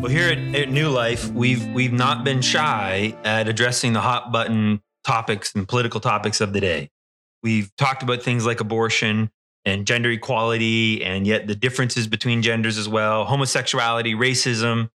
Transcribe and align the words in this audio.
Well, 0.00 0.10
here 0.10 0.30
at, 0.30 0.54
at, 0.54 0.70
New 0.70 0.88
Life, 0.88 1.30
we've 1.30 1.66
we've 1.74 1.92
not 1.92 2.24
been 2.24 2.40
shy 2.40 3.14
at 3.22 3.48
addressing 3.48 3.92
the 3.92 4.00
hot 4.00 4.32
button 4.32 4.80
topics 5.04 5.54
and 5.54 5.68
political 5.68 6.00
topics 6.00 6.40
of 6.40 6.54
the 6.54 6.60
day. 6.60 6.88
We've 7.42 7.70
talked 7.76 8.02
about 8.02 8.22
things 8.22 8.46
like 8.46 8.60
abortion 8.60 9.30
and 9.66 9.86
gender 9.86 10.10
equality, 10.10 11.04
and 11.04 11.26
yet 11.26 11.48
the 11.48 11.54
differences 11.54 12.06
between 12.06 12.40
genders 12.40 12.78
as 12.78 12.88
well, 12.88 13.26
homosexuality, 13.26 14.14
racism, 14.14 14.88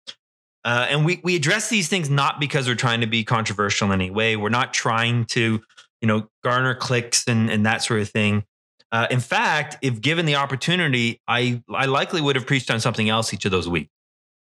uh, 0.64 0.88
and 0.90 1.06
we 1.06 1.22
we 1.24 1.36
address 1.36 1.70
these 1.70 1.88
things 1.88 2.10
not 2.10 2.40
because 2.40 2.68
we're 2.68 2.74
trying 2.74 3.02
to 3.02 3.08
be 3.08 3.24
controversial 3.24 3.92
in 3.92 4.02
any 4.02 4.10
way. 4.10 4.36
We're 4.36 4.50
not 4.50 4.74
trying 4.74 5.26
to, 5.26 5.62
you 6.02 6.08
know, 6.08 6.30
garner 6.44 6.74
clicks 6.74 7.28
and 7.28 7.52
and 7.52 7.64
that 7.68 7.84
sort 7.84 8.02
of 8.02 8.10
thing. 8.10 8.44
Uh, 8.92 9.06
in 9.12 9.20
fact, 9.20 9.78
if 9.84 10.02
given 10.02 10.26
the 10.26 10.34
opportunity, 10.34 11.22
I 11.28 11.62
I 11.72 11.86
likely 11.86 12.22
would 12.22 12.36
have 12.36 12.48
preached 12.48 12.72
on 12.72 12.80
something 12.80 13.08
else 13.08 13.36
each 13.36 13.46
of 13.46 13.52
those 13.52 13.70
weeks 13.70 13.92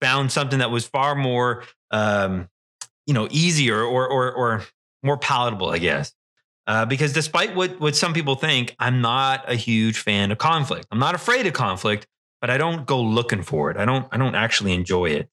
found 0.04 0.34
something 0.34 0.60
that 0.60 0.70
was 0.70 0.86
far 0.86 1.16
more, 1.16 1.64
um, 1.92 2.50
you 3.08 3.14
know, 3.14 3.30
easier 3.32 3.82
or, 3.82 4.06
or, 4.06 4.34
or 4.34 4.64
more 5.02 5.18
palatable, 5.18 5.70
I 5.70 5.78
guess. 5.78 6.14
Uh, 6.68 6.86
because 6.86 7.14
despite 7.14 7.56
what, 7.56 7.80
what 7.80 7.96
some 7.96 8.14
people 8.14 8.36
think, 8.36 8.76
I'm 8.80 9.00
not 9.00 9.50
a 9.50 9.56
huge 9.56 10.00
fan 10.00 10.32
of 10.32 10.38
conflict. 10.38 10.88
I'm 10.92 11.00
not 11.00 11.16
afraid 11.16 11.48
of 11.48 11.54
conflict, 11.54 12.06
but 12.42 12.50
I 12.50 12.58
don't 12.58 12.86
go 12.86 13.02
looking 13.02 13.44
for 13.44 13.72
it. 13.72 13.78
I 13.78 13.86
don't, 13.86 14.06
I 14.12 14.18
don't 14.18 14.36
actually 14.36 14.74
enjoy 14.74 15.06
it. 15.06 15.30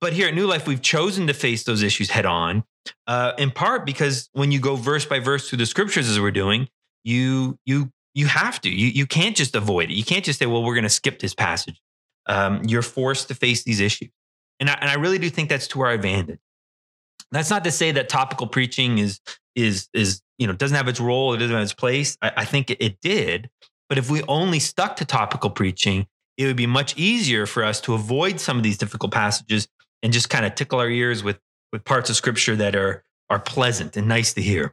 But 0.00 0.12
here 0.12 0.26
at 0.26 0.34
New 0.34 0.46
Life, 0.46 0.66
we've 0.66 0.82
chosen 0.82 1.28
to 1.28 1.32
face 1.32 1.62
those 1.62 1.84
issues 1.84 2.10
head 2.10 2.26
on, 2.26 2.64
uh, 3.06 3.32
in 3.38 3.52
part 3.52 3.86
because 3.86 4.28
when 4.32 4.50
you 4.50 4.58
go 4.58 4.74
verse 4.74 5.04
by 5.04 5.20
verse 5.20 5.48
through 5.48 5.58
the 5.58 5.66
scriptures 5.66 6.08
as 6.08 6.20
we're 6.20 6.32
doing, 6.32 6.68
you 7.04 7.58
you 7.64 7.90
you 8.14 8.26
have 8.26 8.60
to. 8.60 8.68
You 8.68 8.88
you 8.88 9.06
can't 9.06 9.34
just 9.34 9.56
avoid 9.56 9.90
it. 9.90 9.94
You 9.94 10.04
can't 10.04 10.24
just 10.24 10.38
say, 10.38 10.46
well, 10.46 10.62
we're 10.62 10.74
going 10.74 10.84
to 10.84 10.90
skip 10.90 11.18
this 11.18 11.34
passage 11.34 11.80
um, 12.26 12.62
you're 12.64 12.82
forced 12.82 13.28
to 13.28 13.34
face 13.34 13.64
these 13.64 13.80
issues. 13.80 14.10
And 14.60 14.70
I, 14.70 14.74
and 14.80 14.90
I 14.90 14.94
really 14.94 15.18
do 15.18 15.30
think 15.30 15.48
that's 15.48 15.68
to 15.68 15.80
our 15.82 15.92
advantage. 15.92 16.40
That's 17.30 17.50
not 17.50 17.64
to 17.64 17.70
say 17.70 17.92
that 17.92 18.08
topical 18.08 18.46
preaching 18.46 18.98
is 18.98 19.20
is 19.54 19.88
is 19.92 20.22
you 20.38 20.46
know 20.46 20.52
doesn't 20.52 20.76
have 20.76 20.88
its 20.88 21.00
role, 21.00 21.34
it 21.34 21.38
doesn't 21.38 21.54
have 21.54 21.62
its 21.62 21.72
place. 21.72 22.16
I, 22.22 22.32
I 22.38 22.44
think 22.44 22.70
it, 22.70 22.78
it 22.80 23.00
did, 23.00 23.50
but 23.88 23.98
if 23.98 24.10
we 24.10 24.22
only 24.28 24.58
stuck 24.60 24.96
to 24.96 25.04
topical 25.04 25.50
preaching, 25.50 26.06
it 26.36 26.46
would 26.46 26.56
be 26.56 26.66
much 26.66 26.96
easier 26.96 27.46
for 27.46 27.64
us 27.64 27.80
to 27.82 27.94
avoid 27.94 28.40
some 28.40 28.56
of 28.56 28.62
these 28.62 28.78
difficult 28.78 29.12
passages 29.12 29.68
and 30.02 30.12
just 30.12 30.30
kind 30.30 30.44
of 30.44 30.54
tickle 30.54 30.78
our 30.78 30.88
ears 30.88 31.22
with 31.22 31.38
with 31.72 31.84
parts 31.84 32.10
of 32.10 32.16
scripture 32.16 32.56
that 32.56 32.76
are 32.76 33.04
are 33.28 33.40
pleasant 33.40 33.96
and 33.96 34.06
nice 34.06 34.32
to 34.34 34.42
hear. 34.42 34.72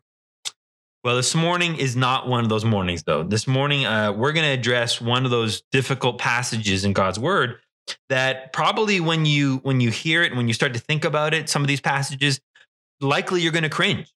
Well, 1.03 1.17
this 1.17 1.35
morning 1.35 1.75
is 1.75 1.97
not 1.97 2.29
one 2.29 2.45
of 2.45 2.49
those 2.49 2.63
mornings, 2.63 3.03
though. 3.03 3.23
This 3.23 3.45
morning, 3.45 3.85
uh, 3.85 4.13
we're 4.13 4.31
going 4.31 4.45
to 4.45 4.53
address 4.53 5.01
one 5.01 5.25
of 5.25 5.31
those 5.31 5.61
difficult 5.69 6.17
passages 6.17 6.85
in 6.85 6.93
God's 6.93 7.19
Word 7.19 7.57
that 8.07 8.53
probably 8.53 9.01
when 9.01 9.25
you 9.25 9.57
when 9.63 9.81
you 9.81 9.91
hear 9.91 10.23
it, 10.23 10.33
when 10.33 10.47
you 10.47 10.53
start 10.53 10.73
to 10.75 10.79
think 10.79 11.03
about 11.03 11.33
it, 11.33 11.49
some 11.49 11.61
of 11.61 11.67
these 11.67 11.81
passages, 11.81 12.39
likely 13.01 13.41
you're 13.41 13.51
going 13.51 13.63
to 13.63 13.69
cringe. 13.69 14.13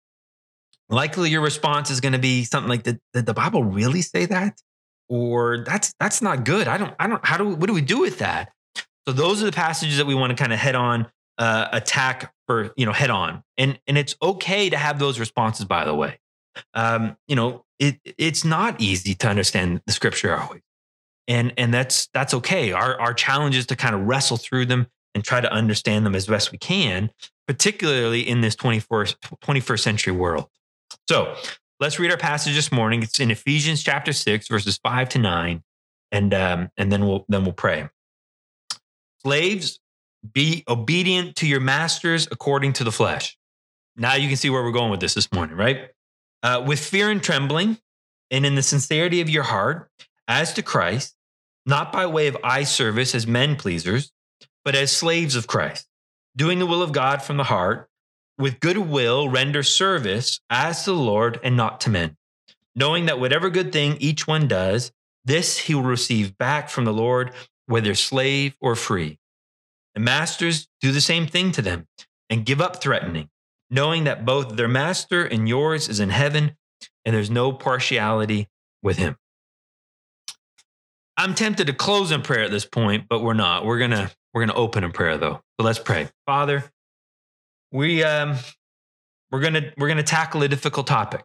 Likely, 0.90 1.30
your 1.30 1.40
response 1.40 1.90
is 1.90 2.02
going 2.02 2.12
to 2.12 2.18
be 2.18 2.44
something 2.44 2.68
like, 2.68 2.82
"Did, 2.82 3.00
did 3.14 3.24
the 3.24 3.32
Bible 3.32 3.64
really 3.64 4.02
say 4.02 4.26
that?" 4.26 4.60
Or 5.08 5.64
"That's 5.64 5.94
that's 5.98 6.20
not 6.20 6.44
good." 6.44 6.68
I 6.68 6.76
don't 6.76 6.94
I 7.00 7.06
don't 7.06 7.24
how 7.24 7.38
do 7.38 7.48
what 7.48 7.66
do 7.66 7.72
we 7.72 7.80
do 7.80 8.00
with 8.00 8.18
that? 8.18 8.52
So 9.08 9.14
those 9.14 9.42
are 9.42 9.46
the 9.46 9.52
passages 9.52 9.96
that 9.96 10.06
we 10.06 10.14
want 10.14 10.36
to 10.36 10.36
kind 10.36 10.52
of 10.52 10.58
head 10.58 10.74
on 10.74 11.06
uh, 11.38 11.68
attack 11.72 12.34
for 12.46 12.74
you 12.76 12.84
know 12.84 12.92
head 12.92 13.08
on, 13.08 13.42
and 13.56 13.80
and 13.86 13.96
it's 13.96 14.16
okay 14.20 14.68
to 14.68 14.76
have 14.76 14.98
those 14.98 15.18
responses. 15.18 15.64
By 15.64 15.86
the 15.86 15.94
way, 15.94 16.18
um, 16.74 17.16
you 17.28 17.36
know, 17.36 17.64
it 17.78 17.98
it's 18.04 18.44
not 18.44 18.80
easy 18.80 19.14
to 19.14 19.28
understand 19.28 19.82
the 19.86 19.92
scripture 19.92 20.36
always. 20.36 20.62
And 21.26 21.52
and 21.56 21.72
that's 21.72 22.08
that's 22.14 22.34
okay. 22.34 22.72
Our 22.72 23.00
our 23.00 23.14
challenge 23.14 23.56
is 23.56 23.66
to 23.66 23.76
kind 23.76 23.94
of 23.94 24.02
wrestle 24.02 24.36
through 24.36 24.66
them 24.66 24.86
and 25.14 25.24
try 25.24 25.40
to 25.40 25.52
understand 25.52 26.04
them 26.04 26.14
as 26.14 26.26
best 26.26 26.52
we 26.52 26.58
can, 26.58 27.10
particularly 27.46 28.20
in 28.28 28.40
this 28.40 28.56
21st, 28.56 29.16
21st 29.44 29.80
century 29.80 30.12
world. 30.12 30.48
So 31.08 31.36
let's 31.80 31.98
read 31.98 32.10
our 32.10 32.16
passage 32.16 32.54
this 32.54 32.72
morning. 32.72 33.02
It's 33.02 33.20
in 33.20 33.30
Ephesians 33.30 33.82
chapter 33.82 34.12
6, 34.12 34.48
verses 34.48 34.78
5 34.78 35.08
to 35.10 35.18
9. 35.18 35.62
And 36.12 36.34
um, 36.34 36.70
and 36.76 36.92
then 36.92 37.06
we'll 37.06 37.24
then 37.28 37.44
we'll 37.44 37.52
pray. 37.52 37.88
Slaves, 39.22 39.80
be 40.32 40.62
obedient 40.68 41.36
to 41.36 41.46
your 41.46 41.60
masters 41.60 42.28
according 42.30 42.74
to 42.74 42.84
the 42.84 42.92
flesh. 42.92 43.36
Now 43.96 44.14
you 44.14 44.28
can 44.28 44.36
see 44.36 44.50
where 44.50 44.62
we're 44.62 44.72
going 44.72 44.90
with 44.90 45.00
this 45.00 45.14
this 45.14 45.32
morning, 45.32 45.56
right? 45.56 45.90
Uh, 46.44 46.62
with 46.64 46.78
fear 46.78 47.10
and 47.10 47.22
trembling, 47.22 47.78
and 48.30 48.44
in 48.44 48.54
the 48.54 48.62
sincerity 48.62 49.20
of 49.22 49.30
your 49.30 49.44
heart, 49.44 49.90
as 50.28 50.52
to 50.52 50.62
Christ, 50.62 51.16
not 51.66 51.90
by 51.90 52.06
way 52.06 52.26
of 52.26 52.36
eye 52.44 52.64
service 52.64 53.14
as 53.14 53.26
men 53.26 53.56
pleasers, 53.56 54.12
but 54.62 54.74
as 54.74 54.94
slaves 54.94 55.36
of 55.36 55.46
Christ, 55.46 55.88
doing 56.36 56.58
the 56.58 56.66
will 56.66 56.82
of 56.82 56.92
God 56.92 57.22
from 57.22 57.38
the 57.38 57.44
heart, 57.44 57.88
with 58.36 58.60
good 58.60 58.76
will 58.76 59.28
render 59.28 59.62
service 59.62 60.40
as 60.50 60.84
to 60.84 60.90
the 60.90 60.96
Lord 60.96 61.40
and 61.42 61.56
not 61.56 61.80
to 61.82 61.90
men, 61.90 62.16
knowing 62.76 63.06
that 63.06 63.20
whatever 63.20 63.48
good 63.48 63.72
thing 63.72 63.96
each 63.98 64.26
one 64.26 64.46
does, 64.46 64.92
this 65.24 65.58
he 65.58 65.74
will 65.74 65.82
receive 65.82 66.36
back 66.36 66.68
from 66.68 66.84
the 66.84 66.92
Lord, 66.92 67.32
whether 67.66 67.94
slave 67.94 68.54
or 68.60 68.76
free. 68.76 69.18
And 69.94 70.04
masters 70.04 70.68
do 70.82 70.92
the 70.92 71.00
same 71.00 71.26
thing 71.26 71.52
to 71.52 71.62
them 71.62 71.86
and 72.28 72.44
give 72.44 72.60
up 72.60 72.82
threatening 72.82 73.30
knowing 73.70 74.04
that 74.04 74.24
both 74.24 74.56
their 74.56 74.68
master 74.68 75.24
and 75.24 75.48
yours 75.48 75.88
is 75.88 76.00
in 76.00 76.10
heaven 76.10 76.56
and 77.04 77.14
there's 77.14 77.30
no 77.30 77.52
partiality 77.52 78.48
with 78.82 78.96
him. 78.98 79.16
I'm 81.16 81.34
tempted 81.34 81.66
to 81.68 81.72
close 81.72 82.10
in 82.10 82.22
prayer 82.22 82.44
at 82.44 82.50
this 82.50 82.64
point, 82.64 83.06
but 83.08 83.20
we're 83.20 83.34
not. 83.34 83.64
We're 83.64 83.78
gonna 83.78 84.10
we're 84.32 84.42
gonna 84.44 84.58
open 84.58 84.84
in 84.84 84.92
prayer 84.92 85.16
though. 85.16 85.40
So 85.58 85.64
let's 85.64 85.78
pray. 85.78 86.08
Father, 86.26 86.64
we 87.72 88.02
um 88.02 88.36
we're 89.30 89.40
gonna 89.40 89.72
we're 89.78 89.88
gonna 89.88 90.02
tackle 90.02 90.42
a 90.42 90.48
difficult 90.48 90.86
topic. 90.86 91.24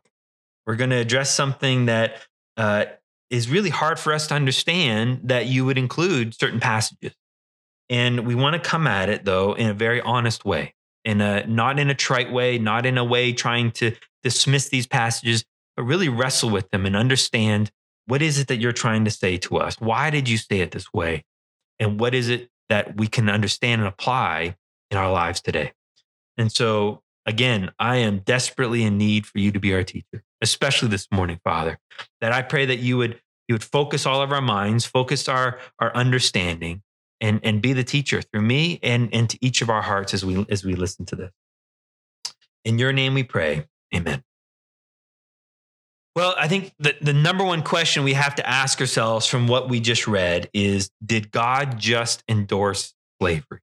We're 0.67 0.75
gonna 0.75 0.97
address 0.97 1.33
something 1.33 1.87
that 1.87 2.21
uh, 2.55 2.85
is 3.29 3.49
really 3.49 3.69
hard 3.69 3.97
for 3.99 4.13
us 4.13 4.27
to 4.27 4.35
understand. 4.35 5.21
That 5.23 5.47
you 5.47 5.65
would 5.65 5.77
include 5.79 6.39
certain 6.39 6.59
passages, 6.59 7.15
and 7.89 8.27
we 8.27 8.35
want 8.35 8.61
to 8.61 8.69
come 8.69 8.85
at 8.85 9.09
it 9.09 9.25
though 9.25 9.53
in 9.53 9.67
a 9.67 9.73
very 9.73 10.01
honest 10.01 10.45
way 10.45 10.75
in 11.05 11.21
a 11.21 11.45
not 11.47 11.79
in 11.79 11.89
a 11.89 11.95
trite 11.95 12.31
way, 12.31 12.57
not 12.57 12.85
in 12.85 12.97
a 12.97 13.03
way 13.03 13.33
trying 13.33 13.71
to 13.71 13.95
dismiss 14.23 14.69
these 14.69 14.87
passages, 14.87 15.43
but 15.75 15.83
really 15.83 16.09
wrestle 16.09 16.49
with 16.49 16.69
them 16.71 16.85
and 16.85 16.95
understand 16.95 17.71
what 18.05 18.21
is 18.21 18.39
it 18.39 18.47
that 18.47 18.57
you're 18.57 18.71
trying 18.71 19.05
to 19.05 19.11
say 19.11 19.37
to 19.37 19.57
us? 19.57 19.79
Why 19.79 20.09
did 20.09 20.27
you 20.27 20.37
say 20.37 20.61
it 20.61 20.71
this 20.71 20.91
way? 20.91 21.23
And 21.79 21.99
what 21.99 22.15
is 22.15 22.27
it 22.27 22.49
that 22.67 22.97
we 22.97 23.07
can 23.07 23.29
understand 23.29 23.81
and 23.81 23.87
apply 23.87 24.55
in 24.89 24.97
our 24.97 25.11
lives 25.11 25.41
today? 25.41 25.73
And 26.37 26.51
so, 26.51 27.03
again, 27.25 27.71
I 27.79 27.97
am 27.97 28.19
desperately 28.19 28.83
in 28.83 28.97
need 28.97 29.25
for 29.25 29.37
you 29.37 29.51
to 29.51 29.59
be 29.59 29.73
our 29.73 29.83
teacher, 29.83 30.23
especially 30.41 30.89
this 30.89 31.07
morning, 31.11 31.39
Father. 31.43 31.77
That 32.19 32.31
I 32.31 32.41
pray 32.41 32.65
that 32.65 32.79
you 32.79 32.97
would 32.97 33.21
you 33.47 33.53
would 33.53 33.63
focus 33.63 34.05
all 34.05 34.21
of 34.21 34.31
our 34.31 34.41
minds, 34.41 34.85
focus 34.85 35.29
our 35.29 35.59
our 35.79 35.95
understanding, 35.95 36.81
and 37.21 37.39
and 37.43 37.61
be 37.61 37.73
the 37.73 37.83
teacher 37.83 38.21
through 38.21 38.41
me 38.41 38.79
and 38.83 39.13
and 39.13 39.29
to 39.29 39.37
each 39.41 39.61
of 39.61 39.69
our 39.69 39.81
hearts 39.81 40.13
as 40.13 40.25
we 40.25 40.45
as 40.49 40.63
we 40.63 40.73
listen 40.73 41.05
to 41.07 41.15
this. 41.15 41.31
In 42.65 42.79
your 42.79 42.93
name 42.93 43.13
we 43.13 43.23
pray. 43.23 43.67
Amen. 43.95 44.23
Well, 46.15 46.35
I 46.37 46.47
think 46.47 46.73
the, 46.79 46.95
the 47.01 47.13
number 47.13 47.43
one 47.43 47.63
question 47.63 48.03
we 48.03 48.13
have 48.13 48.35
to 48.35 48.49
ask 48.49 48.81
ourselves 48.81 49.25
from 49.25 49.47
what 49.47 49.69
we 49.69 49.79
just 49.79 50.07
read 50.07 50.49
is 50.53 50.91
Did 51.05 51.31
God 51.31 51.79
just 51.79 52.23
endorse 52.27 52.93
slavery? 53.21 53.61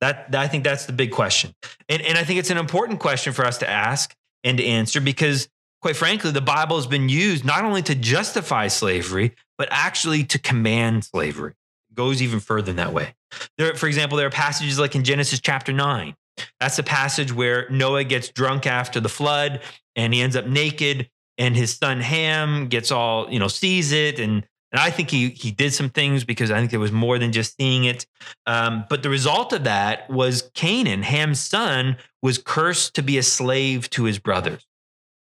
That, 0.00 0.30
that 0.32 0.40
I 0.40 0.48
think 0.48 0.62
that's 0.62 0.86
the 0.86 0.92
big 0.92 1.10
question. 1.10 1.54
And, 1.88 2.02
and 2.02 2.18
I 2.18 2.24
think 2.24 2.38
it's 2.38 2.50
an 2.50 2.58
important 2.58 3.00
question 3.00 3.32
for 3.32 3.44
us 3.44 3.58
to 3.58 3.68
ask 3.68 4.14
and 4.44 4.58
to 4.58 4.64
answer 4.64 5.00
because, 5.00 5.48
quite 5.80 5.96
frankly, 5.96 6.30
the 6.30 6.42
Bible 6.42 6.76
has 6.76 6.86
been 6.86 7.08
used 7.08 7.44
not 7.44 7.64
only 7.64 7.82
to 7.82 7.94
justify 7.94 8.68
slavery, 8.68 9.34
but 9.56 9.68
actually 9.70 10.22
to 10.24 10.38
command 10.38 11.04
slavery 11.04 11.54
goes 11.96 12.22
even 12.22 12.38
further 12.38 12.70
in 12.70 12.76
that 12.76 12.92
way. 12.92 13.14
There, 13.58 13.74
for 13.74 13.86
example, 13.86 14.16
there 14.16 14.26
are 14.26 14.30
passages 14.30 14.78
like 14.78 14.94
in 14.94 15.02
Genesis 15.02 15.40
chapter 15.40 15.72
9. 15.72 16.14
That's 16.60 16.76
the 16.76 16.82
passage 16.82 17.32
where 17.32 17.68
Noah 17.70 18.04
gets 18.04 18.28
drunk 18.28 18.66
after 18.66 19.00
the 19.00 19.08
flood 19.08 19.60
and 19.96 20.12
he 20.14 20.20
ends 20.20 20.36
up 20.36 20.46
naked 20.46 21.10
and 21.38 21.56
his 21.56 21.74
son 21.74 22.00
Ham 22.00 22.68
gets 22.68 22.92
all, 22.92 23.30
you 23.30 23.38
know, 23.38 23.48
sees 23.48 23.92
it 23.92 24.20
and 24.20 24.46
And 24.72 24.80
I 24.80 24.90
think 24.90 25.10
he 25.10 25.30
he 25.30 25.50
did 25.50 25.72
some 25.72 25.88
things 25.88 26.24
because 26.24 26.50
I 26.50 26.58
think 26.58 26.70
there 26.70 26.80
was 26.80 26.92
more 26.92 27.18
than 27.18 27.32
just 27.32 27.56
seeing 27.56 27.84
it. 27.84 28.06
Um, 28.46 28.84
but 28.90 29.02
the 29.02 29.08
result 29.08 29.54
of 29.54 29.64
that 29.64 30.10
was 30.10 30.50
Canaan, 30.52 31.02
Ham's 31.02 31.40
son, 31.40 31.96
was 32.20 32.36
cursed 32.36 32.94
to 32.96 33.02
be 33.02 33.16
a 33.16 33.22
slave 33.22 33.88
to 33.90 34.04
his 34.04 34.18
brothers. 34.18 34.66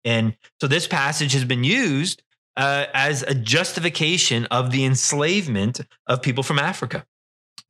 And 0.05 0.37
so 0.61 0.67
this 0.67 0.89
passage 0.89 1.33
has 1.35 1.45
been 1.45 1.63
used 1.63 2.24
uh, 2.57 2.87
as 2.95 3.23
a 3.23 3.35
justification 3.35 4.47
of 4.47 4.71
the 4.71 4.85
enslavement 4.85 5.81
of 6.07 6.23
people 6.23 6.43
from 6.43 6.59
Africa. 6.59 7.05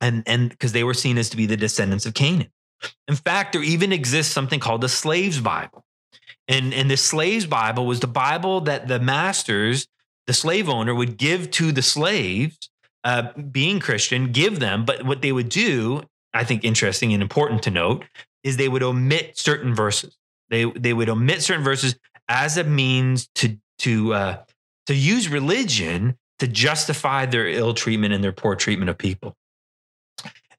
And 0.01 0.23
and 0.25 0.49
because 0.49 0.73
they 0.73 0.83
were 0.83 0.93
seen 0.93 1.17
as 1.17 1.29
to 1.29 1.37
be 1.37 1.45
the 1.45 1.57
descendants 1.57 2.05
of 2.05 2.13
Canaan. 2.13 2.51
In 3.07 3.15
fact, 3.15 3.53
there 3.53 3.63
even 3.63 3.91
exists 3.91 4.33
something 4.33 4.59
called 4.59 4.81
the 4.81 4.89
slaves 4.89 5.39
Bible. 5.39 5.85
And, 6.47 6.73
and 6.73 6.91
the 6.91 6.97
slaves 6.97 7.45
Bible 7.45 7.87
was 7.87 8.01
the 8.01 8.07
Bible 8.07 8.61
that 8.61 8.87
the 8.87 8.99
masters 8.99 9.87
the 10.27 10.33
slave 10.33 10.69
owner 10.69 10.93
would 10.93 11.17
give 11.17 11.51
to 11.51 11.71
the 11.71 11.81
slaves, 11.81 12.69
uh, 13.03 13.31
being 13.33 13.79
Christian, 13.79 14.31
give 14.31 14.59
them. 14.59 14.85
But 14.85 15.05
what 15.05 15.21
they 15.21 15.31
would 15.31 15.49
do, 15.49 16.03
I 16.33 16.43
think 16.43 16.63
interesting 16.63 17.13
and 17.13 17.21
important 17.21 17.63
to 17.63 17.71
note, 17.71 18.05
is 18.43 18.57
they 18.57 18.67
would 18.67 18.83
omit 18.83 19.37
certain 19.37 19.75
verses. 19.75 20.17
They 20.49 20.65
they 20.65 20.93
would 20.93 21.09
omit 21.09 21.41
certain 21.41 21.63
verses 21.63 21.95
as 22.27 22.57
a 22.57 22.63
means 22.63 23.27
to 23.35 23.57
to 23.79 24.13
uh, 24.13 24.43
to 24.87 24.93
use 24.93 25.27
religion 25.27 26.17
to 26.39 26.47
justify 26.47 27.25
their 27.25 27.47
ill 27.47 27.73
treatment 27.73 28.13
and 28.13 28.23
their 28.23 28.31
poor 28.31 28.55
treatment 28.55 28.89
of 28.89 28.97
people. 28.97 29.35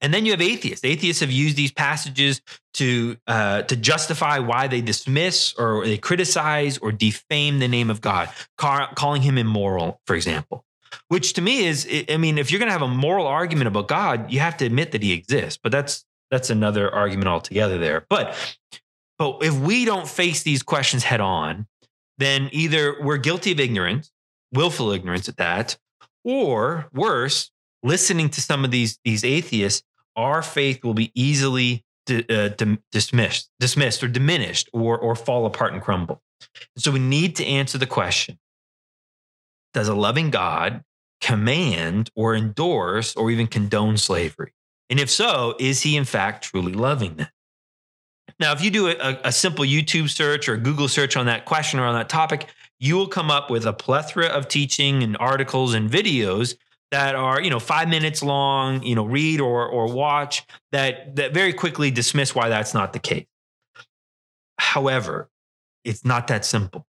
And 0.01 0.13
then 0.13 0.25
you 0.25 0.31
have 0.31 0.41
atheists. 0.41 0.85
Atheists 0.85 1.21
have 1.21 1.31
used 1.31 1.55
these 1.55 1.71
passages 1.71 2.41
to 2.75 3.17
uh, 3.25 3.63
to 3.63 3.75
justify 3.75 4.39
why 4.39 4.67
they 4.67 4.81
dismiss 4.81 5.53
or 5.55 5.85
they 5.85 5.97
criticize 5.97 6.77
or 6.77 6.91
defame 6.91 7.59
the 7.59 7.67
name 7.67 7.89
of 7.89 8.01
God, 8.01 8.29
calling 8.57 9.21
him 9.21 9.37
immoral, 9.37 9.99
for 10.05 10.15
example. 10.15 10.63
Which 11.07 11.33
to 11.33 11.41
me 11.41 11.65
is, 11.65 11.87
I 12.09 12.17
mean, 12.17 12.37
if 12.37 12.51
you're 12.51 12.59
going 12.59 12.67
to 12.67 12.73
have 12.73 12.81
a 12.81 12.87
moral 12.87 13.27
argument 13.27 13.67
about 13.67 13.87
God, 13.87 14.31
you 14.31 14.39
have 14.39 14.57
to 14.57 14.65
admit 14.65 14.91
that 14.91 15.01
He 15.01 15.13
exists. 15.13 15.59
But 15.61 15.71
that's 15.71 16.05
that's 16.29 16.49
another 16.49 16.93
argument 16.93 17.27
altogether 17.27 17.77
there. 17.77 18.05
But 18.09 18.35
but 19.17 19.39
if 19.41 19.53
we 19.55 19.85
don't 19.85 20.07
face 20.07 20.43
these 20.43 20.63
questions 20.63 21.03
head 21.03 21.21
on, 21.21 21.65
then 22.17 22.49
either 22.51 23.01
we're 23.01 23.17
guilty 23.17 23.51
of 23.51 23.59
ignorance, 23.59 24.11
willful 24.53 24.91
ignorance 24.91 25.27
at 25.29 25.37
that, 25.37 25.77
or 26.23 26.89
worse, 26.93 27.51
listening 27.83 28.29
to 28.29 28.41
some 28.41 28.65
of 28.65 28.71
these 28.71 28.99
these 29.03 29.23
atheists, 29.23 29.83
our 30.15 30.41
faith 30.41 30.83
will 30.83 30.93
be 30.93 31.11
easily 31.15 31.83
uh, 32.09 32.49
dismissed, 32.91 33.49
dismissed 33.59 34.03
or 34.03 34.07
diminished, 34.07 34.69
or 34.73 34.97
or 34.97 35.15
fall 35.15 35.45
apart 35.45 35.73
and 35.73 35.81
crumble. 35.81 36.21
So 36.77 36.91
we 36.91 36.99
need 36.99 37.35
to 37.37 37.45
answer 37.45 37.77
the 37.77 37.85
question: 37.85 38.39
Does 39.73 39.87
a 39.87 39.95
loving 39.95 40.29
God 40.29 40.83
command 41.21 42.09
or 42.15 42.35
endorse 42.35 43.15
or 43.15 43.31
even 43.31 43.47
condone 43.47 43.97
slavery? 43.97 44.53
And 44.89 44.99
if 44.99 45.09
so, 45.09 45.55
is 45.59 45.81
He 45.81 45.97
in 45.97 46.05
fact 46.05 46.45
truly 46.45 46.73
loving 46.73 47.15
them? 47.15 47.27
Now, 48.39 48.51
if 48.51 48.63
you 48.63 48.69
do 48.69 48.89
a, 48.89 49.19
a, 49.23 49.31
simple 49.31 49.65
YouTube 49.65 50.09
search 50.09 50.47
or 50.47 50.57
Google 50.57 50.87
search 50.87 51.17
on 51.17 51.25
that 51.25 51.45
question 51.45 51.79
or 51.79 51.85
on 51.85 51.95
that 51.95 52.07
topic, 52.07 52.47
you 52.79 52.95
will 52.95 53.07
come 53.07 53.31
up 53.31 53.49
with 53.49 53.65
a 53.65 53.73
plethora 53.73 54.27
of 54.27 54.47
teaching 54.47 55.03
and 55.03 55.17
articles 55.19 55.73
and 55.73 55.89
videos 55.89 56.55
that 56.91 57.15
are 57.15 57.41
you 57.41 57.49
know 57.49 57.59
five 57.59 57.89
minutes 57.89 58.23
long 58.23 58.81
you 58.83 58.95
know 58.95 59.05
read 59.05 59.41
or 59.41 59.67
or 59.67 59.91
watch 59.91 60.45
that 60.71 61.15
that 61.15 61.33
very 61.33 61.53
quickly 61.53 61.91
dismiss 61.91 62.33
why 62.33 62.49
that's 62.49 62.73
not 62.73 62.93
the 62.93 62.99
case. 62.99 63.25
However 64.57 65.29
it's 65.83 66.03
not 66.03 66.27
that 66.27 66.45
simple. 66.45 66.85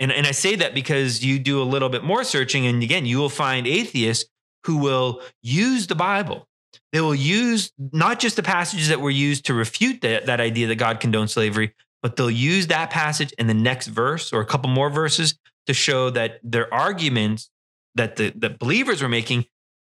And 0.00 0.12
and 0.12 0.26
i 0.26 0.32
say 0.32 0.56
that 0.56 0.74
because 0.74 1.24
you 1.24 1.38
do 1.38 1.62
a 1.62 1.64
little 1.64 1.88
bit 1.88 2.04
more 2.04 2.24
searching 2.24 2.66
and 2.66 2.82
again 2.82 3.06
you 3.06 3.18
will 3.18 3.30
find 3.30 3.66
atheists 3.66 4.28
who 4.64 4.78
will 4.78 5.22
use 5.42 5.86
the 5.86 5.94
bible. 5.94 6.48
They 6.92 7.00
will 7.00 7.14
use 7.14 7.72
not 7.92 8.20
just 8.20 8.36
the 8.36 8.42
passages 8.42 8.88
that 8.88 9.00
were 9.00 9.10
used 9.10 9.46
to 9.46 9.54
refute 9.54 10.00
that, 10.02 10.26
that 10.26 10.40
idea 10.40 10.66
that 10.66 10.76
god 10.76 11.00
condones 11.00 11.30
slavery 11.30 11.74
but 12.04 12.16
they'll 12.16 12.30
use 12.30 12.66
that 12.66 12.90
passage 12.90 13.32
in 13.38 13.46
the 13.46 13.54
next 13.54 13.86
verse 13.86 14.30
or 14.30 14.42
a 14.42 14.44
couple 14.44 14.68
more 14.68 14.90
verses 14.90 15.38
to 15.66 15.72
show 15.72 16.10
that 16.10 16.38
their 16.42 16.72
arguments 16.72 17.48
that 17.94 18.16
the, 18.16 18.30
believers 18.60 19.00
were 19.00 19.08
making 19.08 19.46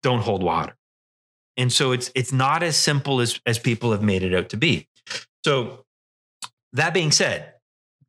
don't 0.04 0.19
hold 0.19 0.44
water. 0.44 0.75
And 1.56 1.72
so 1.72 1.94
it's 1.94 2.12
it's 2.13 2.34
not 2.34 2.63
as 2.63 2.75
simple 2.75 3.22
as 3.22 3.40
as 3.46 3.60
people 3.60 3.94
have 3.94 4.04
made 4.04 4.24
it 4.24 4.34
out 4.34 4.50
to 4.50 4.58
be. 4.58 4.90
So 5.46 5.86
that 6.74 6.94
being 6.94 7.12
said, 7.12 7.54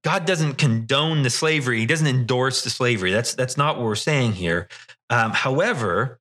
God 0.02 0.24
doesn't 0.24 0.54
condone 0.54 1.22
the 1.22 1.30
slavery. 1.30 1.78
He 1.78 1.86
doesn't 1.86 2.06
endorse 2.06 2.64
the 2.64 2.70
slavery. 2.70 3.12
That's 3.12 3.34
that's 3.34 3.56
not 3.56 3.76
what 3.76 3.84
we're 3.84 3.94
saying 3.94 4.32
here. 4.32 4.66
Um, 5.10 5.30
however, 5.30 6.18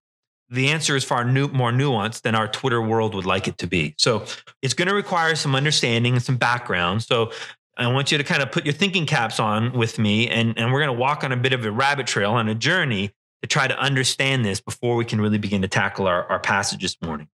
the 0.52 0.68
answer 0.68 0.96
is 0.96 1.04
far 1.04 1.24
new, 1.24 1.48
more 1.48 1.72
nuanced 1.72 2.22
than 2.22 2.36
our 2.36 2.48
Twitter 2.48 2.82
world 2.82 3.16
would 3.16 3.26
like 3.26 3.48
it 3.48 3.58
to 3.60 3.68
be. 3.68 3.96
So 3.98 4.26
it's 4.62 4.74
going 4.74 4.90
to 4.90 4.94
require 4.94 5.36
some 5.36 5.56
understanding 5.56 6.14
and 6.14 6.22
some 6.22 6.36
background. 6.36 7.04
So 7.04 7.32
I 7.78 7.88
want 7.92 8.12
you 8.12 8.18
to 8.18 8.24
kind 8.24 8.42
of 8.42 8.52
put 8.52 8.66
your 8.66 8.74
thinking 8.74 9.06
caps 9.06 9.40
on 9.40 9.74
with 9.74 9.98
me, 9.98 10.28
and, 10.30 10.58
and 10.58 10.72
we're 10.72 10.80
going 10.80 10.96
to 10.96 11.00
walk 11.00 11.24
on 11.24 11.32
a 11.32 11.38
bit 11.38 11.54
of 11.54 11.66
a 11.66 11.72
rabbit 11.72 12.06
trail 12.06 12.32
on 12.34 12.48
a 12.50 12.56
journey 12.56 13.12
to 13.42 13.48
try 13.48 13.68
to 13.68 13.78
understand 13.80 14.46
this 14.46 14.60
before 14.62 14.96
we 14.96 15.06
can 15.06 15.20
really 15.20 15.38
begin 15.38 15.62
to 15.62 15.68
tackle 15.68 16.08
our, 16.08 16.26
our 16.26 16.40
passage 16.40 16.82
this 16.82 16.98
morning. 17.02 17.28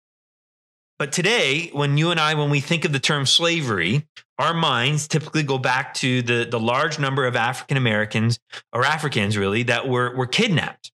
But 0.99 1.13
today, 1.13 1.71
when 1.73 1.97
you 1.97 2.11
and 2.11 2.21
I, 2.21 2.35
when 2.35 2.51
we 2.51 2.61
think 2.61 2.85
of 2.85 2.93
the 2.93 3.01
term 3.01 3.27
slavery, 3.27 4.07
our 4.39 4.55
minds 4.55 5.09
typically 5.09 5.43
go 5.43 5.59
back 5.59 5.95
to 5.95 6.23
the, 6.23 6.47
the 6.49 6.61
large 6.61 6.99
number 6.99 7.27
of 7.27 7.37
African 7.37 7.77
Americans 7.77 8.39
or 8.73 8.85
Africans 8.85 9.37
really 9.37 9.65
that 9.65 9.89
were, 9.89 10.15
were 10.17 10.27
kidnapped 10.27 10.93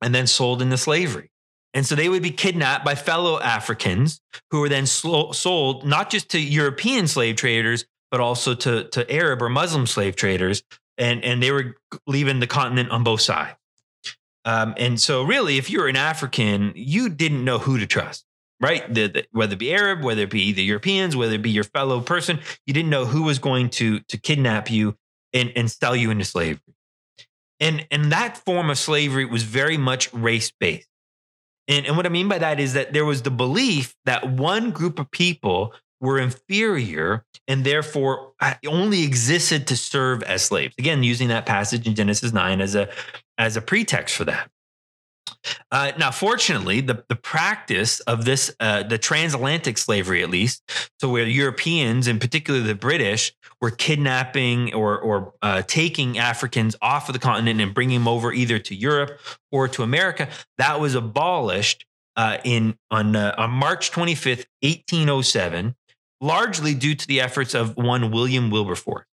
and 0.00 0.14
then 0.14 0.26
sold 0.26 0.60
into 0.60 0.76
slavery. 0.76 1.30
And 1.74 1.86
so 1.86 1.94
they 1.94 2.08
would 2.08 2.22
be 2.22 2.30
kidnapped 2.30 2.84
by 2.84 2.94
fellow 2.94 3.40
Africans 3.40 4.20
who 4.50 4.60
were 4.60 4.68
then 4.68 4.86
sold 4.86 5.86
not 5.86 6.10
just 6.10 6.28
to 6.30 6.40
European 6.40 7.06
slave 7.06 7.36
traders, 7.36 7.86
but 8.12 8.20
also 8.20 8.54
to, 8.54 8.84
to 8.90 9.10
Arab 9.10 9.42
or 9.42 9.48
Muslim 9.48 9.88
slave 9.88 10.14
traders. 10.14 10.62
And, 10.98 11.24
and 11.24 11.42
they 11.42 11.50
were 11.50 11.76
leaving 12.06 12.38
the 12.38 12.46
continent 12.46 12.90
on 12.90 13.02
both 13.02 13.22
sides. 13.22 13.56
Um, 14.44 14.74
and 14.76 15.00
so, 15.00 15.22
really, 15.22 15.56
if 15.56 15.70
you're 15.70 15.88
an 15.88 15.96
African, 15.96 16.72
you 16.76 17.08
didn't 17.08 17.44
know 17.44 17.58
who 17.58 17.78
to 17.78 17.86
trust, 17.86 18.24
right? 18.60 18.92
The, 18.92 19.06
the, 19.06 19.26
whether 19.30 19.54
it 19.54 19.58
be 19.58 19.72
Arab, 19.72 20.02
whether 20.02 20.22
it 20.22 20.30
be 20.30 20.52
the 20.52 20.62
Europeans, 20.62 21.16
whether 21.16 21.34
it 21.34 21.42
be 21.42 21.50
your 21.50 21.64
fellow 21.64 22.00
person, 22.00 22.40
you 22.66 22.74
didn't 22.74 22.90
know 22.90 23.06
who 23.06 23.22
was 23.22 23.38
going 23.38 23.70
to 23.70 24.00
to 24.00 24.18
kidnap 24.18 24.70
you 24.70 24.96
and, 25.32 25.52
and 25.54 25.70
sell 25.70 25.94
you 25.94 26.10
into 26.10 26.24
slavery. 26.24 26.74
And 27.60 27.86
and 27.90 28.10
that 28.10 28.36
form 28.36 28.68
of 28.68 28.78
slavery 28.78 29.24
was 29.24 29.44
very 29.44 29.78
much 29.78 30.12
race 30.12 30.50
based. 30.50 30.88
And, 31.68 31.86
and 31.86 31.96
what 31.96 32.06
I 32.06 32.08
mean 32.08 32.28
by 32.28 32.38
that 32.38 32.58
is 32.58 32.74
that 32.74 32.92
there 32.92 33.04
was 33.04 33.22
the 33.22 33.30
belief 33.30 33.94
that 34.04 34.28
one 34.28 34.72
group 34.72 34.98
of 34.98 35.10
people 35.12 35.72
were 36.02 36.18
inferior 36.18 37.24
and 37.48 37.64
therefore 37.64 38.32
uh, 38.40 38.54
only 38.66 39.04
existed 39.04 39.66
to 39.68 39.76
serve 39.76 40.22
as 40.24 40.44
slaves. 40.44 40.74
Again, 40.78 41.02
using 41.02 41.28
that 41.28 41.46
passage 41.46 41.86
in 41.86 41.94
Genesis 41.94 42.32
9 42.32 42.60
as 42.60 42.74
a 42.74 42.90
as 43.38 43.56
a 43.56 43.62
pretext 43.62 44.14
for 44.16 44.24
that. 44.24 44.50
Uh, 45.70 45.92
now, 45.98 46.10
fortunately, 46.10 46.80
the, 46.80 47.04
the 47.08 47.16
practice 47.16 48.00
of 48.00 48.24
this, 48.24 48.54
uh, 48.60 48.82
the 48.82 48.98
transatlantic 48.98 49.78
slavery 49.78 50.22
at 50.22 50.30
least, 50.30 50.62
so 51.00 51.08
where 51.08 51.26
Europeans, 51.26 52.06
and 52.06 52.20
particularly 52.20 52.64
the 52.66 52.74
British, 52.74 53.32
were 53.60 53.70
kidnapping 53.70 54.72
or, 54.74 54.98
or 54.98 55.32
uh, 55.42 55.62
taking 55.66 56.18
Africans 56.18 56.76
off 56.82 57.08
of 57.08 57.12
the 57.12 57.18
continent 57.18 57.60
and 57.60 57.74
bringing 57.74 58.00
them 58.00 58.08
over 58.08 58.32
either 58.32 58.58
to 58.58 58.74
Europe 58.74 59.18
or 59.50 59.66
to 59.68 59.82
America, 59.82 60.28
that 60.58 60.80
was 60.80 60.94
abolished 60.94 61.86
uh, 62.16 62.38
in 62.44 62.76
on, 62.90 63.16
uh, 63.16 63.34
on 63.38 63.50
March 63.50 63.90
25th, 63.90 64.44
1807, 64.60 65.74
largely 66.22 66.72
due 66.72 66.94
to 66.94 67.06
the 67.06 67.20
efforts 67.20 67.52
of 67.52 67.76
one 67.76 68.10
William 68.10 68.48
Wilberforce, 68.50 69.06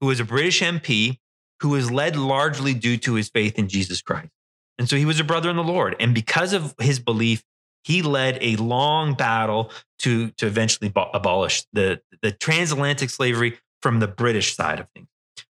who 0.00 0.08
was 0.08 0.20
a 0.20 0.24
British 0.24 0.60
MP 0.60 1.18
who 1.60 1.70
was 1.70 1.90
led 1.90 2.16
largely 2.16 2.74
due 2.74 2.96
to 2.98 3.14
his 3.14 3.28
faith 3.30 3.58
in 3.58 3.68
Jesus 3.68 4.02
Christ. 4.02 4.30
And 4.78 4.88
so 4.88 4.96
he 4.96 5.04
was 5.04 5.18
a 5.18 5.24
brother 5.24 5.48
in 5.48 5.56
the 5.56 5.64
Lord. 5.64 5.96
And 5.98 6.14
because 6.14 6.52
of 6.52 6.74
his 6.78 6.98
belief, 6.98 7.42
he 7.84 8.02
led 8.02 8.38
a 8.40 8.56
long 8.56 9.14
battle 9.14 9.70
to, 10.00 10.30
to 10.32 10.46
eventually 10.46 10.92
abolish 10.94 11.64
the, 11.72 12.00
the 12.22 12.32
transatlantic 12.32 13.10
slavery 13.10 13.58
from 13.82 14.00
the 14.00 14.08
British 14.08 14.54
side 14.54 14.80
of 14.80 14.88
things. 14.90 15.08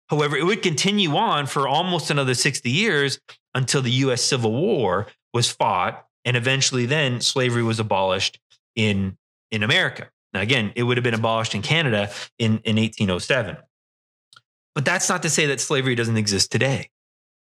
However, 0.09 0.35
it 0.35 0.45
would 0.45 0.61
continue 0.61 1.15
on 1.15 1.47
for 1.47 1.67
almost 1.67 2.11
another 2.11 2.35
60 2.35 2.69
years 2.69 3.19
until 3.55 3.81
the 3.81 3.91
US 3.91 4.21
Civil 4.21 4.51
War 4.51 5.07
was 5.33 5.49
fought. 5.49 6.05
And 6.23 6.35
eventually, 6.35 6.85
then 6.85 7.21
slavery 7.21 7.63
was 7.63 7.79
abolished 7.79 8.39
in, 8.75 9.17
in 9.51 9.63
America. 9.63 10.09
Now, 10.35 10.41
again, 10.41 10.73
it 10.75 10.83
would 10.83 10.97
have 10.97 11.03
been 11.03 11.13
abolished 11.13 11.55
in 11.55 11.61
Canada 11.61 12.11
in, 12.37 12.59
in 12.65 12.75
1807. 12.75 13.55
But 14.75 14.83
that's 14.83 15.07
not 15.07 15.23
to 15.23 15.29
say 15.29 15.45
that 15.45 15.61
slavery 15.61 15.95
doesn't 15.95 16.17
exist 16.17 16.51
today. 16.51 16.89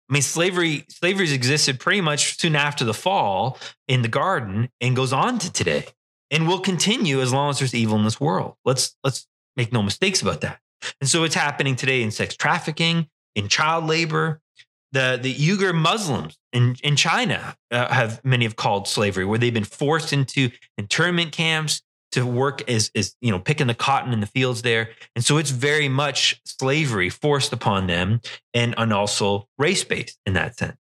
I 0.09 0.13
mean, 0.13 0.23
slavery 0.23 0.85
slavery's 0.89 1.33
existed 1.33 1.81
pretty 1.81 2.01
much 2.01 2.39
soon 2.39 2.55
after 2.55 2.85
the 2.85 2.95
fall 2.95 3.59
in 3.89 4.03
the 4.03 4.09
garden 4.09 4.69
and 4.81 4.95
goes 4.95 5.13
on 5.13 5.41
to 5.41 5.53
today 5.53 5.87
and 6.31 6.47
will 6.47 6.61
continue 6.61 7.21
as 7.21 7.33
long 7.33 7.51
as 7.51 7.59
there's 7.59 7.75
evil 7.75 7.99
in 7.99 8.05
this 8.05 8.21
world. 8.21 8.55
Let's 8.65 8.97
let's 9.03 9.27
make 9.57 9.73
no 9.73 9.83
mistakes 9.83 10.23
about 10.23 10.43
that. 10.43 10.61
And 11.01 11.11
so 11.11 11.25
it's 11.25 11.35
happening 11.35 11.75
today 11.75 12.01
in 12.01 12.13
sex 12.13 12.37
trafficking, 12.37 13.09
in 13.35 13.49
child 13.49 13.87
labor. 13.87 14.41
The 14.93 15.19
the 15.21 15.35
Uyghur 15.35 15.75
Muslims 15.75 16.39
in, 16.53 16.77
in 16.85 16.95
China 16.95 17.57
uh, 17.73 17.93
have 17.93 18.25
many 18.25 18.45
have 18.45 18.55
called 18.55 18.87
slavery, 18.87 19.25
where 19.25 19.41
they've 19.41 19.53
been 19.53 19.65
forced 19.65 20.13
into 20.13 20.51
internment 20.79 21.33
camps 21.33 21.83
to 22.14 22.26
work 22.26 22.68
as, 22.68 22.90
as 22.94 23.14
you 23.21 23.30
know 23.30 23.38
picking 23.38 23.66
the 23.66 23.75
cotton 23.75 24.12
in 24.12 24.21
the 24.21 24.26
fields 24.26 24.62
there, 24.62 24.90
and 25.14 25.25
so 25.25 25.37
it's 25.37 25.50
very 25.50 25.88
much 25.88 26.40
slavery 26.44 27.11
forced 27.11 27.52
upon 27.52 27.87
them, 27.87 28.21
and 28.52 28.75
and 28.76 28.92
also 28.92 29.49
race 29.59 29.85
based 29.85 30.18
in 30.26 30.33
that 30.35 30.56
sense. 30.56 30.76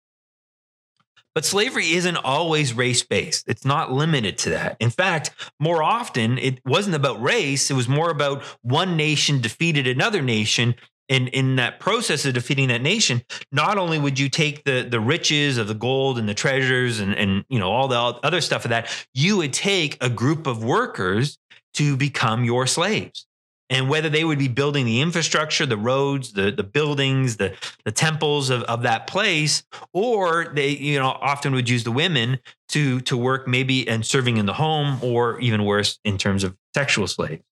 But 1.34 1.44
slavery 1.44 1.92
isn't 1.92 2.16
always 2.16 2.74
race 2.74 3.04
based. 3.04 3.44
It's 3.46 3.64
not 3.64 3.92
limited 3.92 4.38
to 4.38 4.50
that. 4.50 4.76
In 4.80 4.90
fact, 4.90 5.30
more 5.60 5.82
often 5.82 6.36
it 6.36 6.60
wasn't 6.64 6.96
about 6.96 7.22
race. 7.22 7.70
It 7.70 7.74
was 7.74 7.88
more 7.88 8.10
about 8.10 8.42
one 8.62 8.96
nation 8.96 9.40
defeated 9.40 9.86
another 9.86 10.20
nation 10.20 10.74
in 11.08 11.28
in 11.28 11.56
that 11.56 11.80
process 11.80 12.24
of 12.24 12.34
defeating 12.34 12.68
that 12.68 12.82
nation, 12.82 13.22
not 13.50 13.78
only 13.78 13.98
would 13.98 14.18
you 14.18 14.28
take 14.28 14.64
the 14.64 14.86
the 14.88 15.00
riches 15.00 15.58
of 15.58 15.66
the 15.66 15.74
gold 15.74 16.18
and 16.18 16.28
the 16.28 16.34
treasures 16.34 17.00
and 17.00 17.14
and 17.14 17.44
you 17.48 17.58
know 17.58 17.70
all 17.70 17.88
the 17.88 17.96
other 17.96 18.40
stuff 18.40 18.64
of 18.64 18.70
that, 18.70 18.88
you 19.14 19.36
would 19.38 19.52
take 19.52 19.96
a 20.00 20.10
group 20.10 20.46
of 20.46 20.62
workers 20.62 21.38
to 21.74 21.96
become 21.96 22.44
your 22.44 22.66
slaves. 22.66 23.26
And 23.70 23.90
whether 23.90 24.08
they 24.08 24.24
would 24.24 24.38
be 24.38 24.48
building 24.48 24.86
the 24.86 25.02
infrastructure, 25.02 25.66
the 25.66 25.76
roads, 25.76 26.32
the, 26.32 26.50
the 26.50 26.62
buildings, 26.62 27.36
the, 27.36 27.54
the 27.84 27.92
temples 27.92 28.48
of, 28.48 28.62
of 28.62 28.82
that 28.84 29.06
place, 29.06 29.62
or 29.92 30.46
they, 30.54 30.70
you 30.70 30.98
know, 30.98 31.08
often 31.08 31.52
would 31.52 31.68
use 31.68 31.84
the 31.84 31.92
women 31.92 32.38
to 32.70 33.00
to 33.02 33.16
work 33.16 33.46
maybe 33.46 33.86
and 33.86 34.06
serving 34.06 34.38
in 34.38 34.46
the 34.46 34.54
home, 34.54 34.98
or 35.02 35.38
even 35.40 35.64
worse, 35.64 35.98
in 36.04 36.16
terms 36.16 36.44
of 36.44 36.56
sexual 36.74 37.06
slaves. 37.06 37.42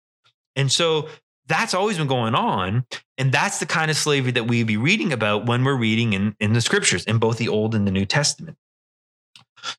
And 0.57 0.73
so 0.73 1.09
that's 1.47 1.75
always 1.75 1.99
been 1.99 2.07
going 2.07 2.35
on. 2.35 2.85
And 3.19 3.33
that's 3.33 3.59
the 3.59 3.67
kind 3.67 3.91
of 3.91 3.97
slavery 3.97 4.33
that 4.33 4.45
we'd 4.45 4.67
be 4.67 4.77
reading 4.77 5.13
about 5.13 5.47
when 5.47 5.65
we're 5.65 5.77
reading 5.77 6.13
in, 6.13 6.37
in 6.41 6.53
the 6.53 6.61
scriptures, 6.61 7.05
in 7.05 7.19
both 7.19 7.39
the 7.39 7.49
Old 7.49 7.75
and 7.75 7.87
the 7.87 7.91
New 7.91 8.05
Testament. 8.05 8.57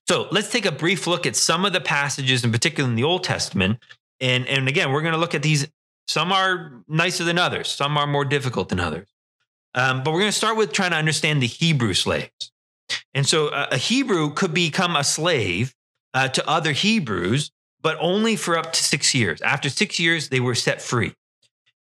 So 0.06 0.28
let's 0.30 0.50
take 0.50 0.66
a 0.66 0.72
brief 0.72 1.06
look 1.06 1.26
at 1.26 1.36
some 1.36 1.64
of 1.64 1.72
the 1.72 1.80
passages, 1.80 2.44
in 2.44 2.52
particular 2.52 2.88
in 2.88 2.96
the 2.96 3.04
Old 3.04 3.24
Testament. 3.24 3.78
And, 4.20 4.46
and 4.46 4.68
again, 4.68 4.92
we're 4.92 5.02
going 5.02 5.14
to 5.14 5.20
look 5.20 5.34
at 5.34 5.42
these. 5.42 5.68
Some 6.06 6.32
are 6.32 6.82
nicer 6.88 7.24
than 7.24 7.38
others, 7.38 7.68
some 7.68 7.96
are 7.96 8.06
more 8.06 8.24
difficult 8.24 8.70
than 8.70 8.80
others. 8.80 9.08
Um, 9.74 10.02
but 10.02 10.12
we're 10.12 10.20
going 10.20 10.32
to 10.32 10.36
start 10.36 10.56
with 10.56 10.72
trying 10.72 10.90
to 10.90 10.96
understand 10.96 11.42
the 11.42 11.46
Hebrew 11.46 11.94
slaves. 11.94 12.52
And 13.14 13.26
so 13.26 13.48
a, 13.48 13.68
a 13.72 13.76
Hebrew 13.76 14.32
could 14.32 14.54
become 14.54 14.96
a 14.96 15.04
slave 15.04 15.74
uh, 16.14 16.28
to 16.28 16.48
other 16.48 16.72
Hebrews, 16.72 17.52
but 17.82 17.96
only 18.00 18.34
for 18.34 18.56
up 18.56 18.72
to 18.72 18.82
six 18.82 19.14
years. 19.14 19.40
After 19.42 19.68
six 19.68 20.00
years, 20.00 20.30
they 20.30 20.40
were 20.40 20.54
set 20.54 20.80
free. 20.80 21.14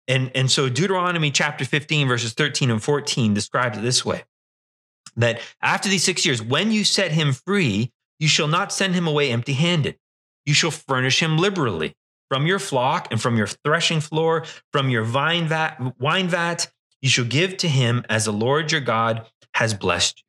And, 0.08 0.32
and 0.34 0.50
so 0.50 0.70
Deuteronomy 0.70 1.32
chapter 1.32 1.66
15, 1.66 2.08
verses 2.08 2.34
13 2.34 2.72
and 2.72 2.82
14 2.82 3.34
describes 3.34 3.78
it 3.78 3.82
this 3.82 4.06
way 4.06 4.24
that 5.18 5.42
after 5.62 5.90
these 5.90 6.04
six 6.04 6.26
years, 6.26 6.42
when 6.42 6.72
you 6.72 6.84
set 6.84 7.12
him 7.12 7.34
free, 7.34 7.92
you 8.20 8.28
shall 8.28 8.48
not 8.48 8.72
send 8.72 8.96
him 8.96 9.08
away 9.08 9.32
empty 9.32 9.54
handed. 9.54 9.98
You 10.46 10.54
shall 10.54 10.72
furnish 10.72 11.22
him 11.22 11.38
liberally 11.38 11.96
from 12.30 12.46
your 12.46 12.60
flock 12.60 13.08
and 13.12 13.22
from 13.22 13.38
your 13.38 13.48
threshing 13.48 14.00
floor, 14.00 14.46
from 14.72 14.90
your 14.90 15.04
vine 15.04 15.48
vat, 15.48 16.00
wine 16.00 16.28
vat. 16.28 16.72
You 17.02 17.10
shall 17.10 17.26
give 17.26 17.58
to 17.58 17.68
him 17.68 18.06
as 18.10 18.26
the 18.26 18.34
Lord 18.34 18.72
your 18.72 18.82
God 18.82 19.26
has 19.56 19.74
blessed 19.74 20.20
you. 20.20 20.24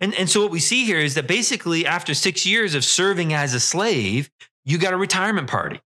And, 0.00 0.14
and 0.14 0.28
so 0.28 0.42
what 0.42 0.50
we 0.50 0.60
see 0.60 0.84
here 0.84 0.98
is 0.98 1.14
that 1.14 1.26
basically 1.26 1.86
after 1.86 2.14
six 2.14 2.44
years 2.44 2.74
of 2.74 2.84
serving 2.84 3.32
as 3.32 3.54
a 3.54 3.60
slave, 3.60 4.30
you 4.64 4.78
got 4.78 4.92
a 4.92 4.96
retirement 4.96 5.48
party. 5.48 5.80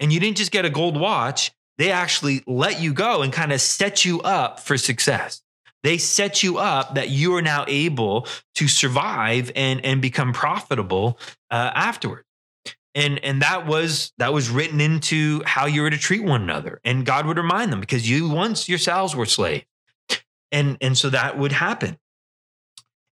And 0.00 0.12
you 0.12 0.20
didn't 0.20 0.36
just 0.36 0.50
get 0.50 0.64
a 0.64 0.70
gold 0.70 0.98
watch, 0.98 1.52
they 1.78 1.90
actually 1.90 2.42
let 2.46 2.80
you 2.80 2.92
go 2.92 3.22
and 3.22 3.32
kind 3.32 3.52
of 3.52 3.60
set 3.60 4.04
you 4.04 4.20
up 4.22 4.60
for 4.60 4.76
success. 4.76 5.42
They 5.82 5.98
set 5.98 6.42
you 6.42 6.58
up 6.58 6.94
that 6.94 7.10
you 7.10 7.34
are 7.34 7.42
now 7.42 7.64
able 7.68 8.26
to 8.54 8.68
survive 8.68 9.52
and, 9.54 9.84
and 9.84 10.00
become 10.00 10.32
profitable 10.32 11.18
uh, 11.50 11.72
afterward. 11.74 12.24
And, 12.94 13.22
and 13.24 13.42
that 13.42 13.66
was 13.66 14.12
that 14.18 14.32
was 14.32 14.48
written 14.48 14.80
into 14.80 15.42
how 15.44 15.66
you 15.66 15.82
were 15.82 15.90
to 15.90 15.98
treat 15.98 16.22
one 16.22 16.42
another. 16.42 16.80
And 16.84 17.04
God 17.04 17.26
would 17.26 17.36
remind 17.36 17.72
them 17.72 17.80
because 17.80 18.08
you 18.08 18.28
once 18.28 18.68
yourselves 18.68 19.16
were 19.16 19.26
slaves. 19.26 19.66
And, 20.52 20.78
and 20.80 20.96
so 20.96 21.10
that 21.10 21.36
would 21.36 21.52
happen. 21.52 21.98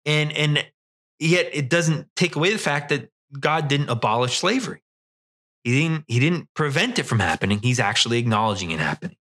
And, 0.06 0.32
and 0.34 0.66
yet 1.18 1.50
it 1.54 1.70
doesn't 1.70 2.08
take 2.16 2.36
away 2.36 2.52
the 2.52 2.60
fact 2.60 2.90
that 2.90 3.10
God 3.40 3.68
didn't 3.68 3.90
abolish 3.90 4.40
slavery. 4.40 4.82
He 5.64 5.82
didn't, 5.82 6.06
he 6.08 6.20
didn't 6.20 6.48
prevent 6.54 7.00
it 7.00 7.04
from 7.04 7.20
happening. 7.20 7.60
He's 7.60 7.80
actually 7.80 8.18
acknowledging 8.18 8.72
it 8.72 8.80
happening. 8.80 9.18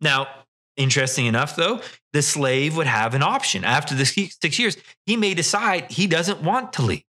Now, 0.00 0.28
interesting 0.76 1.26
enough, 1.26 1.56
though, 1.56 1.80
the 2.12 2.22
slave 2.22 2.76
would 2.76 2.86
have 2.86 3.14
an 3.14 3.22
option. 3.22 3.64
After 3.64 3.94
the 3.94 4.04
six 4.04 4.58
years, 4.58 4.76
he 5.06 5.16
may 5.16 5.34
decide 5.34 5.90
he 5.90 6.06
doesn't 6.06 6.42
want 6.42 6.72
to 6.74 6.82
leave, 6.82 7.04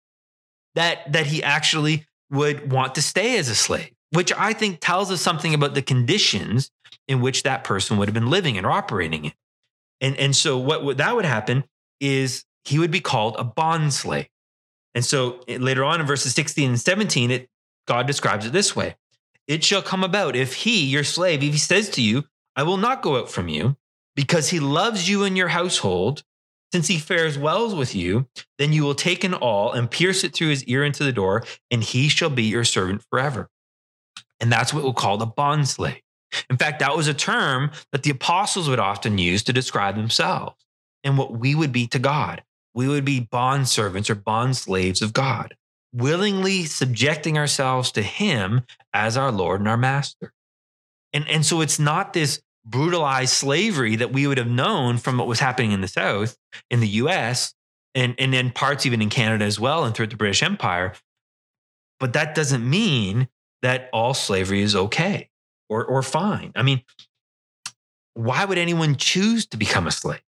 that, 0.76 1.12
that 1.12 1.28
he 1.28 1.44
actually 1.44 2.06
would 2.32 2.72
want 2.72 2.96
to 2.96 3.02
stay 3.02 3.38
as 3.38 3.50
a 3.50 3.56
slave, 3.56 3.92
which 4.12 4.32
I 4.34 4.54
think 4.54 4.80
tells 4.80 5.12
us 5.12 5.22
something 5.22 5.54
about 5.54 5.76
the 5.76 5.82
conditions 5.82 6.72
in 7.08 7.22
which 7.22 7.44
that 7.44 7.64
person 7.64 7.98
would 7.98 8.08
have 8.08 8.14
been 8.14 8.30
living 8.30 8.58
and 8.58 8.66
operating 8.66 9.26
in. 9.26 9.34
And, 10.02 10.16
and 10.18 10.36
so, 10.36 10.58
what, 10.58 10.84
what 10.84 10.98
that 10.98 11.16
would 11.16 11.26
happen 11.26 11.66
is 12.00 12.46
he 12.64 12.80
would 12.80 12.92
be 12.92 13.02
called 13.02 13.36
a 13.38 13.44
bond 13.44 13.94
slave. 13.94 14.28
And 14.96 15.04
so 15.04 15.42
eh, 15.48 15.58
later 15.60 15.84
on 15.84 16.02
in 16.02 16.08
verses 16.08 16.34
16 16.34 16.70
and 16.70 16.80
17, 16.80 17.32
it 17.32 17.50
God 17.90 18.06
describes 18.06 18.46
it 18.46 18.54
this 18.54 18.76
way 18.76 18.96
It 19.48 19.64
shall 19.64 19.82
come 19.82 20.04
about 20.04 20.36
if 20.36 20.54
he, 20.54 20.86
your 20.86 21.04
slave, 21.04 21.44
if 21.44 21.52
he 21.52 21.58
says 21.58 21.90
to 21.92 22.02
you, 22.02 22.24
I 22.56 22.64
will 22.64 22.78
not 22.78 23.02
go 23.02 23.18
out 23.18 23.32
from 23.32 23.50
you, 23.50 23.76
because 24.16 24.50
he 24.50 24.60
loves 24.60 25.10
you 25.10 25.24
and 25.24 25.36
your 25.36 25.48
household, 25.48 26.24
since 26.72 26.88
he 26.88 27.00
fares 27.00 27.38
well 27.38 27.76
with 27.76 27.96
you, 27.96 28.28
then 28.60 28.72
you 28.72 28.84
will 28.84 28.94
take 28.94 29.24
an 29.24 29.34
awl 29.34 29.72
and 29.72 29.90
pierce 29.90 30.24
it 30.24 30.36
through 30.36 30.50
his 30.50 30.64
ear 30.66 30.84
into 30.84 31.04
the 31.04 31.12
door, 31.12 31.44
and 31.72 31.84
he 31.84 32.10
shall 32.10 32.30
be 32.30 32.44
your 32.44 32.64
servant 32.64 33.04
forever. 33.10 33.50
And 34.40 34.52
that's 34.52 34.72
what 34.72 34.84
we'll 34.84 34.94
call 34.94 35.18
the 35.18 35.26
bond 35.26 35.68
slave. 35.68 36.02
In 36.48 36.58
fact, 36.58 36.80
that 36.80 36.96
was 36.96 37.08
a 37.08 37.14
term 37.16 37.72
that 37.92 38.04
the 38.04 38.12
apostles 38.12 38.70
would 38.70 38.78
often 38.78 39.18
use 39.18 39.42
to 39.44 39.54
describe 39.54 39.96
themselves 39.96 40.64
and 41.04 41.18
what 41.18 41.32
we 41.32 41.56
would 41.56 41.72
be 41.72 41.88
to 41.88 41.98
God. 41.98 42.44
We 42.76 42.88
would 42.88 43.04
be 43.04 43.20
bond 43.20 43.68
servants 43.68 44.12
or 44.12 44.16
bond 44.16 44.58
slaves 44.58 45.02
of 45.02 45.12
God 45.12 45.56
willingly 45.94 46.66
subjecting 46.66 47.38
ourselves 47.38 47.92
to 47.94 48.02
him 48.02 48.62
as 48.94 49.18
our 49.18 49.32
Lord 49.32 49.62
and 49.62 49.68
our 49.68 49.78
master. 49.78 50.34
And, 51.14 51.28
and 51.28 51.46
so 51.46 51.62
it's 51.62 51.80
not 51.80 52.14
this 52.14 52.42
brutalized 52.66 53.34
slavery 53.34 53.96
that 53.96 54.12
we 54.12 54.28
would 54.28 54.38
have 54.38 54.50
known 54.50 54.98
from 54.98 55.18
what 55.18 55.28
was 55.28 55.40
happening 55.40 55.72
in 55.72 55.82
the 55.82 55.88
South, 55.88 56.38
in 56.70 56.80
the 56.80 56.88
US, 56.88 57.54
and, 57.96 58.14
and 58.20 58.36
in 58.36 58.52
parts 58.52 58.86
even 58.86 59.02
in 59.02 59.10
Canada 59.10 59.46
as 59.46 59.60
well, 59.60 59.84
and 59.84 59.96
throughout 59.96 60.12
the 60.12 60.18
British 60.18 60.44
Empire. 60.44 60.94
But 62.00 62.14
that 62.14 62.36
doesn't 62.36 62.68
mean 62.68 63.28
that 63.62 63.90
all 63.92 64.14
slavery 64.14 64.62
is 64.62 64.76
okay 64.76 65.30
or, 65.70 65.84
or 65.84 66.02
fine. 66.04 66.52
I 66.56 66.64
mean, 66.64 66.84
why 68.14 68.46
would 68.46 68.58
anyone 68.58 68.96
choose 68.96 69.46
to 69.48 69.58
become 69.58 69.88
a 69.88 69.92
slave? 69.92 70.22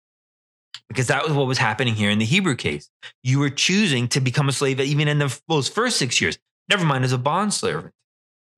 Because 0.89 1.07
that 1.09 1.25
was 1.25 1.33
what 1.33 1.47
was 1.47 1.59
happening 1.59 1.95
here 1.95 2.11
in 2.11 2.19
the 2.19 2.25
Hebrew 2.25 2.57
case. 2.57 2.91
You 3.23 3.39
were 3.39 3.51
choosing 3.51 4.09
to 4.09 4.21
become 4.21 4.49
a 4.49 4.53
slave 4.53 4.81
even 4.81 5.09
in 5.09 5.19
the, 5.19 5.41
those 5.49 5.69
first 5.69 5.99
six 5.99 6.21
years, 6.21 6.39
never 6.69 6.85
mind 6.85 7.05
as 7.05 7.13
a 7.13 7.19
bond 7.19 7.55
servant 7.55 7.95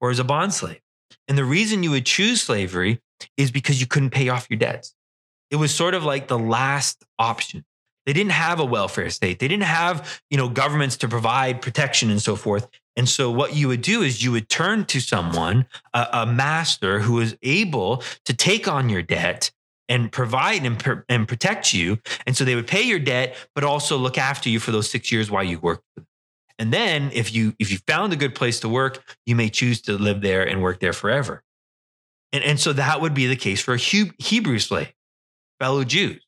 or 0.00 0.10
as 0.10 0.18
a 0.18 0.24
bond 0.24 0.54
slave. 0.54 0.80
And 1.28 1.36
the 1.36 1.44
reason 1.44 1.82
you 1.82 1.90
would 1.90 2.06
choose 2.06 2.42
slavery 2.42 3.00
is 3.36 3.50
because 3.50 3.80
you 3.80 3.86
couldn't 3.86 4.10
pay 4.10 4.28
off 4.28 4.46
your 4.48 4.58
debts. 4.58 4.94
It 5.50 5.56
was 5.56 5.74
sort 5.74 5.94
of 5.94 6.04
like 6.04 6.28
the 6.28 6.38
last 6.38 7.04
option. 7.18 7.64
They 8.06 8.12
didn't 8.12 8.32
have 8.32 8.60
a 8.60 8.64
welfare 8.64 9.10
state. 9.10 9.38
They 9.40 9.48
didn't 9.48 9.64
have, 9.64 10.20
you 10.30 10.36
know, 10.36 10.48
governments 10.48 10.96
to 10.98 11.08
provide 11.08 11.60
protection 11.60 12.10
and 12.10 12.22
so 12.22 12.34
forth. 12.34 12.66
And 12.96 13.08
so 13.08 13.30
what 13.30 13.54
you 13.54 13.68
would 13.68 13.82
do 13.82 14.02
is 14.02 14.24
you 14.24 14.32
would 14.32 14.48
turn 14.48 14.84
to 14.86 15.00
someone, 15.00 15.66
a, 15.92 16.06
a 16.12 16.26
master 16.26 17.00
who 17.00 17.14
was 17.14 17.36
able 17.42 18.02
to 18.24 18.34
take 18.34 18.66
on 18.66 18.88
your 18.88 19.02
debt 19.02 19.50
and 19.90 20.10
provide 20.10 20.64
and, 20.64 21.04
and 21.08 21.28
protect 21.28 21.74
you. 21.74 21.98
And 22.26 22.34
so 22.34 22.44
they 22.44 22.54
would 22.54 22.68
pay 22.68 22.82
your 22.82 23.00
debt, 23.00 23.36
but 23.54 23.64
also 23.64 23.98
look 23.98 24.16
after 24.16 24.48
you 24.48 24.60
for 24.60 24.70
those 24.70 24.88
six 24.88 25.12
years 25.12 25.30
while 25.30 25.44
you 25.44 25.58
worked. 25.58 25.84
And 26.58 26.72
then 26.72 27.10
if 27.12 27.34
you 27.34 27.54
if 27.58 27.72
you 27.72 27.78
found 27.86 28.12
a 28.12 28.16
good 28.16 28.34
place 28.34 28.60
to 28.60 28.68
work, 28.68 29.02
you 29.26 29.34
may 29.34 29.48
choose 29.48 29.82
to 29.82 29.94
live 29.94 30.20
there 30.20 30.46
and 30.46 30.62
work 30.62 30.78
there 30.80 30.92
forever. 30.92 31.42
And, 32.32 32.44
and 32.44 32.60
so 32.60 32.72
that 32.74 33.00
would 33.00 33.14
be 33.14 33.26
the 33.26 33.36
case 33.36 33.60
for 33.60 33.74
a 33.74 33.78
Hebrew 33.78 34.58
slave, 34.58 34.92
fellow 35.58 35.84
Jews. 35.84 36.24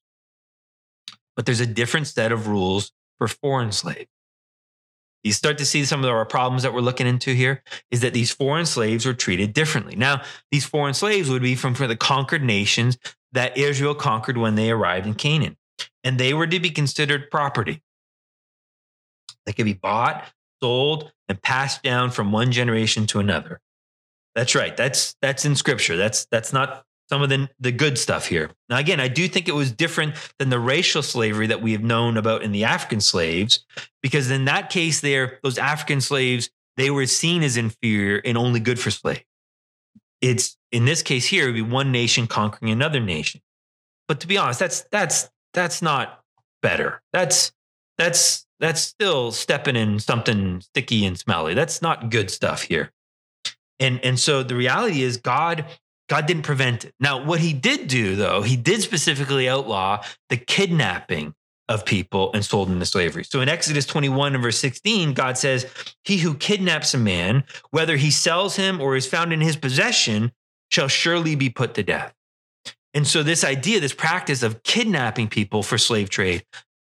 But 1.36 1.46
there's 1.46 1.60
a 1.60 1.66
different 1.66 2.08
set 2.08 2.32
of 2.32 2.48
rules 2.48 2.92
for 3.18 3.28
foreign 3.28 3.72
slaves. 3.72 4.10
You 5.22 5.32
start 5.32 5.58
to 5.58 5.66
see 5.66 5.84
some 5.84 6.02
of 6.04 6.10
our 6.10 6.24
problems 6.24 6.62
that 6.64 6.74
we're 6.74 6.80
looking 6.80 7.06
into 7.06 7.32
here 7.32 7.62
is 7.90 8.00
that 8.00 8.12
these 8.12 8.32
foreign 8.32 8.66
slaves 8.66 9.06
were 9.06 9.14
treated 9.14 9.52
differently. 9.52 9.94
Now, 9.94 10.22
these 10.50 10.64
foreign 10.64 10.94
slaves 10.94 11.30
would 11.30 11.42
be 11.42 11.54
from, 11.54 11.74
the 11.74 11.96
conquered 11.96 12.42
nations 12.42 12.98
that 13.32 13.56
Israel 13.56 13.94
conquered 13.94 14.36
when 14.36 14.56
they 14.56 14.70
arrived 14.70 15.06
in 15.06 15.14
Canaan, 15.14 15.56
and 16.02 16.18
they 16.18 16.34
were 16.34 16.46
to 16.46 16.60
be 16.60 16.70
considered 16.70 17.30
property. 17.30 17.82
They 19.46 19.52
could 19.52 19.64
be 19.64 19.72
bought, 19.74 20.24
sold, 20.60 21.12
and 21.28 21.40
passed 21.40 21.82
down 21.82 22.10
from 22.10 22.32
one 22.32 22.52
generation 22.52 23.06
to 23.08 23.20
another. 23.20 23.60
That's 24.34 24.54
right. 24.54 24.76
That's 24.76 25.14
that's 25.20 25.44
in 25.44 25.56
scripture. 25.56 25.96
That's 25.96 26.26
that's 26.26 26.52
not 26.52 26.84
some 27.12 27.20
of 27.20 27.28
the, 27.28 27.46
the 27.60 27.70
good 27.70 27.98
stuff 27.98 28.26
here. 28.26 28.50
Now, 28.70 28.78
again, 28.78 28.98
I 28.98 29.08
do 29.08 29.28
think 29.28 29.46
it 29.46 29.54
was 29.54 29.70
different 29.70 30.14
than 30.38 30.48
the 30.48 30.58
racial 30.58 31.02
slavery 31.02 31.46
that 31.48 31.60
we 31.60 31.72
have 31.72 31.82
known 31.82 32.16
about 32.16 32.40
in 32.40 32.52
the 32.52 32.64
African 32.64 33.02
slaves, 33.02 33.66
because 34.02 34.30
in 34.30 34.46
that 34.46 34.70
case, 34.70 35.02
there, 35.02 35.38
those 35.42 35.58
African 35.58 36.00
slaves, 36.00 36.48
they 36.78 36.88
were 36.88 37.04
seen 37.04 37.42
as 37.42 37.58
inferior 37.58 38.22
and 38.24 38.38
only 38.38 38.60
good 38.60 38.80
for 38.80 38.90
slaves. 38.90 39.24
It's 40.22 40.56
in 40.70 40.86
this 40.86 41.02
case 41.02 41.26
here, 41.26 41.44
it 41.44 41.46
would 41.48 41.54
be 41.54 41.60
one 41.60 41.92
nation 41.92 42.26
conquering 42.26 42.72
another 42.72 43.00
nation. 43.00 43.42
But 44.08 44.20
to 44.20 44.26
be 44.26 44.38
honest, 44.38 44.60
that's 44.60 44.86
that's 44.90 45.28
that's 45.52 45.82
not 45.82 46.24
better. 46.62 47.02
That's 47.12 47.52
that's 47.98 48.46
that's 48.58 48.80
still 48.80 49.32
stepping 49.32 49.76
in 49.76 49.98
something 49.98 50.62
sticky 50.62 51.04
and 51.04 51.18
smelly. 51.18 51.52
That's 51.52 51.82
not 51.82 52.08
good 52.08 52.30
stuff 52.30 52.62
here. 52.62 52.90
And 53.78 54.00
and 54.02 54.18
so 54.18 54.42
the 54.42 54.56
reality 54.56 55.02
is 55.02 55.18
God 55.18 55.66
God 56.12 56.26
didn't 56.26 56.42
prevent 56.42 56.84
it. 56.84 56.94
Now, 57.00 57.24
what 57.24 57.40
he 57.40 57.54
did 57.54 57.88
do 57.88 58.16
though, 58.16 58.42
he 58.42 58.54
did 58.54 58.82
specifically 58.82 59.48
outlaw 59.48 60.04
the 60.28 60.36
kidnapping 60.36 61.34
of 61.70 61.86
people 61.86 62.30
and 62.34 62.44
sold 62.44 62.68
into 62.68 62.84
slavery. 62.84 63.24
So 63.24 63.40
in 63.40 63.48
Exodus 63.48 63.86
21 63.86 64.34
and 64.34 64.42
verse 64.42 64.58
16, 64.58 65.14
God 65.14 65.38
says, 65.38 65.64
He 66.04 66.18
who 66.18 66.34
kidnaps 66.34 66.92
a 66.92 66.98
man, 66.98 67.44
whether 67.70 67.96
he 67.96 68.10
sells 68.10 68.56
him 68.56 68.78
or 68.78 68.94
is 68.94 69.06
found 69.06 69.32
in 69.32 69.40
his 69.40 69.56
possession, 69.56 70.32
shall 70.70 70.86
surely 70.86 71.34
be 71.34 71.48
put 71.48 71.72
to 71.76 71.82
death. 71.82 72.12
And 72.92 73.06
so, 73.06 73.22
this 73.22 73.42
idea, 73.42 73.80
this 73.80 73.94
practice 73.94 74.42
of 74.42 74.62
kidnapping 74.64 75.28
people 75.28 75.62
for 75.62 75.78
slave 75.78 76.10
trade, 76.10 76.44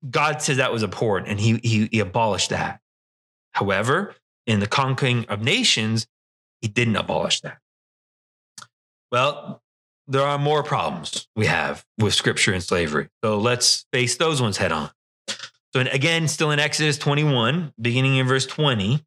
God 0.10 0.42
says 0.42 0.56
that 0.56 0.72
was 0.72 0.82
abhorrent 0.82 1.28
and 1.28 1.42
he, 1.42 1.60
he, 1.62 1.90
he 1.92 2.00
abolished 2.00 2.52
that. 2.52 2.80
However, 3.52 4.16
in 4.48 4.62
the 4.62 4.68
conquering 4.68 5.26
of 5.26 5.42
nations, 5.42 6.08
he 6.62 6.70
didn't 6.70 6.96
abolish 6.96 7.42
that. 7.42 7.58
Well, 9.12 9.62
there 10.08 10.24
are 10.24 10.38
more 10.38 10.64
problems 10.64 11.28
we 11.36 11.46
have 11.46 11.86
with 12.00 12.14
scripture 12.14 12.54
and 12.54 12.64
slavery. 12.64 13.10
So 13.24 13.38
let's 13.38 13.86
face 13.94 14.18
those 14.18 14.42
ones 14.42 14.58
head 14.58 14.72
on. 14.72 14.90
So, 15.74 15.82
again, 15.82 16.28
still 16.28 16.50
in 16.50 16.60
Exodus 16.60 16.98
21, 16.98 17.74
beginning 17.80 18.16
in 18.16 18.28
verse 18.28 18.48
20, 18.48 19.06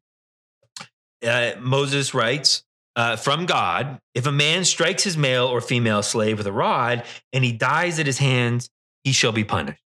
uh, 1.27 1.51
Moses 1.59 2.13
writes 2.13 2.63
uh, 2.95 3.17
from 3.17 3.45
God 3.45 3.99
If 4.13 4.27
a 4.27 4.31
man 4.31 4.63
strikes 4.63 5.03
his 5.03 5.17
male 5.17 5.45
or 5.45 5.59
female 5.59 6.03
slave 6.03 6.37
with 6.37 6.47
a 6.47 6.53
rod 6.53 7.03
and 7.33 7.43
he 7.43 7.51
dies 7.51 7.99
at 7.99 8.05
his 8.05 8.17
hands, 8.17 8.69
he 9.03 9.11
shall 9.11 9.33
be 9.33 9.43
punished. 9.43 9.81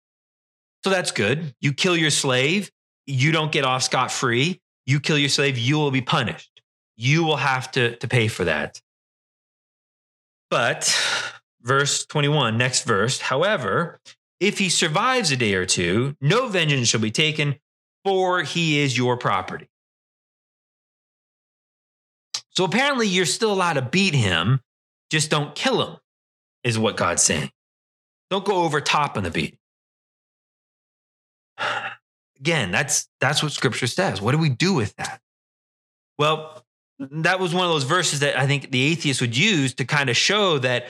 So 0.83 0.90
that's 0.90 1.12
good. 1.12 1.54
You 1.61 1.73
kill 1.73 1.97
your 1.97 2.11
slave, 2.11 2.71
you 3.06 3.33
don't 3.33 3.52
get 3.52 3.64
off 3.64 3.83
scot 3.83 4.11
free. 4.11 4.61
You 4.87 5.00
kill 5.00 5.16
your 5.16 5.28
slave, 5.28 5.56
you 5.56 5.76
will 5.76 5.90
be 5.90 6.02
punished. 6.02 6.61
You 6.97 7.25
will 7.25 7.37
have 7.37 7.71
to, 7.73 7.97
to 7.97 8.09
pay 8.09 8.28
for 8.28 8.44
that. 8.44 8.80
But 10.51 10.95
verse 11.63 12.05
21, 12.07 12.57
next 12.57 12.85
verse, 12.85 13.21
however, 13.21 14.01
if 14.41 14.59
he 14.59 14.69
survives 14.69 15.31
a 15.31 15.37
day 15.37 15.55
or 15.55 15.67
two, 15.67 16.17
no 16.21 16.49
vengeance 16.49 16.89
shall 16.89 17.01
be 17.01 17.11
taken, 17.11 17.57
for 18.05 18.43
he 18.43 18.81
is 18.81 18.97
your 18.97 19.17
property. 19.17 19.69
So 22.51 22.65
apparently, 22.65 23.09
you're 23.09 23.27
still 23.27 23.53
allowed 23.53 23.73
to 23.75 23.83
beat 23.83 24.15
him, 24.15 24.61
just 25.11 25.31
don't 25.31 25.55
kill 25.55 25.85
him, 25.85 25.97
is 26.63 26.79
what 26.79 26.97
God's 26.97 27.23
saying. 27.23 27.51
Don't 28.31 28.45
go 28.45 28.63
over 28.63 28.81
top 28.81 29.17
on 29.17 29.25
the 29.25 29.31
beat. 29.31 29.59
Again, 32.39 32.71
that's 32.71 33.09
that's 33.21 33.43
what 33.43 33.53
scripture 33.53 33.87
says. 33.87 34.21
What 34.21 34.33
do 34.33 34.39
we 34.39 34.51
do 34.51 34.75
with 34.75 34.95
that? 34.97 35.21
Well, 36.19 36.65
that 36.99 37.41
was 37.41 37.55
one 37.55 37.65
of 37.67 37.73
those 37.73 37.85
verses 37.85 38.21
that 38.21 38.39
I 38.39 38.47
think 38.47 38.71
the 38.71 38.83
atheists 38.83 39.21
would 39.21 39.37
use 39.37 39.75
to 39.75 39.85
kind 39.85 40.11
of 40.11 40.17
show 40.17 40.59
that 40.59 40.87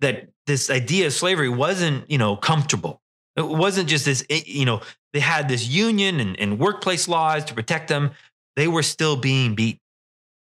that 0.00 0.28
this 0.46 0.68
idea 0.68 1.06
of 1.06 1.12
slavery 1.12 1.48
wasn't, 1.48 2.10
you 2.10 2.18
know, 2.18 2.36
comfortable. 2.36 3.00
It 3.36 3.46
wasn't 3.46 3.88
just 3.88 4.04
this, 4.04 4.24
eh, 4.28 4.42
you 4.44 4.64
know, 4.64 4.80
they 5.12 5.20
had 5.20 5.48
this 5.48 5.66
union 5.68 6.20
and, 6.20 6.38
and 6.38 6.58
workplace 6.58 7.08
laws 7.08 7.44
to 7.46 7.54
protect 7.54 7.88
them. 7.88 8.10
They 8.56 8.68
were 8.68 8.82
still 8.82 9.16
being 9.16 9.54
beaten. 9.54 9.80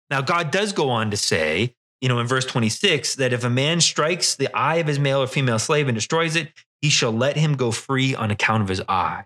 Now, 0.10 0.22
God 0.22 0.52
does 0.52 0.74
go 0.74 0.90
on 0.90 1.12
to 1.12 1.18
say, 1.18 1.76
you 2.02 2.10
know, 2.10 2.20
in 2.20 2.28
verse 2.28 2.46
26, 2.46 3.16
that 3.16 3.32
if 3.32 3.44
a 3.44 3.50
man 3.50 3.80
strikes 3.80 4.36
the 4.36 4.54
eye 4.56 4.76
of 4.76 4.88
his 4.88 5.00
male 5.00 5.22
or 5.22 5.28
female 5.28 5.60
slave 5.60 5.88
and 5.88 5.96
destroys 5.96 6.36
it, 6.36 6.52
he 6.82 6.89
shall 6.89 7.12
let 7.12 7.38
him 7.38 7.56
go 7.56 7.72
free 7.72 8.13
on 8.13 8.30
account 8.30 8.62
of 8.63 8.67
his 8.67 8.82
eye. 8.89 9.24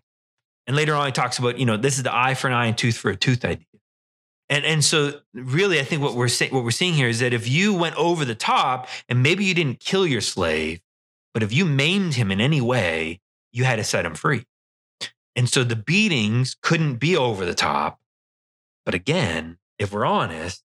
And 0.67 0.75
later 0.75 0.93
on, 0.93 1.07
he 1.07 1.11
talks 1.11 1.39
about, 1.39 1.57
you 1.57 1.65
know, 1.65 1.77
this 1.77 1.97
is 1.97 2.03
the 2.03 2.15
eye 2.15 2.35
for 2.35 2.47
an 2.47 2.53
eye 2.53 2.67
and 2.67 2.77
tooth 2.77 2.97
for 2.97 3.09
a 3.09 3.15
tooth 3.15 3.43
idea. 3.45 3.65
And 4.49 4.63
and 4.65 4.83
so 4.83 5.19
really, 5.33 5.79
I 5.79 5.83
think 5.83 6.01
what 6.01 6.15
we're 6.15 6.27
saying 6.27 6.53
what 6.53 6.63
we're 6.63 6.71
seeing 6.71 6.93
here 6.93 7.09
is 7.09 7.19
that 7.19 7.33
if 7.33 7.47
you 7.47 7.73
went 7.73 7.95
over 7.95 8.23
the 8.23 8.35
top 8.35 8.87
and 9.09 9.21
maybe 9.21 9.43
you 9.43 9.53
didn't 9.53 9.79
kill 9.79 10.07
your 10.07 10.21
slave, 10.21 10.79
but 11.33 11.43
if 11.43 11.51
you 11.51 11.65
maimed 11.65 12.13
him 12.13 12.31
in 12.31 12.39
any 12.39 12.61
way, 12.61 13.19
you 13.51 13.65
had 13.65 13.75
to 13.75 13.83
set 13.83 14.05
him 14.05 14.15
free. 14.15 14.45
And 15.35 15.49
so 15.49 15.63
the 15.63 15.75
beatings 15.75 16.55
couldn't 16.61 16.95
be 16.95 17.15
over 17.15 17.45
the 17.45 17.53
top. 17.53 17.99
But 18.85 18.95
again, 18.95 19.57
if 19.77 19.91
we're 19.91 20.05
honest, 20.05 20.63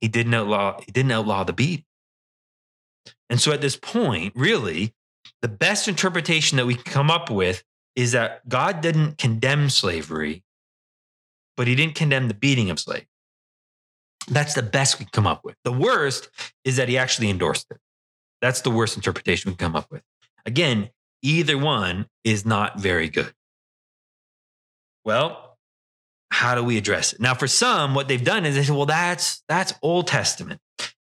he 0.00 0.08
didn't 0.08 0.34
outlaw 0.34 0.80
he 0.80 0.92
didn't 0.92 1.12
outlaw 1.12 1.44
the 1.44 1.52
beating. 1.52 1.84
And 3.28 3.40
so 3.40 3.50
at 3.52 3.60
this 3.60 3.76
point, 3.76 4.32
really, 4.36 4.94
the 5.40 5.48
best 5.48 5.88
interpretation 5.88 6.56
that 6.56 6.66
we 6.66 6.74
can 6.74 6.84
come 6.84 7.10
up 7.10 7.30
with 7.30 7.64
is 7.96 8.12
that 8.12 8.48
God 8.48 8.80
didn't 8.80 9.18
condemn 9.18 9.70
slavery, 9.70 10.42
but 11.56 11.66
he 11.66 11.74
didn't 11.74 11.94
condemn 11.94 12.28
the 12.28 12.34
beating 12.34 12.70
of 12.70 12.78
slaves. 12.78 13.06
That's 14.28 14.54
the 14.54 14.62
best 14.62 14.98
we 14.98 15.06
come 15.06 15.26
up 15.26 15.44
with. 15.44 15.56
The 15.64 15.72
worst 15.72 16.28
is 16.64 16.76
that 16.76 16.88
he 16.88 16.96
actually 16.96 17.28
endorsed 17.28 17.66
it. 17.70 17.78
That's 18.40 18.60
the 18.60 18.70
worst 18.70 18.96
interpretation 18.96 19.50
we 19.50 19.56
come 19.56 19.76
up 19.76 19.90
with. 19.90 20.02
Again, 20.46 20.90
either 21.22 21.58
one 21.58 22.06
is 22.24 22.44
not 22.44 22.78
very 22.78 23.08
good. 23.08 23.32
Well, 25.04 25.58
how 26.30 26.54
do 26.54 26.62
we 26.62 26.78
address 26.78 27.12
it? 27.12 27.20
Now, 27.20 27.34
for 27.34 27.46
some, 27.46 27.94
what 27.94 28.08
they've 28.08 28.22
done 28.22 28.46
is 28.46 28.54
they 28.54 28.62
say, 28.62 28.72
well, 28.72 28.86
that's 28.86 29.42
that's 29.48 29.74
Old 29.82 30.06
Testament. 30.06 30.60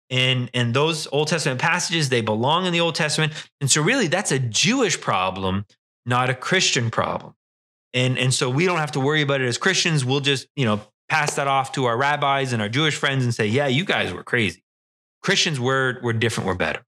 And, 0.10 0.50
and 0.54 0.74
those 0.74 1.08
Old 1.12 1.28
Testament 1.28 1.62
passages, 1.62 2.10
they 2.10 2.22
belong 2.22 2.66
in 2.66 2.74
the 2.74 2.80
Old 2.80 2.96
Testament. 2.96 3.34
And 3.62 3.70
so 3.70 3.82
really 3.82 4.08
that's 4.08 4.32
a 4.32 4.40
Jewish 4.40 5.00
problem, 5.00 5.66
not 6.06 6.30
a 6.30 6.34
Christian 6.34 6.90
problem. 6.90 7.36
And, 7.93 8.17
and 8.17 8.34
so 8.34 8.49
we 8.49 8.65
don't 8.65 8.78
have 8.78 8.91
to 8.93 8.99
worry 8.99 9.21
about 9.21 9.41
it 9.41 9.47
as 9.47 9.58
Christians. 9.58 10.06
We'll 10.06 10.19
just, 10.19 10.47
you 10.56 10.65
know, 10.65 10.82
pass 11.10 11.36
that 11.36 11.47
off 11.47 11.71
to 11.71 11.86
our 11.86 11.97
rabbis 11.97 12.54
and 12.54 12.62
our 12.62 12.69
Jewish 12.69 12.95
friends 12.95 13.23
and 13.23 13.34
say, 13.34 13.47
yeah, 13.47 13.67
you 13.67 13.84
guys 13.84 14.13
were 14.13 14.23
crazy. 14.23 14.63
Christians 15.23 15.60
were, 15.60 15.99
were 16.04 16.13
different, 16.13 16.47
we're 16.47 16.54
better. 16.54 16.82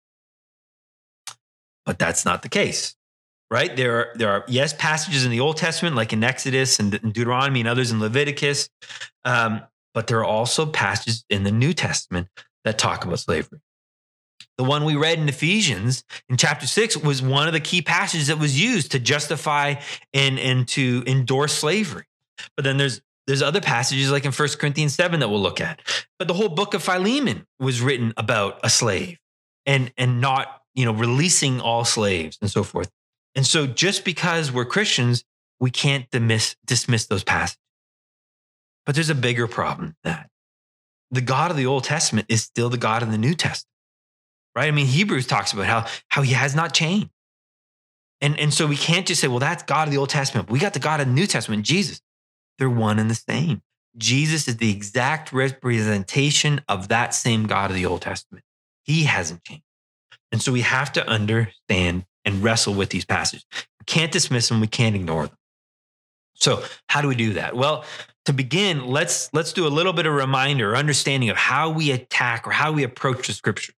But 1.85 1.97
that's 1.97 2.23
not 2.23 2.43
the 2.43 2.49
case, 2.49 2.95
right? 3.49 3.75
There 3.75 3.97
are, 3.97 4.07
there 4.15 4.29
are, 4.29 4.45
yes, 4.47 4.73
passages 4.77 5.25
in 5.25 5.31
the 5.31 5.39
Old 5.39 5.57
Testament, 5.57 5.95
like 5.95 6.13
in 6.13 6.23
Exodus 6.23 6.79
and 6.79 6.91
Deuteronomy 6.91 7.61
and 7.61 7.67
others 7.67 7.91
in 7.91 7.99
Leviticus. 7.99 8.69
Um, 9.25 9.61
but 9.93 10.05
there 10.07 10.19
are 10.19 10.25
also 10.25 10.65
passages 10.67 11.25
in 11.29 11.43
the 11.43 11.51
New 11.51 11.73
Testament 11.73 12.27
that 12.63 12.77
talk 12.77 13.03
about 13.03 13.19
slavery. 13.19 13.59
The 14.57 14.63
one 14.63 14.85
we 14.85 14.95
read 14.95 15.17
in 15.17 15.27
Ephesians 15.27 16.03
in 16.29 16.37
chapter 16.37 16.67
six 16.67 16.95
was 16.95 17.21
one 17.21 17.47
of 17.47 17.53
the 17.53 17.59
key 17.59 17.81
passages 17.81 18.27
that 18.27 18.37
was 18.37 18.59
used 18.59 18.91
to 18.91 18.99
justify 18.99 19.75
and, 20.13 20.37
and 20.37 20.67
to 20.69 21.03
endorse 21.07 21.53
slavery. 21.53 22.05
But 22.55 22.65
then 22.65 22.77
there's 22.77 23.01
there's 23.27 23.41
other 23.41 23.61
passages 23.61 24.11
like 24.11 24.25
in 24.25 24.31
1 24.31 24.49
Corinthians 24.59 24.95
7 24.95 25.19
that 25.19 25.29
we'll 25.29 25.41
look 25.41 25.61
at. 25.61 25.81
But 26.17 26.27
the 26.27 26.33
whole 26.33 26.49
book 26.49 26.73
of 26.73 26.83
Philemon 26.83 27.45
was 27.59 27.79
written 27.79 28.13
about 28.17 28.59
a 28.63 28.69
slave 28.69 29.19
and 29.65 29.93
and 29.97 30.19
not, 30.19 30.61
you 30.73 30.85
know, 30.85 30.91
releasing 30.91 31.61
all 31.61 31.85
slaves 31.85 32.37
and 32.41 32.49
so 32.49 32.63
forth. 32.63 32.91
And 33.35 33.45
so 33.45 33.67
just 33.67 34.03
because 34.03 34.51
we're 34.51 34.65
Christians, 34.65 35.23
we 35.59 35.71
can't 35.71 36.09
dismiss, 36.11 36.55
dismiss 36.65 37.05
those 37.05 37.23
passages. 37.23 37.57
But 38.85 38.95
there's 38.95 39.09
a 39.09 39.15
bigger 39.15 39.47
problem 39.47 39.95
that. 40.03 40.27
The 41.13 41.21
God 41.21 41.51
of 41.51 41.57
the 41.57 41.65
Old 41.65 41.83
Testament 41.83 42.27
is 42.29 42.41
still 42.41 42.69
the 42.69 42.77
God 42.77 43.03
of 43.03 43.11
the 43.11 43.17
New 43.17 43.33
Testament 43.33 43.70
right? 44.55 44.67
I 44.67 44.71
mean, 44.71 44.85
Hebrews 44.85 45.27
talks 45.27 45.53
about 45.53 45.65
how, 45.65 45.85
how 46.09 46.21
he 46.21 46.33
has 46.33 46.55
not 46.55 46.73
changed. 46.73 47.09
And, 48.21 48.39
and 48.39 48.53
so 48.53 48.67
we 48.67 48.77
can't 48.77 49.07
just 49.07 49.19
say, 49.19 49.27
well, 49.27 49.39
that's 49.39 49.63
God 49.63 49.87
of 49.87 49.91
the 49.91 49.97
Old 49.97 50.09
Testament. 50.09 50.49
We 50.49 50.59
got 50.59 50.73
the 50.73 50.79
God 50.79 51.01
of 51.01 51.07
the 51.07 51.13
New 51.13 51.25
Testament, 51.25 51.65
Jesus. 51.65 52.01
They're 52.57 52.69
one 52.69 52.99
and 52.99 53.09
the 53.09 53.15
same. 53.15 53.61
Jesus 53.97 54.47
is 54.47 54.57
the 54.57 54.71
exact 54.71 55.33
representation 55.33 56.61
of 56.69 56.89
that 56.89 57.13
same 57.13 57.47
God 57.47 57.71
of 57.71 57.75
the 57.75 57.85
Old 57.85 58.01
Testament. 58.01 58.45
He 58.83 59.03
hasn't 59.03 59.43
changed. 59.43 59.63
And 60.31 60.41
so 60.41 60.51
we 60.51 60.61
have 60.61 60.93
to 60.93 61.07
understand 61.07 62.05
and 62.23 62.43
wrestle 62.43 62.73
with 62.73 62.89
these 62.89 63.05
passages. 63.05 63.45
We 63.53 63.85
can't 63.85 64.11
dismiss 64.11 64.49
them, 64.49 64.61
we 64.61 64.67
can't 64.67 64.95
ignore 64.95 65.27
them. 65.27 65.37
So, 66.35 66.63
how 66.87 67.01
do 67.01 67.07
we 67.07 67.15
do 67.15 67.33
that? 67.33 67.55
Well, 67.55 67.83
to 68.25 68.33
begin, 68.33 68.85
let's 68.85 69.31
let's 69.33 69.53
do 69.53 69.67
a 69.67 69.69
little 69.69 69.93
bit 69.93 70.05
of 70.05 70.13
reminder, 70.13 70.71
or 70.71 70.75
understanding 70.75 71.29
of 71.29 71.37
how 71.37 71.69
we 71.69 71.91
attack 71.91 72.47
or 72.47 72.51
how 72.51 72.71
we 72.71 72.83
approach 72.83 73.27
the 73.27 73.33
scripture 73.33 73.73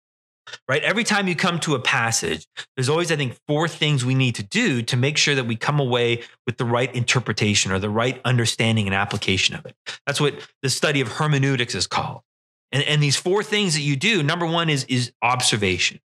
right? 0.67 0.83
Every 0.83 1.03
time 1.03 1.27
you 1.27 1.35
come 1.35 1.59
to 1.61 1.75
a 1.75 1.79
passage, 1.79 2.47
there's 2.75 2.89
always, 2.89 3.11
I 3.11 3.15
think, 3.15 3.37
four 3.47 3.67
things 3.67 4.05
we 4.05 4.15
need 4.15 4.35
to 4.35 4.43
do 4.43 4.81
to 4.83 4.97
make 4.97 5.17
sure 5.17 5.35
that 5.35 5.45
we 5.45 5.55
come 5.55 5.79
away 5.79 6.23
with 6.45 6.57
the 6.57 6.65
right 6.65 6.93
interpretation 6.95 7.71
or 7.71 7.79
the 7.79 7.89
right 7.89 8.19
understanding 8.25 8.85
and 8.85 8.95
application 8.95 9.55
of 9.55 9.65
it. 9.65 9.75
That's 10.05 10.21
what 10.21 10.35
the 10.61 10.69
study 10.69 11.01
of 11.01 11.07
hermeneutics 11.07 11.75
is 11.75 11.87
called. 11.87 12.21
And, 12.71 12.83
and 12.83 13.01
these 13.01 13.15
four 13.15 13.43
things 13.43 13.75
that 13.75 13.81
you 13.81 13.95
do, 13.95 14.23
number 14.23 14.45
one 14.45 14.69
is, 14.69 14.83
is 14.85 15.11
observation. 15.21 15.99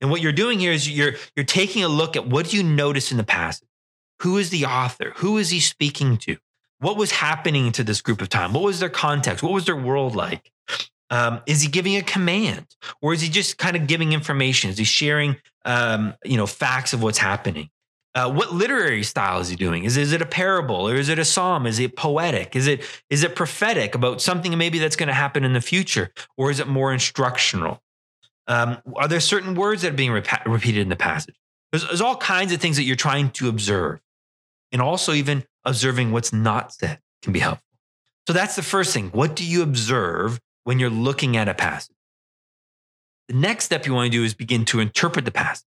And 0.00 0.10
what 0.10 0.20
you're 0.20 0.32
doing 0.32 0.58
here 0.58 0.72
is 0.72 0.88
you're 0.90 1.14
you're 1.34 1.44
taking 1.44 1.82
a 1.82 1.88
look 1.88 2.16
at 2.16 2.26
what 2.26 2.50
do 2.50 2.56
you 2.56 2.62
notice 2.62 3.10
in 3.10 3.16
the 3.16 3.24
passage? 3.24 3.68
Who 4.22 4.36
is 4.36 4.50
the 4.50 4.66
author? 4.66 5.12
Who 5.16 5.38
is 5.38 5.50
he 5.50 5.60
speaking 5.60 6.16
to? 6.18 6.36
What 6.78 6.96
was 6.96 7.10
happening 7.10 7.72
to 7.72 7.82
this 7.82 8.02
group 8.02 8.20
of 8.20 8.28
time? 8.28 8.52
What 8.52 8.62
was 8.62 8.80
their 8.80 8.90
context? 8.90 9.42
What 9.42 9.52
was 9.52 9.64
their 9.64 9.76
world 9.76 10.14
like? 10.14 10.52
Um, 11.10 11.40
is 11.46 11.62
he 11.62 11.68
giving 11.68 11.96
a 11.96 12.02
command, 12.02 12.66
or 13.00 13.12
is 13.12 13.20
he 13.20 13.28
just 13.28 13.58
kind 13.58 13.76
of 13.76 13.86
giving 13.86 14.12
information? 14.12 14.70
Is 14.70 14.78
he 14.78 14.84
sharing, 14.84 15.36
um, 15.64 16.14
you 16.24 16.36
know, 16.36 16.46
facts 16.46 16.92
of 16.92 17.02
what's 17.02 17.18
happening? 17.18 17.70
Uh, 18.16 18.32
what 18.32 18.52
literary 18.52 19.02
style 19.02 19.40
is 19.40 19.48
he 19.48 19.56
doing? 19.56 19.84
Is, 19.84 19.98
is 19.98 20.12
it 20.12 20.22
a 20.22 20.26
parable 20.26 20.88
or 20.88 20.94
is 20.94 21.10
it 21.10 21.18
a 21.18 21.24
psalm? 21.24 21.66
Is 21.66 21.78
it 21.78 21.96
poetic? 21.96 22.56
Is 22.56 22.66
it 22.66 22.82
is 23.10 23.22
it 23.22 23.36
prophetic 23.36 23.94
about 23.94 24.22
something 24.22 24.56
maybe 24.56 24.78
that's 24.78 24.96
going 24.96 25.08
to 25.08 25.12
happen 25.14 25.44
in 25.44 25.52
the 25.52 25.60
future, 25.60 26.10
or 26.36 26.50
is 26.50 26.58
it 26.58 26.66
more 26.66 26.92
instructional? 26.92 27.82
Um, 28.48 28.78
are 28.94 29.06
there 29.06 29.20
certain 29.20 29.54
words 29.54 29.82
that 29.82 29.92
are 29.92 29.96
being 29.96 30.12
rep- 30.12 30.46
repeated 30.46 30.80
in 30.80 30.88
the 30.88 30.96
passage? 30.96 31.34
There's, 31.72 31.86
there's 31.86 32.00
all 32.00 32.16
kinds 32.16 32.52
of 32.52 32.60
things 32.60 32.76
that 32.76 32.84
you're 32.84 32.96
trying 32.96 33.30
to 33.32 33.48
observe, 33.48 34.00
and 34.72 34.80
also 34.80 35.12
even 35.12 35.44
observing 35.64 36.10
what's 36.10 36.32
not 36.32 36.72
said 36.72 37.00
can 37.22 37.32
be 37.32 37.40
helpful. 37.40 37.66
So 38.26 38.32
that's 38.32 38.56
the 38.56 38.62
first 38.62 38.94
thing. 38.94 39.10
What 39.10 39.36
do 39.36 39.44
you 39.44 39.62
observe 39.62 40.40
when 40.66 40.80
you're 40.80 40.90
looking 40.90 41.36
at 41.36 41.48
a 41.48 41.54
passage? 41.54 41.94
The 43.28 43.34
next 43.34 43.64
step 43.64 43.86
you 43.86 43.94
want 43.94 44.10
to 44.10 44.18
do 44.18 44.24
is 44.24 44.34
begin 44.34 44.64
to 44.66 44.80
interpret 44.80 45.24
the 45.24 45.30
passage. 45.30 45.64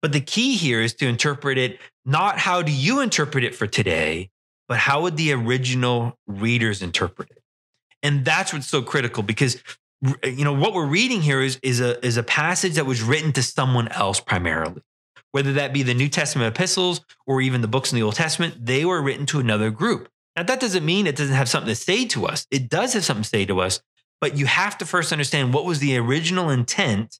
But 0.00 0.12
the 0.12 0.20
key 0.20 0.56
here 0.56 0.80
is 0.80 0.94
to 0.94 1.06
interpret 1.06 1.58
it 1.58 1.78
not 2.04 2.38
how 2.38 2.62
do 2.62 2.72
you 2.72 3.00
interpret 3.00 3.44
it 3.44 3.54
for 3.54 3.66
today, 3.66 4.30
but 4.66 4.78
how 4.78 5.02
would 5.02 5.16
the 5.16 5.32
original 5.32 6.18
readers 6.26 6.82
interpret 6.82 7.30
it? 7.30 7.42
And 8.02 8.24
that's 8.24 8.52
what's 8.52 8.66
so 8.66 8.82
critical 8.82 9.22
because 9.22 9.62
you 10.24 10.44
know 10.44 10.54
what 10.54 10.72
we're 10.72 10.86
reading 10.86 11.20
here 11.20 11.42
is, 11.42 11.60
is 11.62 11.80
a 11.80 12.04
is 12.04 12.16
a 12.16 12.22
passage 12.22 12.74
that 12.74 12.86
was 12.86 13.02
written 13.02 13.32
to 13.34 13.42
someone 13.42 13.88
else 13.88 14.20
primarily. 14.20 14.82
Whether 15.32 15.52
that 15.52 15.72
be 15.72 15.82
the 15.82 15.94
New 15.94 16.08
Testament 16.08 16.56
epistles 16.56 17.02
or 17.26 17.40
even 17.40 17.60
the 17.60 17.68
books 17.68 17.92
in 17.92 17.96
the 17.96 18.02
Old 18.02 18.16
Testament, 18.16 18.66
they 18.66 18.84
were 18.84 19.00
written 19.00 19.26
to 19.26 19.38
another 19.38 19.70
group. 19.70 20.08
Now 20.34 20.42
that 20.44 20.58
doesn't 20.58 20.84
mean 20.84 21.06
it 21.06 21.16
doesn't 21.16 21.36
have 21.36 21.48
something 21.48 21.68
to 21.68 21.76
say 21.76 22.06
to 22.06 22.26
us. 22.26 22.46
It 22.50 22.68
does 22.68 22.94
have 22.94 23.04
something 23.04 23.22
to 23.22 23.28
say 23.28 23.44
to 23.44 23.60
us, 23.60 23.80
but 24.20 24.36
you 24.36 24.46
have 24.46 24.78
to 24.78 24.86
first 24.86 25.12
understand 25.12 25.54
what 25.54 25.64
was 25.64 25.78
the 25.78 25.96
original 25.96 26.50
intent 26.50 27.18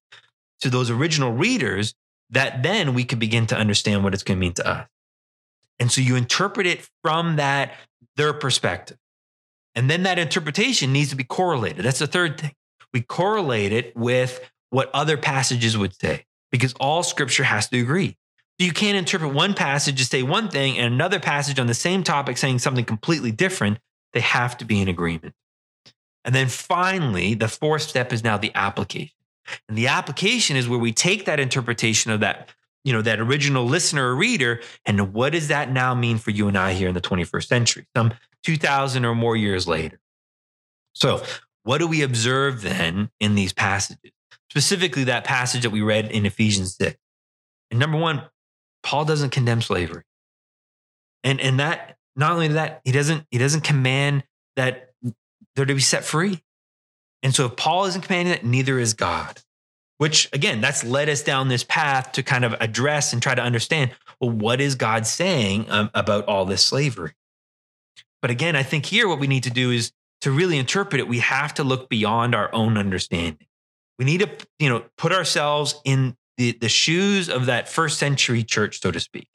to 0.60 0.70
those 0.70 0.90
original 0.90 1.32
readers 1.32 1.94
that 2.30 2.62
then 2.62 2.94
we 2.94 3.04
could 3.04 3.18
begin 3.18 3.46
to 3.46 3.56
understand 3.56 4.04
what 4.04 4.14
it's 4.14 4.22
going 4.22 4.38
to 4.38 4.40
mean 4.40 4.52
to 4.54 4.66
us. 4.66 4.86
And 5.78 5.90
so 5.90 6.00
you 6.00 6.16
interpret 6.16 6.66
it 6.66 6.88
from 7.02 7.36
that, 7.36 7.72
their 8.16 8.32
perspective. 8.32 8.98
And 9.74 9.88
then 9.88 10.02
that 10.02 10.18
interpretation 10.18 10.92
needs 10.92 11.10
to 11.10 11.16
be 11.16 11.24
correlated. 11.24 11.84
That's 11.84 11.98
the 12.00 12.06
third 12.06 12.40
thing. 12.40 12.52
We 12.92 13.00
correlate 13.00 13.72
it 13.72 13.96
with 13.96 14.50
what 14.70 14.90
other 14.92 15.16
passages 15.16 15.76
would 15.78 15.94
say 15.94 16.26
because 16.50 16.74
all 16.74 17.02
scripture 17.02 17.44
has 17.44 17.68
to 17.68 17.80
agree. 17.80 18.16
You 18.58 18.72
can't 18.72 18.98
interpret 18.98 19.32
one 19.32 19.54
passage 19.54 19.96
to 19.96 20.04
say 20.04 20.22
one 20.22 20.50
thing 20.50 20.76
and 20.76 20.92
another 20.92 21.18
passage 21.18 21.58
on 21.58 21.66
the 21.66 21.74
same 21.74 22.02
topic 22.02 22.36
saying 22.36 22.58
something 22.58 22.84
completely 22.84 23.32
different. 23.32 23.78
They 24.12 24.20
have 24.20 24.58
to 24.58 24.64
be 24.64 24.82
in 24.82 24.88
agreement. 24.88 25.34
And 26.24 26.35
then 26.35 26.48
finally, 26.48 27.35
the 27.35 27.48
fourth 27.48 27.83
step 27.83 28.12
is 28.12 28.22
now 28.22 28.37
the 28.37 28.52
application. 28.54 29.16
And 29.68 29.76
the 29.76 29.88
application 29.88 30.56
is 30.56 30.68
where 30.68 30.78
we 30.78 30.92
take 30.92 31.24
that 31.24 31.40
interpretation 31.40 32.11
of 32.11 32.20
that, 32.20 32.50
you 32.85 32.92
know, 32.92 33.02
that 33.02 33.20
original 33.20 33.64
listener 33.64 34.09
or 34.11 34.16
reader, 34.16 34.61
and 34.85 35.12
what 35.12 35.33
does 35.33 35.48
that 35.48 35.72
now 35.72 35.94
mean 35.94 36.18
for 36.18 36.30
you 36.30 36.48
and 36.48 36.56
I 36.56 36.74
here 36.74 36.88
in 36.88 36.94
the 36.94 37.00
21st 37.00 37.46
century, 37.46 37.87
some 37.96 38.12
2000 38.44 39.04
or 39.04 39.14
more 39.14 39.37
years 39.37 39.66
later? 39.66 39.98
So, 40.92 41.22
what 41.62 41.78
do 41.78 41.87
we 41.87 42.02
observe 42.02 42.62
then 42.62 43.11
in 43.20 43.35
these 43.35 43.52
passages? 43.52 44.12
Specifically, 44.50 45.04
that 45.04 45.24
passage 45.24 45.62
that 45.62 45.70
we 45.70 45.83
read 45.83 46.11
in 46.11 46.26
Ephesians 46.26 46.76
6. 46.76 46.96
And 47.70 47.78
number 47.78 47.98
one, 47.98 48.22
Paul 48.83 49.04
doesn't 49.04 49.30
condemn 49.30 49.62
slavery. 49.62 50.02
And, 51.22 51.40
and 51.40 51.61
that, 51.61 51.96
not 52.16 52.33
only 52.33 52.48
that, 52.48 52.80
he 52.85 52.92
doesn't, 52.92 53.26
he 53.30 53.38
doesn't 53.38 53.62
command 53.62 54.24
that 54.56 54.89
they're 55.54 55.66
to 55.66 55.74
be 55.74 55.80
set 55.80 56.04
free. 56.04 56.42
And 57.22 57.34
so 57.34 57.46
if 57.46 57.56
Paul 57.56 57.84
isn't 57.86 58.02
commanding 58.02 58.34
it, 58.34 58.44
neither 58.44 58.78
is 58.78 58.94
God. 58.94 59.40
Which 59.98 60.30
again, 60.32 60.60
that's 60.60 60.82
led 60.82 61.10
us 61.10 61.22
down 61.22 61.48
this 61.48 61.64
path 61.64 62.12
to 62.12 62.22
kind 62.22 62.44
of 62.44 62.54
address 62.60 63.12
and 63.12 63.22
try 63.22 63.34
to 63.34 63.42
understand 63.42 63.90
well, 64.20 64.30
what 64.30 64.60
is 64.60 64.74
God 64.74 65.06
saying 65.06 65.70
um, 65.70 65.90
about 65.94 66.26
all 66.26 66.44
this 66.44 66.64
slavery? 66.64 67.12
But 68.22 68.30
again, 68.30 68.54
I 68.54 68.62
think 68.62 68.86
here 68.86 69.08
what 69.08 69.18
we 69.18 69.26
need 69.26 69.44
to 69.44 69.50
do 69.50 69.70
is 69.70 69.92
to 70.20 70.30
really 70.30 70.58
interpret 70.58 71.00
it, 71.00 71.08
we 71.08 71.20
have 71.20 71.54
to 71.54 71.64
look 71.64 71.88
beyond 71.88 72.34
our 72.34 72.54
own 72.54 72.76
understanding. 72.76 73.46
We 73.98 74.04
need 74.04 74.20
to, 74.20 74.30
you 74.58 74.68
know, 74.68 74.84
put 74.98 75.12
ourselves 75.12 75.80
in 75.84 76.16
the, 76.36 76.52
the 76.52 76.68
shoes 76.68 77.28
of 77.28 77.46
that 77.46 77.68
first 77.68 77.98
century 77.98 78.42
church, 78.42 78.80
so 78.80 78.90
to 78.90 79.00
speak. 79.00 79.28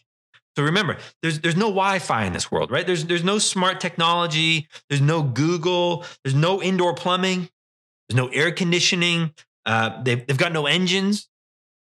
So 0.55 0.63
remember, 0.63 0.97
there's 1.21 1.39
there's 1.41 1.55
no 1.55 1.67
Wi-Fi 1.67 2.25
in 2.25 2.33
this 2.33 2.51
world, 2.51 2.71
right? 2.71 2.85
There's 2.85 3.05
there's 3.05 3.23
no 3.23 3.39
smart 3.39 3.79
technology, 3.81 4.67
there's 4.89 5.01
no 5.01 5.21
Google, 5.21 6.05
there's 6.23 6.35
no 6.35 6.61
indoor 6.61 6.93
plumbing. 6.93 7.49
There's 8.09 8.17
no 8.17 8.27
air 8.27 8.51
conditioning. 8.51 9.33
Uh, 9.65 10.01
they've, 10.03 10.25
they've 10.25 10.37
got 10.37 10.53
no 10.53 10.65
engines. 10.65 11.27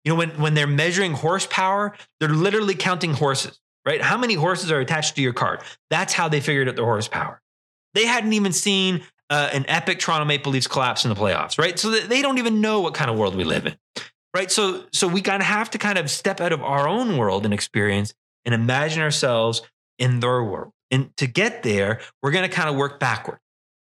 You 0.05 0.13
know, 0.13 0.17
when, 0.17 0.31
when 0.41 0.55
they're 0.55 0.67
measuring 0.67 1.13
horsepower, 1.13 1.95
they're 2.19 2.29
literally 2.29 2.75
counting 2.75 3.15
horses, 3.15 3.61
right? 3.87 4.03
How 4.03 4.19
many 4.19 4.35
horses 4.35 4.73
are 4.73 4.81
attached 4.81 5.15
to 5.17 5.23
your 5.23 5.33
cart? 5.33 5.63
That's 5.91 6.13
how 6.13 6.29
they 6.29 6.41
figured 6.41 6.69
out 6.69 6.77
the 6.77 6.85
horsepower. 6.85 7.41
They 7.95 8.07
hadn't 8.07 8.33
even 8.33 8.53
seen 8.53 9.03
uh, 9.31 9.51
an 9.53 9.65
epic 9.69 10.01
Toronto 10.01 10.25
Maple 10.25 10.53
Leafs 10.53 10.67
collapse 10.67 11.05
in 11.05 11.09
the 11.09 11.15
playoffs, 11.15 11.59
right? 11.59 11.79
So 11.79 11.91
they 11.91 12.21
don't 12.21 12.39
even 12.39 12.61
know 12.61 12.81
what 12.81 12.95
kind 12.95 13.11
of 13.11 13.17
world 13.17 13.37
we 13.37 13.45
live 13.45 13.67
in, 13.67 13.77
right? 14.35 14.51
So, 14.51 14.85
so 14.93 15.07
we 15.07 15.23
kind 15.23 15.41
of 15.41 15.47
have 15.47 15.71
to 15.71 15.79
kind 15.79 15.99
of 15.99 16.11
step 16.11 16.41
out 16.41 16.53
of 16.53 16.63
our 16.63 16.89
own 16.89 17.17
world 17.17 17.45
and 17.45 17.55
experience 17.55 18.13
and 18.45 18.55
imagine 18.55 19.03
ourselves 19.03 19.63
in 19.99 20.21
their 20.21 20.43
world. 20.43 20.73
And 20.91 21.17
to 21.17 21.27
get 21.27 21.63
there, 21.63 22.01
we're 22.23 22.33
going 22.33 22.49
to 22.49 22.55
kind 22.55 22.69
of 22.69 22.77
work 22.77 23.01
backward 23.01 23.39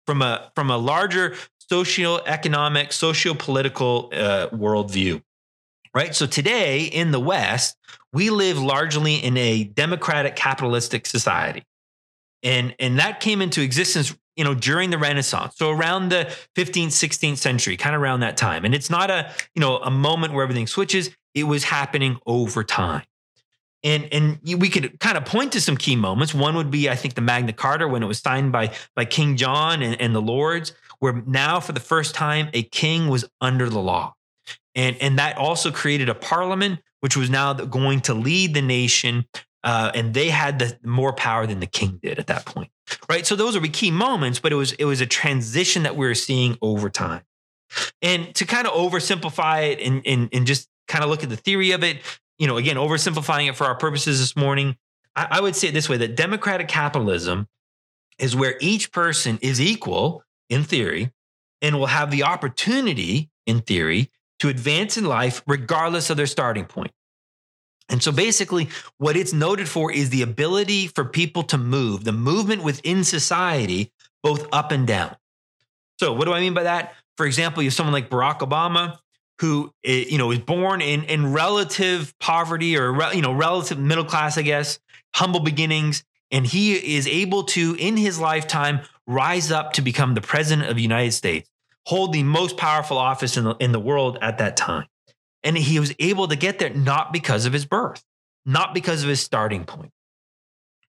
from 0.06 0.22
a 0.22 0.52
from 0.56 0.69
a 0.69 0.78
larger 0.78 1.36
socio-economic, 1.69 2.91
socio-political 2.91 4.10
uh, 4.12 4.48
worldview. 4.50 5.22
Right. 5.93 6.13
So 6.13 6.28
today 6.28 6.84
in 6.84 7.12
the 7.12 7.19
West, 7.19 7.78
we 8.13 8.30
live 8.30 8.60
largely 8.60 9.15
in 9.15 9.38
a 9.38 9.63
democratic 9.63 10.36
capitalistic 10.36 11.06
society. 11.06 11.63
And, 12.43 12.76
and 12.80 13.00
that 13.00 13.19
came 13.19 13.41
into 13.41 13.62
existence 13.62 14.15
you 14.39 14.45
know 14.45 14.54
during 14.54 14.89
the 14.89 14.98
renaissance 14.98 15.56
so 15.58 15.69
around 15.69 16.10
the 16.10 16.34
15th 16.56 16.88
16th 16.88 17.36
century 17.36 17.76
kind 17.76 17.93
of 17.93 18.02
around 18.02 18.22
that 18.22 18.38
time 18.38 18.63
and 18.63 18.74
it's 18.74 18.89
not 18.89 19.12
a 19.12 19.34
you 19.54 19.60
know 19.60 19.80
a 19.80 19.91
moment 19.91 20.32
where 20.32 20.43
everything 20.43 20.65
switches 20.65 21.10
it 21.36 21.43
was 21.43 21.65
happening 21.65 22.17
over 22.26 22.63
time 22.63 23.04
and 23.84 24.08
and 24.12 24.39
we 24.58 24.70
could 24.70 25.00
kind 25.00 25.18
of 25.18 25.26
point 25.26 25.54
to 25.54 25.62
some 25.62 25.78
key 25.78 25.96
moments 25.96 26.34
one 26.34 26.56
would 26.56 26.70
be 26.70 26.89
i 26.89 26.96
think 26.96 27.13
the 27.13 27.22
magna 27.22 27.54
carta 27.54 27.88
when 27.88 28.04
it 28.04 28.08
was 28.08 28.20
signed 28.20 28.52
by 28.52 28.74
by 28.96 29.06
king 29.06 29.38
john 29.38 29.82
and, 29.82 30.00
and 30.02 30.13
the 30.13 30.22
lords 30.22 30.74
where 31.00 31.24
now 31.26 31.60
for 31.60 31.72
the 31.72 31.80
first 31.80 32.13
time 32.13 32.50
a 32.54 32.63
king 32.63 33.08
was 33.08 33.26
under 33.42 33.70
the 33.70 33.80
law. 33.80 34.13
And, 34.76 34.96
and 35.02 35.20
that 35.20 35.38
also 35.38 35.72
created 35.72 36.10
a 36.10 36.15
parliament, 36.15 36.80
which 37.00 37.18
was 37.18 37.30
now 37.30 37.54
going 37.54 38.02
to 38.02 38.13
lead 38.13 38.54
the 38.54 38.62
nation. 38.62 39.26
Uh, 39.63 39.92
and 39.96 40.13
they 40.13 40.30
had 40.30 40.60
the 40.60 40.78
more 40.84 41.12
power 41.12 41.48
than 41.48 41.60
the 41.60 41.68
king 41.68 42.00
did 42.02 42.20
at 42.20 42.28
that 42.28 42.46
point. 42.46 42.70
Right. 43.10 43.26
So 43.26 43.36
those 43.36 43.56
are 43.56 43.62
key 43.62 43.92
moments, 43.92 44.39
but 44.39 44.52
it 44.52 44.56
was 44.56 44.72
it 44.74 44.86
was 44.86 45.02
a 45.02 45.06
transition 45.06 45.84
that 45.84 45.96
we 45.96 46.08
were 46.08 46.15
seeing 46.15 46.58
over 46.62 46.89
time. 46.89 47.22
And 48.02 48.34
to 48.36 48.46
kind 48.46 48.68
of 48.68 48.74
oversimplify 48.74 49.72
it 49.72 49.80
and, 49.80 50.02
and, 50.06 50.30
and 50.34 50.48
just 50.48 50.68
kind 50.88 51.04
of 51.04 51.10
look 51.10 51.24
at 51.24 51.30
the 51.30 51.38
theory 51.38 51.72
of 51.72 51.84
it, 51.84 51.98
you 52.39 52.47
know, 52.47 52.58
again, 52.58 52.78
oversimplifying 52.78 53.49
it 53.49 53.56
for 53.56 53.65
our 53.65 53.75
purposes 53.75 54.19
this 54.19 54.36
morning, 54.36 54.78
I, 55.15 55.28
I 55.32 55.41
would 55.41 55.56
say 55.56 55.67
it 55.67 55.73
this 55.73 55.89
way 55.89 55.97
that 55.97 56.15
democratic 56.15 56.67
capitalism 56.67 57.47
is 58.17 58.36
where 58.36 58.56
each 58.60 58.91
person 58.91 59.38
is 59.41 59.62
equal 59.62 60.23
in 60.49 60.63
theory, 60.63 61.12
and 61.62 61.78
will 61.78 61.88
have 61.88 62.10
the 62.10 62.23
opportunity, 62.23 63.30
in 63.45 63.62
theory, 63.62 64.10
to 64.39 64.49
advance 64.49 64.97
in 64.97 65.06
life 65.06 65.43
regardless 65.45 66.10
of 66.10 66.17
their 66.17 66.25
starting 66.25 66.65
point. 66.65 66.91
And 67.89 68.02
so 68.02 68.12
basically, 68.12 68.69
what 68.97 69.17
it's 69.17 69.34
noted 69.34 69.67
for 69.67 69.91
is 69.91 70.10
the 70.10 70.21
ability 70.21 70.88
for 70.88 71.06
people 71.06 71.43
to 71.43 71.58
move, 71.58 72.04
the 72.04 72.12
movement 72.12 72.63
within 72.63 73.04
society, 73.04 73.91
both 74.23 74.47
up 74.52 74.71
and 74.71 74.88
down. 74.88 75.15
So, 75.99 76.13
what 76.13 76.25
do 76.25 76.34
I 76.34 76.39
mean 76.39 76.54
by 76.54 76.63
that? 76.63 76.93
For 77.17 77.25
example, 77.25 77.63
you 77.63 77.67
have 77.67 77.73
someone 77.73 77.93
like 77.93 78.10
Barack 78.10 78.39
Obama, 78.39 78.97
who 79.39 79.73
eh, 79.84 80.06
you 80.10 80.17
know 80.17 80.28
was 80.28 80.39
born 80.39 80.82
in 80.82 81.04
in 81.04 81.34
relative 81.34 82.13
poverty 82.19 82.78
or 82.78 83.13
you 83.13 83.21
know 83.21 83.34
relative 83.34 83.80
middle 83.80 84.06
class, 84.06 84.38
I 84.38 84.41
guess, 84.41 84.80
humble 85.15 85.39
beginnings, 85.39 86.04
and 86.32 86.45
he 86.45 86.73
is 86.95 87.08
able 87.08 87.43
to, 87.43 87.75
in 87.80 87.97
his 87.97 88.19
lifetime, 88.19 88.82
rise 89.08 89.52
up 89.52 89.73
to 89.73 89.82
become 89.82 90.13
the 90.13 90.21
president 90.21 90.69
of 90.69 90.75
the 90.75 90.82
United 90.82 91.12
States, 91.12 91.49
hold 91.86 92.13
the 92.13 92.23
most 92.23 92.58
powerful 92.58 92.97
office 92.97 93.38
in 93.38 93.43
the, 93.43 93.56
in 93.56 93.71
the 93.71 93.80
world 93.80 94.17
at 94.21 94.38
that 94.38 94.56
time. 94.56 94.86
And 95.43 95.58
he 95.58 95.80
was 95.80 95.93
able 95.99 96.28
to 96.28 96.36
get 96.36 96.60
there 96.60 96.69
not 96.69 97.12
because 97.12 97.45
of 97.45 97.54
his 97.54 97.65
birth, 97.65 98.04
not 98.45 98.73
because 98.73 99.04
of 99.04 99.10
his 99.10 99.21
starting 99.21 99.65
point. 99.65 99.91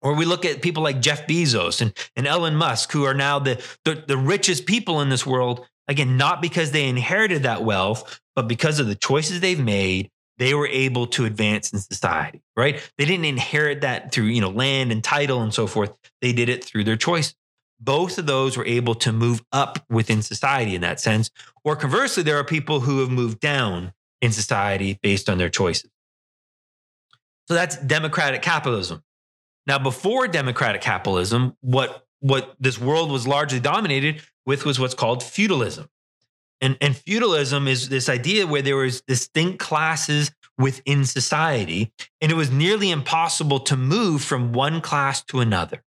Or 0.00 0.14
we 0.14 0.24
look 0.24 0.44
at 0.44 0.62
people 0.62 0.82
like 0.82 1.00
Jeff 1.00 1.26
Bezos 1.26 1.80
and, 1.80 1.92
and 2.16 2.26
Elon 2.26 2.56
Musk, 2.56 2.92
who 2.92 3.04
are 3.04 3.14
now 3.14 3.38
the, 3.38 3.62
the, 3.84 4.04
the 4.06 4.16
richest 4.16 4.64
people 4.66 5.00
in 5.00 5.08
this 5.08 5.26
world, 5.26 5.66
again, 5.88 6.16
not 6.16 6.40
because 6.40 6.70
they 6.70 6.88
inherited 6.88 7.42
that 7.42 7.64
wealth, 7.64 8.20
but 8.38 8.46
because 8.46 8.78
of 8.78 8.86
the 8.86 8.94
choices 8.94 9.40
they've 9.40 9.58
made 9.58 10.12
they 10.36 10.54
were 10.54 10.68
able 10.68 11.08
to 11.08 11.24
advance 11.24 11.72
in 11.72 11.80
society, 11.80 12.40
right? 12.56 12.80
They 12.96 13.04
didn't 13.04 13.24
inherit 13.24 13.80
that 13.80 14.12
through, 14.12 14.26
you 14.26 14.40
know, 14.40 14.50
land 14.50 14.92
and 14.92 15.02
title 15.02 15.42
and 15.42 15.52
so 15.52 15.66
forth. 15.66 15.92
They 16.22 16.32
did 16.32 16.48
it 16.48 16.64
through 16.64 16.84
their 16.84 16.96
choice. 16.96 17.34
Both 17.80 18.18
of 18.18 18.26
those 18.26 18.56
were 18.56 18.64
able 18.64 18.94
to 18.94 19.12
move 19.12 19.42
up 19.50 19.84
within 19.90 20.22
society 20.22 20.76
in 20.76 20.82
that 20.82 21.00
sense. 21.00 21.32
Or 21.64 21.74
conversely, 21.74 22.22
there 22.22 22.38
are 22.38 22.44
people 22.44 22.78
who 22.78 23.00
have 23.00 23.10
moved 23.10 23.40
down 23.40 23.92
in 24.22 24.30
society 24.30 25.00
based 25.02 25.28
on 25.28 25.38
their 25.38 25.48
choices. 25.48 25.90
So 27.48 27.54
that's 27.54 27.76
democratic 27.76 28.40
capitalism. 28.40 29.02
Now, 29.66 29.80
before 29.80 30.28
democratic 30.28 30.82
capitalism, 30.82 31.56
what, 31.62 32.06
what 32.20 32.54
this 32.60 32.78
world 32.78 33.10
was 33.10 33.26
largely 33.26 33.58
dominated 33.58 34.22
with 34.46 34.64
was 34.64 34.78
what's 34.78 34.94
called 34.94 35.24
feudalism. 35.24 35.88
And, 36.60 36.76
and 36.80 36.96
feudalism 36.96 37.68
is 37.68 37.88
this 37.88 38.08
idea 38.08 38.46
where 38.46 38.62
there 38.62 38.76
was 38.76 39.00
distinct 39.02 39.58
classes 39.58 40.32
within 40.58 41.04
society, 41.04 41.92
and 42.20 42.32
it 42.32 42.34
was 42.34 42.50
nearly 42.50 42.90
impossible 42.90 43.60
to 43.60 43.76
move 43.76 44.22
from 44.22 44.52
one 44.52 44.80
class 44.80 45.22
to 45.26 45.40
another. 45.40 45.84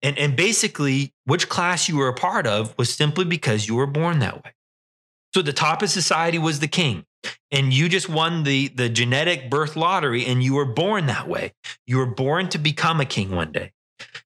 And, 0.00 0.18
and 0.18 0.36
basically, 0.36 1.12
which 1.24 1.48
class 1.48 1.88
you 1.88 1.96
were 1.96 2.08
a 2.08 2.14
part 2.14 2.46
of 2.46 2.76
was 2.78 2.94
simply 2.94 3.24
because 3.24 3.66
you 3.66 3.74
were 3.74 3.86
born 3.86 4.20
that 4.20 4.44
way. 4.44 4.52
So 5.32 5.42
the 5.42 5.52
top 5.52 5.82
of 5.82 5.90
society 5.90 6.38
was 6.38 6.60
the 6.60 6.68
king, 6.68 7.04
and 7.50 7.72
you 7.72 7.88
just 7.88 8.08
won 8.08 8.44
the, 8.44 8.68
the 8.68 8.88
genetic 8.88 9.50
birth 9.50 9.74
lottery, 9.76 10.24
and 10.26 10.42
you 10.42 10.54
were 10.54 10.66
born 10.66 11.06
that 11.06 11.26
way. 11.26 11.52
You 11.86 11.96
were 11.96 12.06
born 12.06 12.48
to 12.50 12.58
become 12.58 13.00
a 13.00 13.06
king 13.06 13.30
one 13.30 13.50
day. 13.50 13.72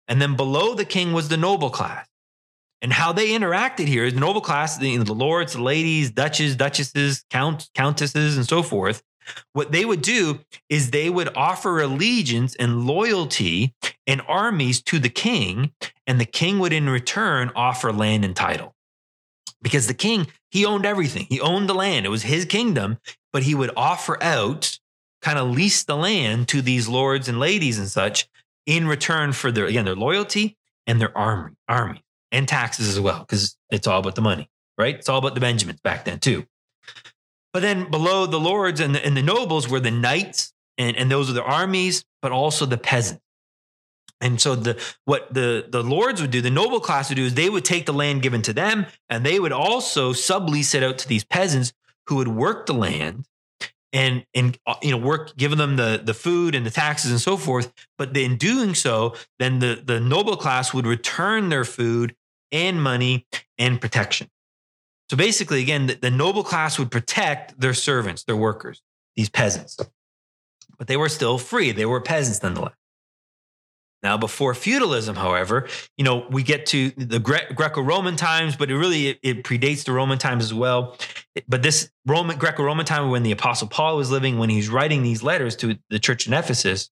And 0.09 0.21
then 0.21 0.37
below 0.37 0.75
the 0.75 0.85
king 0.85 1.13
was 1.13 1.29
the 1.29 1.37
noble 1.37 1.71
class. 1.71 2.08
And 2.81 2.93
how 2.93 3.13
they 3.13 3.31
interacted 3.31 3.89
here 3.89 4.05
is 4.05 4.15
noble 4.15 4.41
class, 4.41 4.79
the, 4.79 4.97
the 4.99 5.13
lords, 5.13 5.55
the 5.55 5.63
ladies, 5.63 6.11
duchesses, 6.11 6.57
duchesses, 6.57 7.25
count, 7.31 7.69
countesses, 7.75 8.37
and 8.37 8.47
so 8.47 8.63
forth. 8.63 9.03
What 9.53 9.73
they 9.73 9.85
would 9.85 10.01
do 10.01 10.41
is 10.69 10.91
they 10.91 11.11
would 11.11 11.37
offer 11.37 11.81
allegiance 11.81 12.55
and 12.55 12.87
loyalty 12.87 13.75
and 14.07 14.23
armies 14.27 14.81
to 14.83 14.99
the 14.99 15.11
king, 15.11 15.73
and 16.07 16.21
the 16.21 16.25
king 16.25 16.59
would 16.61 16.73
in 16.73 16.89
return 16.89 17.51
offer 17.55 17.93
land 17.93 18.25
and 18.25 18.35
title. 18.35 18.75
Because 19.61 19.87
the 19.87 19.95
king, 19.95 20.29
he 20.51 20.65
owned 20.65 20.87
everything. 20.87 21.27
He 21.29 21.41
owned 21.41 21.69
the 21.69 21.75
land. 21.75 22.07
It 22.07 22.11
was 22.11 22.23
his 22.23 22.45
kingdom, 22.45 22.99
but 23.33 23.43
he 23.43 23.55
would 23.55 23.73
offer 23.77 24.23
out, 24.23 24.79
kind 25.21 25.39
of 25.39 25.51
lease 25.51 25.83
the 25.83 25.97
land 25.97 26.49
to 26.49 26.63
these 26.63 26.89
lords 26.89 27.29
and 27.29 27.41
ladies 27.41 27.79
and 27.79 27.89
such 27.89 28.29
in 28.67 28.87
return 28.87 29.33
for 29.33 29.51
their, 29.51 29.67
again, 29.67 29.85
their 29.85 29.97
loyalty 29.97 30.57
and 30.87 31.01
their 31.01 31.17
army, 31.19 31.57
army 31.69 32.03
and 32.33 32.47
taxes 32.47 32.89
as 32.89 33.01
well, 33.01 33.21
because 33.21 33.57
it's 33.71 33.87
all 33.87 34.01
about 34.01 34.15
the 34.15 34.21
money, 34.21 34.49
right? 34.77 34.95
It's 34.95 35.09
all 35.09 35.19
about 35.19 35.35
the 35.35 35.41
Benjamins 35.41 35.81
back 35.81 36.05
then, 36.05 36.19
too. 36.19 36.47
But 37.53 37.61
then 37.61 37.91
below 37.91 38.27
the 38.27 38.41
lords 38.41 38.81
and 38.81 38.95
the, 38.95 39.05
and 39.05 39.17
the 39.17 39.23
nobles 39.23 39.69
were 39.69 39.81
the 39.81 39.91
knights, 39.91 40.53
and, 40.77 40.97
and 40.97 41.11
those 41.11 41.31
are 41.31 41.35
the 41.35 41.43
armies, 41.43 42.05
but 42.23 42.33
also 42.33 42.67
the 42.67 42.79
peasants. 42.79 43.23
And 44.21 44.41
so 44.41 44.57
the 44.57 44.83
what 45.05 45.33
the 45.33 45.67
the 45.69 45.83
lords 45.83 46.21
would 46.21 46.33
do, 46.33 46.41
the 46.41 46.51
noble 46.51 46.81
class 46.81 47.09
would 47.09 47.17
do 47.17 47.25
is 47.25 47.35
they 47.35 47.49
would 47.49 47.65
take 47.65 47.87
the 47.87 47.93
land 47.93 48.21
given 48.21 48.43
to 48.43 48.53
them, 48.53 48.87
and 49.09 49.25
they 49.25 49.39
would 49.39 49.53
also 49.53 50.13
sublease 50.13 50.75
it 50.75 50.83
out 50.83 50.99
to 50.99 51.09
these 51.09 51.25
peasants 51.25 51.73
who 52.09 52.17
would 52.17 52.29
work 52.29 52.67
the 52.67 52.75
land 52.75 53.27
and 53.93 54.25
and 54.35 54.59
uh, 54.67 54.75
you 54.83 54.91
know 54.91 54.97
work 54.97 55.37
giving 55.37 55.59
them 55.59 55.77
the 55.77 56.01
the 56.03 56.15
food 56.15 56.55
and 56.55 56.67
the 56.67 56.71
taxes 56.71 57.11
and 57.11 57.21
so 57.21 57.37
forth 57.37 57.73
but 57.97 58.15
in 58.17 58.37
doing 58.37 58.75
so 58.75 59.15
then 59.39 59.61
the 59.61 59.83
the 59.83 60.01
noble 60.01 60.37
class 60.37 60.75
would 60.75 60.87
return 60.87 61.49
their 61.49 61.65
food 61.65 62.15
and 62.53 62.83
money 62.83 63.27
and 63.59 63.81
protection. 63.81 64.29
So 65.11 65.17
basically, 65.17 65.63
again, 65.63 65.87
the, 65.87 65.95
the 65.95 66.11
noble 66.11 66.45
class 66.45 66.79
would 66.79 66.91
protect 66.91 67.59
their 67.61 67.75
servants, 67.75 68.25
their 68.25 68.37
workers, 68.37 68.83
these 69.17 69.29
peasants. 69.29 69.79
But 70.79 70.87
they 70.87 70.97
were 70.97 71.09
still 71.09 71.39
free. 71.39 71.73
They 71.73 71.87
were 71.87 72.01
peasants 72.01 72.43
nonetheless. 72.43 72.75
Now, 74.03 74.17
before 74.17 74.55
feudalism, 74.55 75.17
however, 75.17 75.67
you 75.97 76.05
know, 76.05 76.25
we 76.31 76.45
get 76.45 76.67
to 76.67 76.91
the 76.91 77.19
Gre- 77.19 77.53
Greco-Roman 77.53 78.15
times, 78.15 78.55
but 78.55 78.71
it 78.71 78.77
really 78.77 79.09
it, 79.09 79.19
it, 79.25 79.43
predates 79.43 79.85
the 79.85 79.93
Roman 79.93 80.19
times 80.19 80.45
as 80.45 80.55
well. 80.55 80.97
But 81.49 81.65
this 81.65 81.91
Roman 82.07 82.39
Greco-Roman 82.39 82.87
time, 82.87 83.11
when 83.11 83.25
the 83.25 83.33
Apostle 83.33 83.67
Paul 83.67 83.97
was 83.97 84.11
living, 84.13 84.39
when 84.39 84.51
he's 84.51 84.69
writing 84.69 85.03
these 85.03 85.25
letters 85.25 85.57
to 85.57 85.79
the 85.91 85.99
church 85.99 86.29
in 86.29 86.33
Ephesus, 86.33 86.91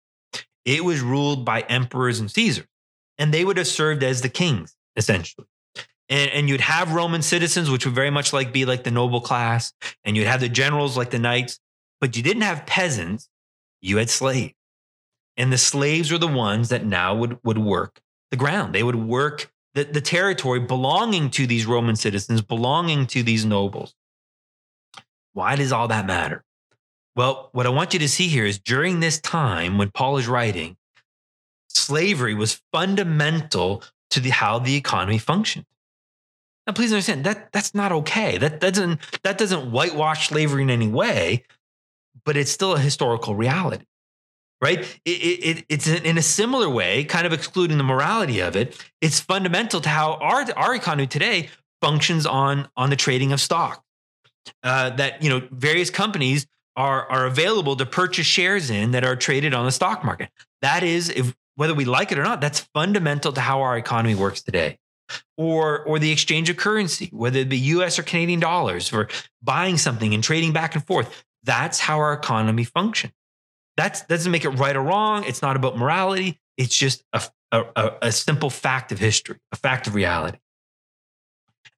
it 0.64 0.84
was 0.84 1.00
ruled 1.00 1.44
by 1.44 1.62
emperors 1.62 2.20
and 2.20 2.30
Caesars, 2.30 2.68
and 3.18 3.34
they 3.34 3.44
would 3.44 3.56
have 3.56 3.66
served 3.66 4.04
as 4.04 4.22
the 4.22 4.28
kings 4.28 4.76
essentially. 4.96 5.46
And, 6.08 6.30
and 6.30 6.48
you'd 6.48 6.60
have 6.60 6.92
Roman 6.92 7.22
citizens, 7.22 7.70
which 7.70 7.84
would 7.86 7.94
very 7.94 8.10
much 8.10 8.32
like 8.32 8.52
be 8.52 8.64
like 8.64 8.84
the 8.84 8.90
noble 8.90 9.20
class, 9.20 9.72
and 10.04 10.16
you'd 10.16 10.26
have 10.26 10.40
the 10.40 10.48
generals 10.48 10.96
like 10.96 11.10
the 11.10 11.18
knights, 11.18 11.58
but 12.00 12.16
you 12.16 12.22
didn't 12.22 12.42
have 12.42 12.66
peasants, 12.66 13.28
you 13.80 13.96
had 13.96 14.10
slaves. 14.10 14.54
And 15.36 15.52
the 15.52 15.58
slaves 15.58 16.12
were 16.12 16.18
the 16.18 16.28
ones 16.28 16.68
that 16.68 16.84
now 16.84 17.14
would, 17.14 17.38
would 17.42 17.58
work 17.58 18.00
the 18.30 18.36
ground. 18.36 18.74
They 18.74 18.82
would 18.82 18.96
work 18.96 19.50
the, 19.74 19.84
the 19.84 20.00
territory 20.00 20.60
belonging 20.60 21.30
to 21.30 21.46
these 21.46 21.66
Roman 21.66 21.96
citizens, 21.96 22.42
belonging 22.42 23.06
to 23.08 23.22
these 23.22 23.44
nobles. 23.44 23.94
Why 25.32 25.56
does 25.56 25.72
all 25.72 25.88
that 25.88 26.06
matter? 26.06 26.44
Well, 27.16 27.50
what 27.52 27.66
I 27.66 27.70
want 27.70 27.92
you 27.92 27.98
to 28.00 28.08
see 28.08 28.28
here 28.28 28.44
is 28.44 28.58
during 28.58 29.00
this 29.00 29.20
time 29.20 29.78
when 29.78 29.90
Paul 29.90 30.18
is 30.18 30.28
writing, 30.28 30.76
slavery 31.68 32.34
was 32.34 32.60
fundamental 32.72 33.82
to 34.12 34.20
the, 34.20 34.30
how 34.30 34.58
the 34.58 34.76
economy 34.76 35.18
functioned. 35.18 35.66
Now, 36.66 36.72
please 36.74 36.92
understand 36.92 37.24
that 37.24 37.50
that's 37.52 37.74
not 37.74 37.92
okay. 37.92 38.38
That, 38.38 38.60
that 38.60 38.74
doesn't 38.74 39.00
that 39.24 39.36
doesn't 39.36 39.72
whitewash 39.72 40.28
slavery 40.28 40.62
in 40.62 40.70
any 40.70 40.86
way, 40.86 41.42
but 42.24 42.36
it's 42.36 42.52
still 42.52 42.74
a 42.74 42.78
historical 42.78 43.34
reality, 43.34 43.84
right? 44.60 44.78
It, 45.04 45.10
it, 45.10 45.64
it's 45.68 45.88
in 45.88 46.16
a 46.16 46.22
similar 46.22 46.70
way, 46.70 47.02
kind 47.02 47.26
of 47.26 47.32
excluding 47.32 47.78
the 47.78 47.84
morality 47.84 48.40
of 48.40 48.54
it. 48.54 48.80
It's 49.00 49.18
fundamental 49.18 49.80
to 49.80 49.88
how 49.88 50.14
our 50.14 50.46
our 50.56 50.74
economy 50.74 51.08
today 51.08 51.48
functions 51.80 52.26
on 52.26 52.68
on 52.76 52.90
the 52.90 52.96
trading 52.96 53.32
of 53.32 53.40
stock. 53.40 53.82
Uh, 54.62 54.90
that 54.90 55.22
you 55.22 55.30
know, 55.30 55.42
various 55.50 55.90
companies 55.90 56.46
are 56.76 57.10
are 57.10 57.26
available 57.26 57.74
to 57.74 57.86
purchase 57.86 58.26
shares 58.26 58.70
in 58.70 58.92
that 58.92 59.04
are 59.04 59.16
traded 59.16 59.52
on 59.52 59.66
the 59.66 59.72
stock 59.72 60.04
market. 60.04 60.28
That 60.60 60.84
is, 60.84 61.08
if 61.10 61.34
whether 61.56 61.74
we 61.74 61.84
like 61.84 62.12
it 62.12 62.18
or 62.18 62.22
not, 62.22 62.40
that's 62.40 62.60
fundamental 62.74 63.32
to 63.32 63.40
how 63.40 63.62
our 63.62 63.76
economy 63.76 64.14
works 64.14 64.42
today. 64.42 64.78
Or, 65.36 65.82
or 65.84 65.98
the 65.98 66.10
exchange 66.10 66.48
of 66.48 66.56
currency, 66.56 67.10
whether 67.12 67.38
it 67.38 67.48
be 67.48 67.58
US 67.58 67.98
or 67.98 68.02
Canadian 68.02 68.40
dollars, 68.40 68.88
for 68.88 69.08
buying 69.42 69.76
something 69.76 70.14
and 70.14 70.24
trading 70.24 70.52
back 70.52 70.74
and 70.74 70.86
forth. 70.86 71.24
That's 71.42 71.80
how 71.80 71.98
our 71.98 72.14
economy 72.14 72.64
functions. 72.64 73.12
That 73.76 74.04
doesn't 74.08 74.30
make 74.32 74.44
it 74.44 74.50
right 74.50 74.76
or 74.76 74.82
wrong. 74.82 75.24
It's 75.24 75.42
not 75.42 75.56
about 75.56 75.76
morality. 75.76 76.38
It's 76.56 76.76
just 76.76 77.04
a, 77.12 77.22
a, 77.50 77.92
a 78.02 78.12
simple 78.12 78.50
fact 78.50 78.92
of 78.92 78.98
history, 78.98 79.38
a 79.50 79.56
fact 79.56 79.86
of 79.86 79.94
reality. 79.94 80.38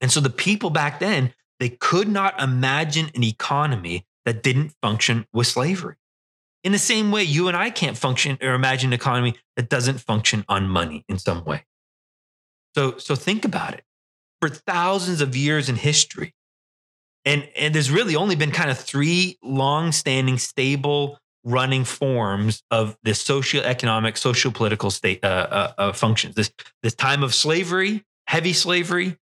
And 0.00 0.12
so 0.12 0.20
the 0.20 0.30
people 0.30 0.70
back 0.70 0.98
then, 0.98 1.32
they 1.60 1.70
could 1.70 2.08
not 2.08 2.40
imagine 2.40 3.10
an 3.14 3.24
economy 3.24 4.06
that 4.24 4.42
didn't 4.42 4.74
function 4.82 5.26
with 5.32 5.46
slavery. 5.46 5.96
In 6.64 6.72
the 6.72 6.78
same 6.78 7.12
way, 7.12 7.22
you 7.22 7.48
and 7.48 7.56
I 7.56 7.68
can't 7.68 7.96
function 7.96 8.38
or 8.40 8.54
imagine 8.54 8.88
an 8.88 8.94
economy 8.94 9.36
that 9.56 9.68
doesn't 9.68 9.98
function 9.98 10.46
on 10.48 10.66
money 10.66 11.04
in 11.10 11.18
some 11.18 11.44
way. 11.44 11.64
So, 12.74 12.96
so 12.96 13.14
think 13.14 13.44
about 13.44 13.74
it. 13.74 13.84
For 14.40 14.48
thousands 14.48 15.20
of 15.20 15.36
years 15.36 15.68
in 15.68 15.76
history, 15.76 16.34
and, 17.26 17.46
and 17.56 17.74
there's 17.74 17.90
really 17.90 18.16
only 18.16 18.34
been 18.34 18.50
kind 18.50 18.70
of 18.70 18.78
three 18.78 19.38
long-standing, 19.42 20.38
stable 20.38 21.18
running 21.44 21.84
forms 21.84 22.62
of 22.70 22.96
this 23.02 23.20
socio-economic, 23.20 24.16
social-political 24.16 24.90
state 24.90 25.22
uh, 25.22 25.28
uh, 25.28 25.72
uh, 25.76 25.92
functions. 25.92 26.34
This 26.34 26.50
this 26.82 26.94
time 26.94 27.22
of 27.22 27.34
slavery, 27.34 28.04
heavy 28.26 28.54
slavery, 28.54 29.18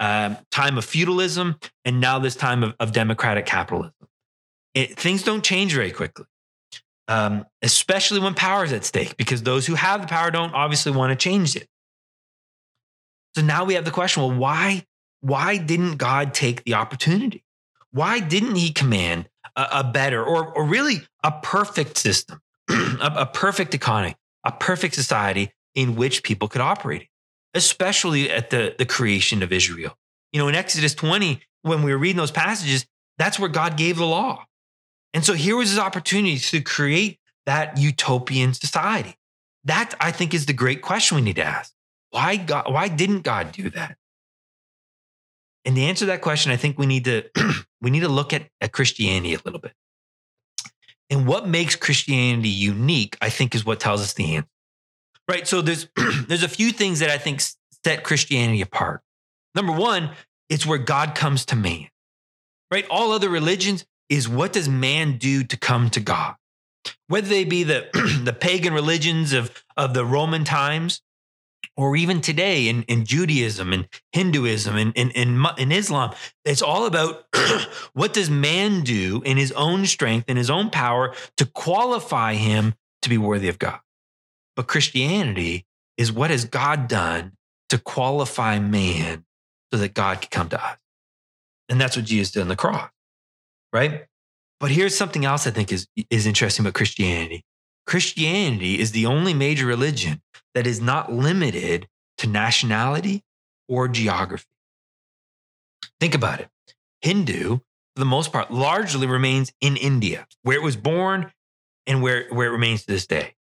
um, 0.00 0.36
time 0.50 0.76
of 0.78 0.84
feudalism, 0.84 1.56
and 1.84 2.00
now 2.00 2.18
this 2.18 2.34
time 2.34 2.64
of, 2.64 2.74
of 2.80 2.92
democratic 2.92 3.46
capitalism. 3.46 3.94
It, 4.74 4.96
things 4.96 5.22
don't 5.22 5.42
change 5.44 5.74
very 5.74 5.90
quickly 5.90 6.26
um, 7.10 7.44
especially 7.60 8.20
when 8.20 8.34
power 8.34 8.64
is 8.64 8.72
at 8.72 8.84
stake, 8.84 9.16
because 9.16 9.42
those 9.42 9.66
who 9.66 9.74
have 9.74 10.00
the 10.00 10.06
power 10.06 10.30
don't 10.30 10.54
obviously 10.54 10.92
want 10.92 11.10
to 11.10 11.16
change 11.16 11.56
it. 11.56 11.66
So 13.34 13.42
now 13.42 13.64
we 13.64 13.74
have 13.74 13.84
the 13.84 13.90
question: 13.90 14.22
Well, 14.22 14.32
why 14.32 14.86
why 15.20 15.56
didn't 15.56 15.96
God 15.96 16.32
take 16.32 16.62
the 16.62 16.74
opportunity? 16.74 17.42
Why 17.90 18.20
didn't 18.20 18.54
He 18.54 18.72
command 18.72 19.28
a, 19.56 19.66
a 19.72 19.84
better, 19.84 20.24
or 20.24 20.52
or 20.52 20.64
really 20.64 21.02
a 21.24 21.32
perfect 21.32 21.98
system, 21.98 22.40
a, 22.70 23.12
a 23.16 23.26
perfect 23.26 23.74
economy, 23.74 24.14
a 24.44 24.52
perfect 24.52 24.94
society 24.94 25.52
in 25.74 25.96
which 25.96 26.22
people 26.22 26.46
could 26.46 26.60
operate? 26.60 27.08
Especially 27.54 28.30
at 28.30 28.50
the 28.50 28.76
the 28.78 28.86
creation 28.86 29.42
of 29.42 29.52
Israel. 29.52 29.96
You 30.32 30.40
know, 30.40 30.46
in 30.46 30.54
Exodus 30.54 30.94
20, 30.94 31.40
when 31.62 31.82
we 31.82 31.90
were 31.90 31.98
reading 31.98 32.18
those 32.18 32.30
passages, 32.30 32.86
that's 33.18 33.36
where 33.36 33.48
God 33.48 33.76
gave 33.76 33.96
the 33.96 34.06
law. 34.06 34.44
And 35.12 35.24
so 35.24 35.34
here 35.34 35.56
was 35.56 35.70
his 35.70 35.78
opportunity 35.78 36.38
to 36.38 36.60
create 36.60 37.18
that 37.46 37.78
utopian 37.78 38.54
society. 38.54 39.16
That 39.64 39.94
I 40.00 40.10
think 40.10 40.34
is 40.34 40.46
the 40.46 40.52
great 40.52 40.82
question 40.82 41.16
we 41.16 41.22
need 41.22 41.36
to 41.36 41.44
ask. 41.44 41.72
Why 42.10 42.36
God, 42.36 42.72
why 42.72 42.88
didn't 42.88 43.22
God 43.22 43.52
do 43.52 43.70
that? 43.70 43.96
And 45.64 45.76
the 45.76 45.86
answer 45.86 46.00
to 46.00 46.06
that 46.06 46.22
question, 46.22 46.50
I 46.52 46.56
think 46.56 46.78
we 46.78 46.86
need 46.86 47.04
to 47.04 47.24
we 47.80 47.90
need 47.90 48.00
to 48.00 48.08
look 48.08 48.32
at, 48.32 48.48
at 48.60 48.72
Christianity 48.72 49.34
a 49.34 49.40
little 49.44 49.60
bit. 49.60 49.72
And 51.10 51.26
what 51.26 51.48
makes 51.48 51.74
Christianity 51.76 52.48
unique, 52.48 53.18
I 53.20 53.30
think, 53.30 53.54
is 53.54 53.66
what 53.66 53.80
tells 53.80 54.00
us 54.00 54.14
the 54.14 54.36
answer. 54.36 54.48
Right. 55.28 55.46
So 55.46 55.60
there's 55.60 55.88
there's 56.28 56.42
a 56.42 56.48
few 56.48 56.72
things 56.72 57.00
that 57.00 57.10
I 57.10 57.18
think 57.18 57.42
set 57.84 58.04
Christianity 58.04 58.62
apart. 58.62 59.02
Number 59.54 59.72
one, 59.72 60.10
it's 60.48 60.64
where 60.64 60.78
God 60.78 61.14
comes 61.14 61.44
to 61.46 61.56
man. 61.56 61.88
Right? 62.70 62.86
All 62.88 63.12
other 63.12 63.28
religions 63.28 63.84
is 64.10 64.28
what 64.28 64.52
does 64.52 64.68
man 64.68 65.16
do 65.16 65.44
to 65.44 65.56
come 65.56 65.88
to 65.90 66.00
God? 66.00 66.34
Whether 67.08 67.28
they 67.28 67.44
be 67.44 67.62
the, 67.62 67.88
the 68.24 68.32
pagan 68.34 68.74
religions 68.74 69.32
of, 69.32 69.64
of 69.76 69.94
the 69.94 70.04
Roman 70.04 70.44
times, 70.44 71.00
or 71.76 71.96
even 71.96 72.20
today 72.20 72.68
in, 72.68 72.82
in 72.82 73.06
Judaism 73.06 73.72
and 73.72 73.88
Hinduism 74.12 74.76
and 74.76 74.92
in, 74.94 75.10
in, 75.12 75.42
in 75.56 75.72
Islam, 75.72 76.12
it's 76.44 76.60
all 76.60 76.84
about 76.84 77.26
what 77.94 78.12
does 78.12 78.28
man 78.28 78.82
do 78.82 79.22
in 79.24 79.38
his 79.38 79.52
own 79.52 79.86
strength 79.86 80.26
and 80.28 80.36
his 80.36 80.50
own 80.50 80.68
power 80.68 81.14
to 81.38 81.46
qualify 81.46 82.34
him 82.34 82.74
to 83.02 83.08
be 83.08 83.16
worthy 83.16 83.48
of 83.48 83.58
God. 83.58 83.80
But 84.56 84.66
Christianity 84.66 85.64
is 85.96 86.12
what 86.12 86.30
has 86.30 86.44
God 86.44 86.86
done 86.86 87.32
to 87.70 87.78
qualify 87.78 88.58
man 88.58 89.24
so 89.72 89.78
that 89.78 89.94
God 89.94 90.20
could 90.20 90.30
come 90.30 90.48
to 90.50 90.62
us. 90.62 90.76
And 91.68 91.80
that's 91.80 91.96
what 91.96 92.04
Jesus 92.04 92.32
did 92.32 92.42
on 92.42 92.48
the 92.48 92.56
cross, 92.56 92.90
right? 93.72 94.06
But 94.58 94.70
here's 94.70 94.96
something 94.96 95.24
else 95.24 95.46
I 95.46 95.50
think 95.50 95.72
is, 95.72 95.86
is 96.10 96.26
interesting 96.26 96.64
about 96.64 96.74
Christianity. 96.74 97.44
Christianity 97.86 98.78
is 98.78 98.92
the 98.92 99.06
only 99.06 99.34
major 99.34 99.66
religion 99.66 100.20
that 100.54 100.66
is 100.66 100.80
not 100.80 101.12
limited 101.12 101.88
to 102.18 102.28
nationality 102.28 103.24
or 103.68 103.88
geography. 103.88 104.44
Think 105.98 106.14
about 106.14 106.40
it. 106.40 106.48
Hindu, 107.00 107.56
for 107.56 107.98
the 107.98 108.04
most 108.04 108.32
part, 108.32 108.50
largely 108.50 109.06
remains 109.06 109.52
in 109.60 109.76
India, 109.76 110.26
where 110.42 110.56
it 110.56 110.62
was 110.62 110.76
born 110.76 111.32
and 111.86 112.02
where, 112.02 112.26
where 112.30 112.48
it 112.48 112.52
remains 112.52 112.82
to 112.82 112.92
this 112.92 113.06
day. 113.06 113.34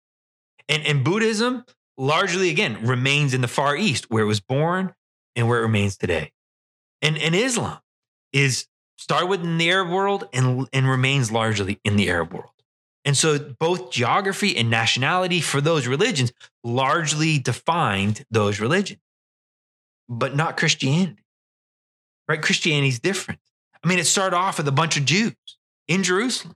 And, 0.70 0.86
and 0.86 1.04
Buddhism, 1.04 1.66
largely 1.98 2.50
again, 2.50 2.86
remains 2.86 3.34
in 3.34 3.42
the 3.42 3.48
Far 3.48 3.76
East, 3.76 4.10
where 4.10 4.24
it 4.24 4.28
was 4.28 4.40
born 4.40 4.94
and 5.36 5.48
where 5.48 5.60
it 5.60 5.64
remains 5.64 5.98
today. 5.98 6.32
And, 7.02 7.18
and 7.18 7.36
Islam 7.36 7.80
is 8.34 8.66
started 9.00 9.28
within 9.28 9.58
the 9.58 9.72
Arab 9.72 9.90
world 9.90 10.28
and, 10.34 10.68
and 10.74 10.88
remains 10.88 11.32
largely 11.32 11.80
in 11.86 11.96
the 11.96 12.10
Arab 12.10 12.34
world. 12.34 12.52
And 13.06 13.16
so 13.16 13.40
both 13.40 13.92
geography 13.92 14.58
and 14.58 14.70
nationality 14.70 15.40
for 15.40 15.62
those 15.62 15.88
religions 15.88 16.34
largely 16.66 17.40
defined 17.40 18.26
those 18.30 18.60
religions, 18.60 19.00
but 20.10 20.36
not 20.36 20.58
Christianity. 20.58 21.24
Right? 22.28 22.42
Christianity 22.42 22.90
is 22.90 23.00
different. 23.00 23.40
I 23.82 23.88
mean, 23.88 24.00
it 24.00 24.06
started 24.06 24.36
off 24.36 24.58
with 24.58 24.68
a 24.68 24.74
bunch 24.74 24.98
of 24.98 25.06
Jews 25.06 25.34
in 25.88 26.04
Jerusalem, 26.04 26.56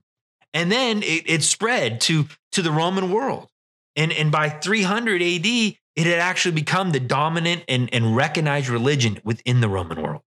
and 0.52 0.70
then 0.70 1.02
it, 1.02 1.24
it 1.26 1.42
spread 1.42 2.02
to, 2.02 2.26
to 2.52 2.60
the 2.60 2.70
Roman 2.70 3.10
world. 3.10 3.48
And, 3.96 4.12
and 4.12 4.30
by 4.30 4.50
300 4.50 5.22
AD, 5.22 5.46
it 5.46 5.78
had 5.96 6.18
actually 6.18 6.54
become 6.54 6.92
the 6.92 7.00
dominant 7.00 7.64
and, 7.68 7.88
and 7.92 8.14
recognized 8.14 8.68
religion 8.68 9.18
within 9.24 9.62
the 9.62 9.68
Roman 9.68 10.02
world. 10.02 10.20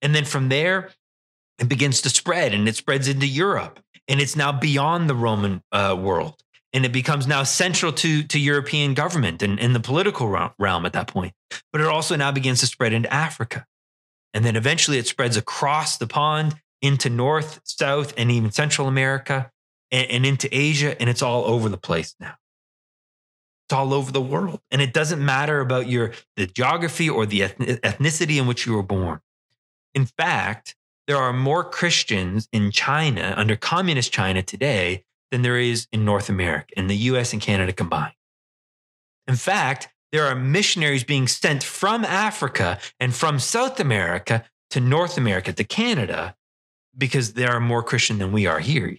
And 0.00 0.14
then 0.14 0.24
from 0.24 0.48
there, 0.48 0.90
it 1.60 1.68
begins 1.68 2.00
to 2.02 2.10
spread 2.10 2.54
and 2.54 2.68
it 2.68 2.74
spreads 2.74 3.06
into 3.06 3.26
Europe 3.26 3.80
and 4.08 4.20
it's 4.20 4.34
now 4.34 4.50
beyond 4.50 5.08
the 5.08 5.14
Roman 5.14 5.62
uh, 5.70 5.96
world. 5.98 6.42
And 6.72 6.84
it 6.84 6.92
becomes 6.92 7.26
now 7.26 7.42
central 7.42 7.92
to, 7.94 8.22
to 8.22 8.38
European 8.38 8.94
government 8.94 9.42
and, 9.42 9.58
and 9.58 9.74
the 9.74 9.80
political 9.80 10.28
realm 10.58 10.86
at 10.86 10.92
that 10.92 11.08
point. 11.08 11.32
But 11.72 11.80
it 11.80 11.88
also 11.88 12.14
now 12.16 12.30
begins 12.30 12.60
to 12.60 12.66
spread 12.66 12.92
into 12.92 13.12
Africa. 13.12 13.66
And 14.32 14.44
then 14.44 14.54
eventually 14.54 14.98
it 14.98 15.08
spreads 15.08 15.36
across 15.36 15.98
the 15.98 16.06
pond 16.06 16.54
into 16.80 17.10
North, 17.10 17.60
South, 17.64 18.14
and 18.16 18.30
even 18.30 18.52
Central 18.52 18.86
America 18.86 19.50
and, 19.90 20.10
and 20.10 20.26
into 20.26 20.48
Asia. 20.56 20.98
And 21.00 21.10
it's 21.10 21.22
all 21.22 21.44
over 21.44 21.68
the 21.68 21.76
place 21.76 22.14
now. 22.20 22.34
It's 23.66 23.74
all 23.74 23.92
over 23.92 24.12
the 24.12 24.20
world. 24.20 24.60
And 24.70 24.80
it 24.80 24.92
doesn't 24.92 25.24
matter 25.24 25.60
about 25.60 25.88
your 25.88 26.12
the 26.36 26.46
geography 26.46 27.10
or 27.10 27.26
the 27.26 27.40
ethnicity 27.40 28.38
in 28.38 28.46
which 28.46 28.64
you 28.64 28.74
were 28.74 28.82
born. 28.82 29.20
In 29.92 30.06
fact, 30.06 30.76
there 31.10 31.18
are 31.18 31.32
more 31.32 31.64
Christians 31.64 32.48
in 32.52 32.70
China, 32.70 33.34
under 33.36 33.56
communist 33.56 34.12
China 34.12 34.44
today, 34.44 35.02
than 35.32 35.42
there 35.42 35.58
is 35.58 35.88
in 35.90 36.04
North 36.04 36.28
America, 36.28 36.72
in 36.76 36.86
the 36.86 36.96
US 36.96 37.32
and 37.32 37.42
Canada 37.42 37.72
combined. 37.72 38.14
In 39.26 39.34
fact, 39.34 39.88
there 40.12 40.24
are 40.26 40.36
missionaries 40.36 41.02
being 41.02 41.26
sent 41.26 41.64
from 41.64 42.04
Africa 42.04 42.78
and 43.00 43.12
from 43.12 43.40
South 43.40 43.80
America 43.80 44.44
to 44.70 44.78
North 44.78 45.18
America, 45.18 45.52
to 45.52 45.64
Canada, 45.64 46.36
because 46.96 47.32
they 47.32 47.44
are 47.44 47.58
more 47.58 47.82
Christian 47.82 48.18
than 48.18 48.30
we 48.30 48.46
are 48.46 48.60
here. 48.60 48.96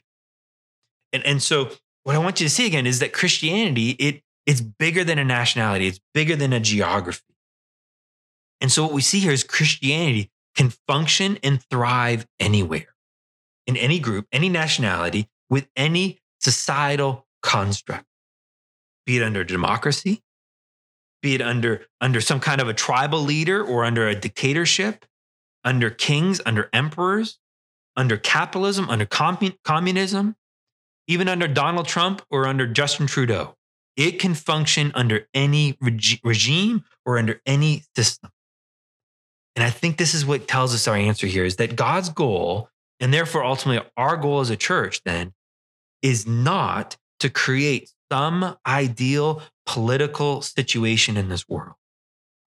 And, 1.13 1.25
and 1.25 1.41
so, 1.41 1.71
what 2.03 2.17
I 2.17 2.19
want 2.19 2.41
you 2.41 2.45
to 2.45 2.53
see 2.53 2.67
again 2.67 2.87
is 2.87 2.99
that 2.99 3.13
Christianity, 3.13 3.91
it, 3.91 4.21
it's 4.45 4.59
bigger 4.59 5.05
than 5.05 5.17
a 5.17 5.23
nationality, 5.23 5.87
it's 5.87 6.01
bigger 6.13 6.35
than 6.35 6.51
a 6.51 6.59
geography. 6.59 7.23
And 8.59 8.69
so, 8.69 8.83
what 8.83 8.91
we 8.91 9.01
see 9.01 9.21
here 9.21 9.31
is 9.31 9.45
Christianity 9.45 10.30
can 10.55 10.71
function 10.87 11.37
and 11.43 11.63
thrive 11.63 12.27
anywhere, 12.39 12.95
in 13.67 13.77
any 13.77 13.99
group, 13.99 14.27
any 14.31 14.49
nationality, 14.49 15.27
with 15.49 15.67
any 15.75 16.19
societal 16.39 17.27
construct, 17.41 18.05
be 19.05 19.17
it 19.17 19.23
under 19.23 19.43
democracy, 19.43 20.21
be 21.21 21.35
it 21.35 21.41
under, 21.41 21.85
under 21.99 22.21
some 22.21 22.39
kind 22.39 22.61
of 22.61 22.67
a 22.67 22.73
tribal 22.73 23.19
leader 23.19 23.63
or 23.63 23.83
under 23.83 24.07
a 24.07 24.15
dictatorship, 24.15 25.05
under 25.63 25.89
kings, 25.89 26.41
under 26.45 26.69
emperors, 26.73 27.39
under 27.95 28.17
capitalism, 28.17 28.89
under 28.89 29.05
communism, 29.05 30.35
even 31.07 31.27
under 31.27 31.47
Donald 31.47 31.87
Trump 31.87 32.21
or 32.29 32.47
under 32.47 32.65
Justin 32.65 33.07
Trudeau. 33.07 33.55
It 33.97 34.19
can 34.19 34.33
function 34.33 34.91
under 34.95 35.27
any 35.33 35.77
reg- 35.81 36.21
regime 36.23 36.85
or 37.05 37.17
under 37.17 37.41
any 37.45 37.83
system. 37.95 38.31
And 39.55 39.65
I 39.65 39.69
think 39.69 39.97
this 39.97 40.13
is 40.13 40.25
what 40.25 40.47
tells 40.47 40.73
us 40.73 40.87
our 40.87 40.95
answer 40.95 41.27
here 41.27 41.45
is 41.45 41.57
that 41.57 41.75
God's 41.75 42.09
goal, 42.09 42.69
and 42.99 43.13
therefore 43.13 43.43
ultimately 43.43 43.87
our 43.97 44.17
goal 44.17 44.39
as 44.39 44.49
a 44.49 44.55
church, 44.55 45.01
then, 45.03 45.33
is 46.01 46.25
not 46.25 46.97
to 47.19 47.29
create 47.29 47.91
some 48.11 48.57
ideal 48.65 49.41
political 49.65 50.41
situation 50.41 51.17
in 51.17 51.29
this 51.29 51.47
world. 51.47 51.75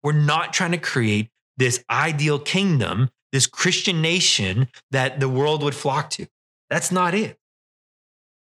We're 0.02 0.12
not 0.12 0.52
trying 0.52 0.72
to 0.72 0.78
create 0.78 1.30
this 1.56 1.84
ideal 1.90 2.38
kingdom, 2.38 3.10
this 3.32 3.46
Christian 3.46 4.00
nation 4.00 4.68
that 4.90 5.20
the 5.20 5.28
world 5.28 5.62
would 5.62 5.74
flock 5.74 6.10
to. 6.10 6.26
That's 6.70 6.90
not 6.90 7.14
it. 7.14 7.36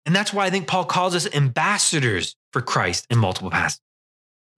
And 0.05 0.15
that's 0.15 0.33
why 0.33 0.47
I 0.47 0.51
think 0.51 0.67
Paul 0.67 0.85
calls 0.85 1.15
us 1.15 1.33
ambassadors 1.35 2.37
for 2.53 2.61
Christ 2.61 3.07
in 3.11 3.19
multiple 3.19 3.51
passages. 3.51 3.81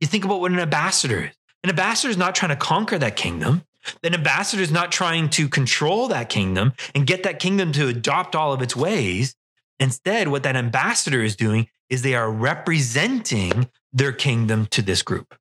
You 0.01 0.07
think 0.07 0.25
about 0.25 0.41
what 0.41 0.53
an 0.53 0.59
ambassador 0.59 1.25
is. 1.25 1.35
An 1.65 1.71
ambassador 1.71 2.11
is 2.11 2.17
not 2.17 2.35
trying 2.35 2.51
to 2.51 2.57
conquer 2.57 2.99
that 2.99 3.17
kingdom. 3.17 3.63
An 4.03 4.15
ambassador 4.15 4.63
is 4.63 4.71
not 4.71 4.93
trying 4.93 5.29
to 5.31 5.49
control 5.49 6.09
that 6.09 6.29
kingdom 6.29 6.73
and 6.95 7.07
get 7.07 7.23
that 7.23 7.39
kingdom 7.39 7.73
to 7.73 7.89
adopt 7.89 8.35
all 8.35 8.53
of 8.53 8.63
its 8.63 8.77
ways. 8.77 9.35
Instead, 9.81 10.29
what 10.29 10.43
that 10.43 10.57
ambassador 10.57 11.23
is 11.23 11.37
doing 11.37 11.69
is 11.89 12.03
they 12.03 12.15
are 12.15 12.31
representing 12.31 13.69
their 13.93 14.13
kingdom 14.13 14.67
to 14.67 14.83
this 14.83 15.03
group. 15.03 15.35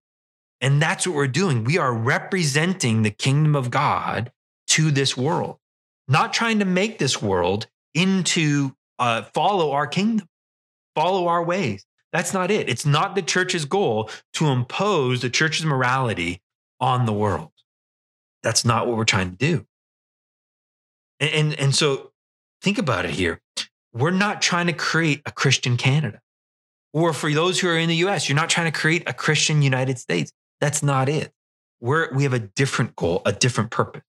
And 0.62 0.82
that's 0.82 1.06
what 1.06 1.16
we're 1.16 1.28
doing. 1.28 1.64
We 1.64 1.78
are 1.78 1.94
representing 1.94 3.02
the 3.02 3.12
kingdom 3.12 3.56
of 3.56 3.70
God 3.70 4.32
to 4.70 4.92
this 4.92 5.16
world, 5.16 5.58
not 6.08 6.34
trying 6.34 6.60
to 6.60 6.66
make 6.66 6.98
this 6.98 7.22
world 7.22 7.68
into 7.94 8.76
uh, 9.00 9.24
follow 9.24 9.72
our 9.72 9.88
kingdom, 9.88 10.28
follow 10.96 11.28
our 11.28 11.44
ways. 11.44 11.86
That's 12.12 12.34
not 12.34 12.52
it. 12.52 12.70
It's 12.70 12.86
not 12.86 13.16
the 13.16 13.22
church's 13.22 13.66
goal 13.66 14.10
to 14.34 14.48
impose 14.48 15.22
the 15.22 15.30
church's 15.30 15.66
morality 15.66 16.42
on 16.80 17.06
the 17.06 17.14
world. 17.14 17.52
That's 18.44 18.66
not 18.66 18.88
what 18.88 18.98
we're 18.98 19.06
trying 19.06 19.32
to 19.32 19.36
do. 19.36 19.66
And, 21.20 21.30
and, 21.32 21.60
and 21.60 21.76
so 21.76 22.12
think 22.62 22.78
about 22.78 23.06
it 23.06 23.12
here. 23.12 23.42
We're 23.94 24.12
not 24.12 24.42
trying 24.42 24.68
to 24.68 24.74
create 24.74 25.22
a 25.26 25.32
Christian 25.32 25.78
Canada. 25.78 26.22
Or 26.94 27.14
for 27.14 27.32
those 27.32 27.60
who 27.60 27.68
are 27.68 27.78
in 27.78 27.90
the 27.90 27.96
US, 28.08 28.30
you're 28.30 28.36
not 28.36 28.50
trying 28.50 28.72
to 28.72 28.78
create 28.78 29.04
a 29.08 29.14
Christian 29.14 29.62
United 29.62 30.00
States. 30.00 30.32
That's 30.62 30.82
not 30.82 31.10
it. 31.10 31.32
We're, 31.80 32.14
we 32.14 32.24
have 32.24 32.34
a 32.34 32.40
different 32.40 32.96
goal, 32.96 33.22
a 33.26 33.32
different 33.32 33.72
purpose. 33.72 34.02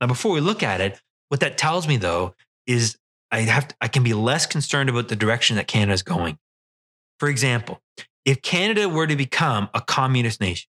Now, 0.00 0.06
before 0.06 0.32
we 0.32 0.40
look 0.40 0.62
at 0.62 0.80
it, 0.80 1.00
what 1.28 1.40
that 1.40 1.58
tells 1.58 1.88
me 1.88 1.96
though 1.96 2.34
is 2.66 2.96
I 3.30 3.40
have 3.40 3.68
to, 3.68 3.74
I 3.80 3.88
can 3.88 4.02
be 4.02 4.14
less 4.14 4.46
concerned 4.46 4.88
about 4.88 5.08
the 5.08 5.16
direction 5.16 5.56
that 5.56 5.66
Canada 5.66 5.92
is 5.92 6.02
going. 6.02 6.38
For 7.18 7.28
example, 7.28 7.80
if 8.24 8.42
Canada 8.42 8.88
were 8.88 9.06
to 9.06 9.16
become 9.16 9.68
a 9.74 9.80
communist 9.80 10.40
nation, 10.40 10.68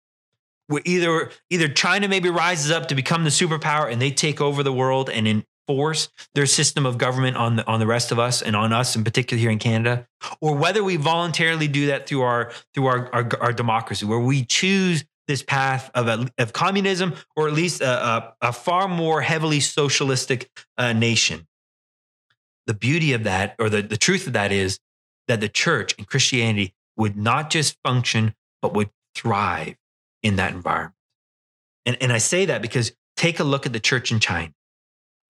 either 0.85 1.31
either 1.49 1.67
China 1.67 2.07
maybe 2.07 2.29
rises 2.29 2.71
up 2.71 2.87
to 2.87 2.95
become 2.95 3.23
the 3.23 3.29
superpower 3.29 3.91
and 3.91 4.01
they 4.01 4.11
take 4.11 4.41
over 4.41 4.63
the 4.63 4.73
world 4.73 5.09
and 5.09 5.27
enforce 5.27 6.09
their 6.35 6.45
system 6.45 6.85
of 6.85 6.97
government 6.97 7.37
on 7.37 7.57
the 7.57 7.67
on 7.67 7.79
the 7.79 7.87
rest 7.87 8.11
of 8.11 8.19
us 8.19 8.41
and 8.41 8.55
on 8.55 8.73
us 8.73 8.95
in 8.95 9.03
particular 9.03 9.39
here 9.39 9.51
in 9.51 9.59
Canada, 9.59 10.07
or 10.41 10.55
whether 10.55 10.83
we 10.83 10.95
voluntarily 10.95 11.67
do 11.67 11.87
that 11.87 12.07
through 12.07 12.21
our 12.21 12.51
through 12.73 12.87
our 12.87 13.09
our, 13.13 13.29
our 13.41 13.53
democracy, 13.53 14.05
where 14.05 14.19
we 14.19 14.43
choose 14.45 15.05
this 15.27 15.43
path 15.43 15.91
of, 15.93 16.29
of 16.37 16.53
communism 16.53 17.13
or 17.35 17.49
at 17.49 17.53
least 17.53 17.81
a, 17.81 17.89
a, 17.89 18.33
a 18.41 18.53
far 18.53 18.87
more 18.87 19.21
heavily 19.21 19.59
socialistic 19.59 20.49
uh, 20.77 20.93
nation. 20.93 21.45
the 22.67 22.73
beauty 22.73 23.13
of 23.13 23.23
that, 23.23 23.55
or 23.59 23.69
the, 23.69 23.81
the 23.81 23.97
truth 23.97 24.27
of 24.27 24.33
that 24.33 24.51
is 24.51 24.79
that 25.27 25.41
the 25.41 25.49
church 25.49 25.95
and 25.97 26.07
Christianity 26.07 26.73
would 26.95 27.17
not 27.17 27.49
just 27.49 27.77
function, 27.83 28.35
but 28.61 28.73
would 28.73 28.89
thrive 29.15 29.75
in 30.27 30.35
that 30.35 30.53
environment. 30.53 30.93
And, 31.85 31.97
and 32.01 32.11
I 32.11 32.17
say 32.17 32.45
that 32.45 32.61
because 32.61 32.91
take 33.15 33.39
a 33.39 33.43
look 33.43 33.65
at 33.65 33.73
the 33.73 33.79
church 33.79 34.11
in 34.11 34.19
China. 34.19 34.51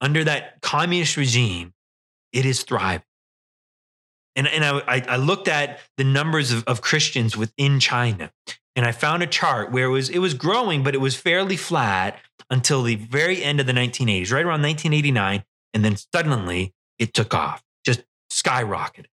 Under 0.02 0.24
that 0.24 0.62
communist 0.62 1.18
regime, 1.18 1.74
it 2.34 2.46
is 2.46 2.64
thriving. 2.64 3.04
And, 4.36 4.48
and 4.48 4.64
I, 4.64 5.04
I 5.08 5.18
looked 5.18 5.48
at 5.48 5.80
the 5.98 6.04
numbers 6.04 6.52
of, 6.52 6.64
of 6.66 6.82
Christians 6.82 7.36
within 7.36 7.80
China, 7.80 8.32
and 8.76 8.86
I 8.86 8.92
found 8.92 9.24
a 9.24 9.28
chart 9.28 9.72
where 9.72 9.86
it 9.86 9.92
was, 9.92 10.10
it 10.10 10.20
was 10.20 10.36
growing, 10.36 10.84
but 10.84 10.94
it 10.94 11.00
was 11.00 11.16
fairly 11.16 11.58
flat 11.58 12.20
until 12.50 12.84
the 12.84 12.96
very 12.96 13.44
end 13.44 13.60
of 13.60 13.66
the 13.66 13.74
1980s, 13.74 14.32
right 14.32 14.46
around 14.46 14.62
1989. 14.62 15.44
And 15.74 15.84
then 15.84 15.96
suddenly 16.14 16.74
it 17.00 17.14
took 17.14 17.34
off, 17.34 17.64
just 17.84 18.04
skyrocketed. 18.32 19.08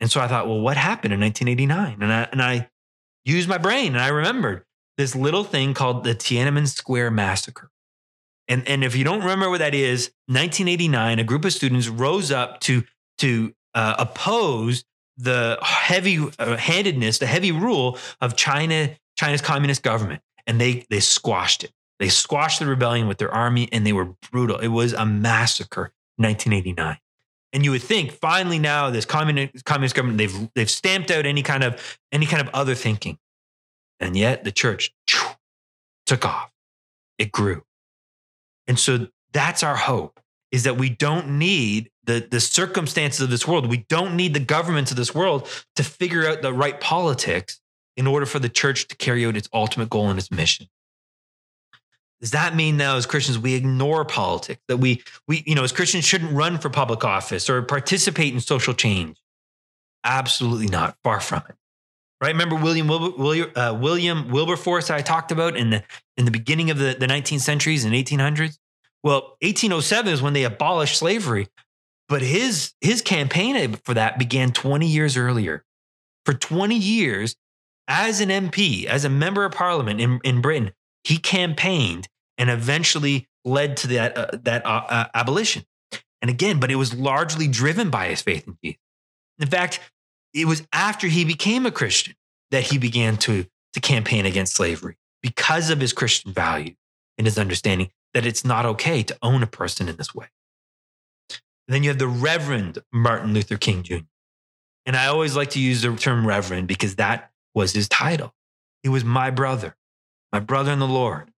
And 0.00 0.10
so 0.10 0.20
I 0.20 0.28
thought, 0.28 0.48
well, 0.48 0.60
what 0.60 0.78
happened 0.78 1.12
in 1.12 1.20
1989? 1.20 2.02
And 2.02 2.12
I, 2.12 2.28
and 2.32 2.42
I 2.42 2.70
used 3.30 3.48
my 3.48 3.58
brain 3.58 3.94
and 3.94 4.02
I 4.02 4.08
remembered 4.08 4.64
this 4.96 5.14
little 5.14 5.44
thing 5.44 5.74
called 5.74 6.04
the 6.04 6.14
Tiananmen 6.14 6.68
Square 6.68 7.12
Massacre. 7.12 7.70
And, 8.48 8.66
and 8.68 8.82
if 8.82 8.96
you 8.96 9.04
don't 9.04 9.20
remember 9.20 9.48
what 9.48 9.58
that 9.58 9.74
is, 9.74 10.10
1989, 10.26 11.18
a 11.18 11.24
group 11.24 11.44
of 11.44 11.52
students 11.52 11.88
rose 11.88 12.32
up 12.32 12.60
to, 12.60 12.82
to 13.18 13.54
uh, 13.74 13.94
oppose 13.98 14.84
the 15.16 15.58
heavy 15.62 16.18
uh, 16.38 16.56
handedness, 16.56 17.18
the 17.18 17.26
heavy 17.26 17.52
rule 17.52 17.98
of 18.20 18.36
China, 18.36 18.90
China's 19.16 19.40
communist 19.40 19.82
government. 19.82 20.22
And 20.46 20.60
they, 20.60 20.84
they 20.90 21.00
squashed 21.00 21.62
it. 21.62 21.70
They 22.00 22.08
squashed 22.08 22.58
the 22.58 22.66
rebellion 22.66 23.06
with 23.06 23.18
their 23.18 23.32
army 23.32 23.68
and 23.70 23.86
they 23.86 23.92
were 23.92 24.14
brutal. 24.32 24.58
It 24.58 24.68
was 24.68 24.94
a 24.94 25.06
massacre, 25.06 25.92
1989. 26.16 26.98
And 27.52 27.64
you 27.64 27.72
would 27.72 27.82
think 27.82 28.12
finally 28.12 28.58
now 28.58 28.90
this 28.90 29.04
communist, 29.04 29.64
communist 29.64 29.94
government, 29.94 30.18
they've, 30.18 30.48
they've 30.54 30.70
stamped 30.70 31.10
out 31.10 31.26
any 31.26 31.42
kind 31.42 31.64
of, 31.64 31.98
any 32.12 32.26
kind 32.26 32.46
of 32.46 32.52
other 32.54 32.74
thinking. 32.74 33.18
And 33.98 34.16
yet 34.16 34.44
the 34.44 34.52
church 34.52 34.92
took 36.06 36.24
off. 36.24 36.52
It 37.18 37.32
grew. 37.32 37.62
And 38.66 38.78
so 38.78 39.08
that's 39.32 39.62
our 39.62 39.76
hope 39.76 40.20
is 40.52 40.64
that 40.64 40.76
we 40.76 40.88
don't 40.88 41.38
need 41.38 41.90
the, 42.04 42.26
the 42.28 42.40
circumstances 42.40 43.20
of 43.20 43.30
this 43.30 43.46
world. 43.46 43.68
We 43.68 43.84
don't 43.88 44.16
need 44.16 44.34
the 44.34 44.40
governments 44.40 44.90
of 44.90 44.96
this 44.96 45.14
world 45.14 45.48
to 45.76 45.84
figure 45.84 46.26
out 46.26 46.42
the 46.42 46.52
right 46.52 46.80
politics 46.80 47.60
in 47.96 48.06
order 48.06 48.26
for 48.26 48.38
the 48.38 48.48
church 48.48 48.88
to 48.88 48.96
carry 48.96 49.26
out 49.26 49.36
its 49.36 49.48
ultimate 49.52 49.90
goal 49.90 50.08
and 50.08 50.18
its 50.18 50.30
mission. 50.30 50.66
Does 52.20 52.32
that 52.32 52.54
mean 52.54 52.76
now 52.76 52.96
as 52.96 53.06
Christians 53.06 53.38
we 53.38 53.54
ignore 53.54 54.04
politics? 54.04 54.60
That 54.68 54.76
we 54.76 55.02
we 55.26 55.42
you 55.46 55.54
know 55.54 55.64
as 55.64 55.72
Christians 55.72 56.04
shouldn't 56.04 56.32
run 56.32 56.58
for 56.58 56.68
public 56.68 57.04
office 57.04 57.48
or 57.48 57.62
participate 57.62 58.34
in 58.34 58.40
social 58.40 58.74
change? 58.74 59.20
Absolutely 60.04 60.66
not. 60.66 60.96
Far 61.02 61.20
from 61.20 61.42
it. 61.48 61.56
Right? 62.20 62.32
Remember 62.32 62.56
William 62.56 62.86
William, 62.86 63.50
uh, 63.56 63.76
William 63.80 64.28
Wilberforce 64.28 64.90
I 64.90 65.00
talked 65.00 65.32
about 65.32 65.56
in 65.56 65.70
the 65.70 65.82
in 66.18 66.26
the 66.26 66.30
beginning 66.30 66.70
of 66.70 66.78
the, 66.78 66.94
the 66.98 67.06
19th 67.06 67.40
centuries 67.40 67.84
and 67.84 67.94
1800s? 67.94 68.58
Well, 69.02 69.36
1807 69.40 70.12
is 70.12 70.20
when 70.20 70.34
they 70.34 70.44
abolished 70.44 70.98
slavery, 70.98 71.48
but 72.08 72.20
his 72.20 72.74
his 72.82 73.00
campaign 73.00 73.72
for 73.84 73.94
that 73.94 74.18
began 74.18 74.52
20 74.52 74.86
years 74.86 75.16
earlier. 75.16 75.64
For 76.26 76.34
20 76.34 76.76
years, 76.76 77.34
as 77.88 78.20
an 78.20 78.28
MP, 78.28 78.84
as 78.84 79.06
a 79.06 79.08
member 79.08 79.46
of 79.46 79.52
parliament 79.52 80.02
in, 80.02 80.20
in 80.22 80.42
Britain, 80.42 80.72
he 81.04 81.18
campaigned 81.18 82.08
and 82.38 82.50
eventually 82.50 83.28
led 83.44 83.76
to 83.78 83.88
that, 83.88 84.16
uh, 84.16 84.28
that 84.42 84.64
uh, 84.66 84.84
uh, 84.88 85.04
abolition. 85.14 85.64
And 86.22 86.30
again, 86.30 86.60
but 86.60 86.70
it 86.70 86.76
was 86.76 86.94
largely 86.94 87.48
driven 87.48 87.90
by 87.90 88.08
his 88.08 88.22
faith 88.22 88.46
in 88.46 88.58
Jesus. 88.62 88.80
In 89.38 89.48
fact, 89.48 89.80
it 90.34 90.46
was 90.46 90.66
after 90.72 91.06
he 91.06 91.24
became 91.24 91.66
a 91.66 91.70
Christian 91.70 92.14
that 92.50 92.64
he 92.64 92.78
began 92.78 93.16
to, 93.18 93.46
to 93.72 93.80
campaign 93.80 94.26
against 94.26 94.54
slavery 94.54 94.96
because 95.22 95.70
of 95.70 95.80
his 95.80 95.92
Christian 95.92 96.32
value 96.32 96.74
and 97.16 97.26
his 97.26 97.38
understanding 97.38 97.90
that 98.14 98.26
it's 98.26 98.44
not 98.44 98.66
okay 98.66 99.02
to 99.02 99.16
own 99.22 99.42
a 99.42 99.46
person 99.46 99.88
in 99.88 99.96
this 99.96 100.14
way. 100.14 100.26
And 101.30 101.74
then 101.74 101.82
you 101.82 101.90
have 101.90 101.98
the 101.98 102.08
Reverend 102.08 102.78
Martin 102.92 103.32
Luther 103.32 103.56
King 103.56 103.82
Jr. 103.82 103.98
And 104.86 104.96
I 104.96 105.06
always 105.06 105.36
like 105.36 105.50
to 105.50 105.60
use 105.60 105.82
the 105.82 105.94
term 105.94 106.26
Reverend 106.26 106.66
because 106.66 106.96
that 106.96 107.30
was 107.54 107.72
his 107.72 107.88
title. 107.88 108.34
He 108.82 108.88
was 108.88 109.04
my 109.04 109.30
brother 109.30 109.76
my 110.32 110.40
brother 110.40 110.72
in 110.72 110.78
the 110.78 110.86
Lord. 110.86 111.30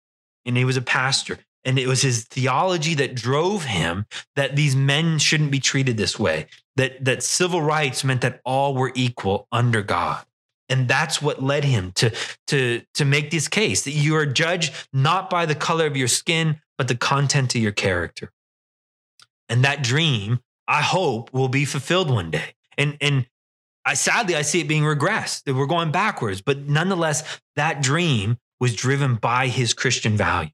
And 0.45 0.57
he 0.57 0.65
was 0.65 0.77
a 0.77 0.83
pastor. 0.83 1.39
And 1.65 1.79
it 1.79 1.87
was 1.87 2.03
his 2.03 2.25
theology 2.25 2.95
that 2.95 3.15
drove 3.15 3.65
him 3.65 4.07
that 4.35 4.57
these 4.57 4.75
men 4.75 5.19
shouldn't 5.19 5.51
be 5.51 5.61
treated 5.61 5.97
this 5.97 6.19
way, 6.19 6.47
that, 6.77 7.05
that 7.05 7.23
civil 7.23 7.61
rights 7.61 8.03
meant 8.03 8.23
that 8.23 8.41
all 8.45 8.75
were 8.75 8.93
equal 8.95 9.47
under 9.53 9.83
God. 9.83 10.25
And 10.71 10.89
that's 10.89 11.21
what 11.21 11.43
led 11.43 11.65
him 11.65 11.93
to, 11.97 12.15
to, 12.47 12.83
to 12.95 13.05
make 13.05 13.31
this 13.31 13.49
case 13.49 13.83
that 13.85 13.91
you 13.91 14.17
are 14.17 14.25
judged 14.25 14.73
not 14.93 15.29
by 15.29 15.45
the 15.45 15.55
color 15.55 15.85
of 15.85 15.97
your 15.97 16.09
skin, 16.09 16.61
but 16.79 16.89
the 16.89 16.97
content 16.97 17.55
of 17.55 17.61
your 17.61 17.73
character. 17.73 18.31
And 19.49 19.65
that 19.65 19.83
dream, 19.83 20.41
I 20.69 20.81
hope, 20.81 21.33
will 21.35 21.49
be 21.49 21.65
fulfilled 21.65 22.09
one 22.09 22.31
day. 22.31 22.55
And, 22.79 22.97
and 23.01 23.27
I 23.85 23.95
sadly 23.95 24.37
I 24.37 24.43
see 24.43 24.61
it 24.61 24.69
being 24.69 24.85
regressed. 24.85 25.43
That 25.45 25.55
we're 25.55 25.67
going 25.67 25.91
backwards. 25.91 26.41
But 26.41 26.69
nonetheless, 26.69 27.41
that 27.57 27.83
dream 27.83 28.39
was 28.61 28.77
driven 28.77 29.17
by 29.17 29.49
his 29.49 29.73
Christian 29.73 30.17
value. 30.17 30.51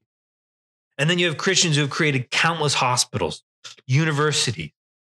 And 0.97 1.09
then 1.09 1.19
you 1.19 1.27
have 1.27 1.37
Christians 1.37 1.75
who 1.75 1.81
have 1.81 1.91
created 1.91 2.31
countless 2.31 2.73
hospitals, 2.73 3.43
universities. 3.85 4.71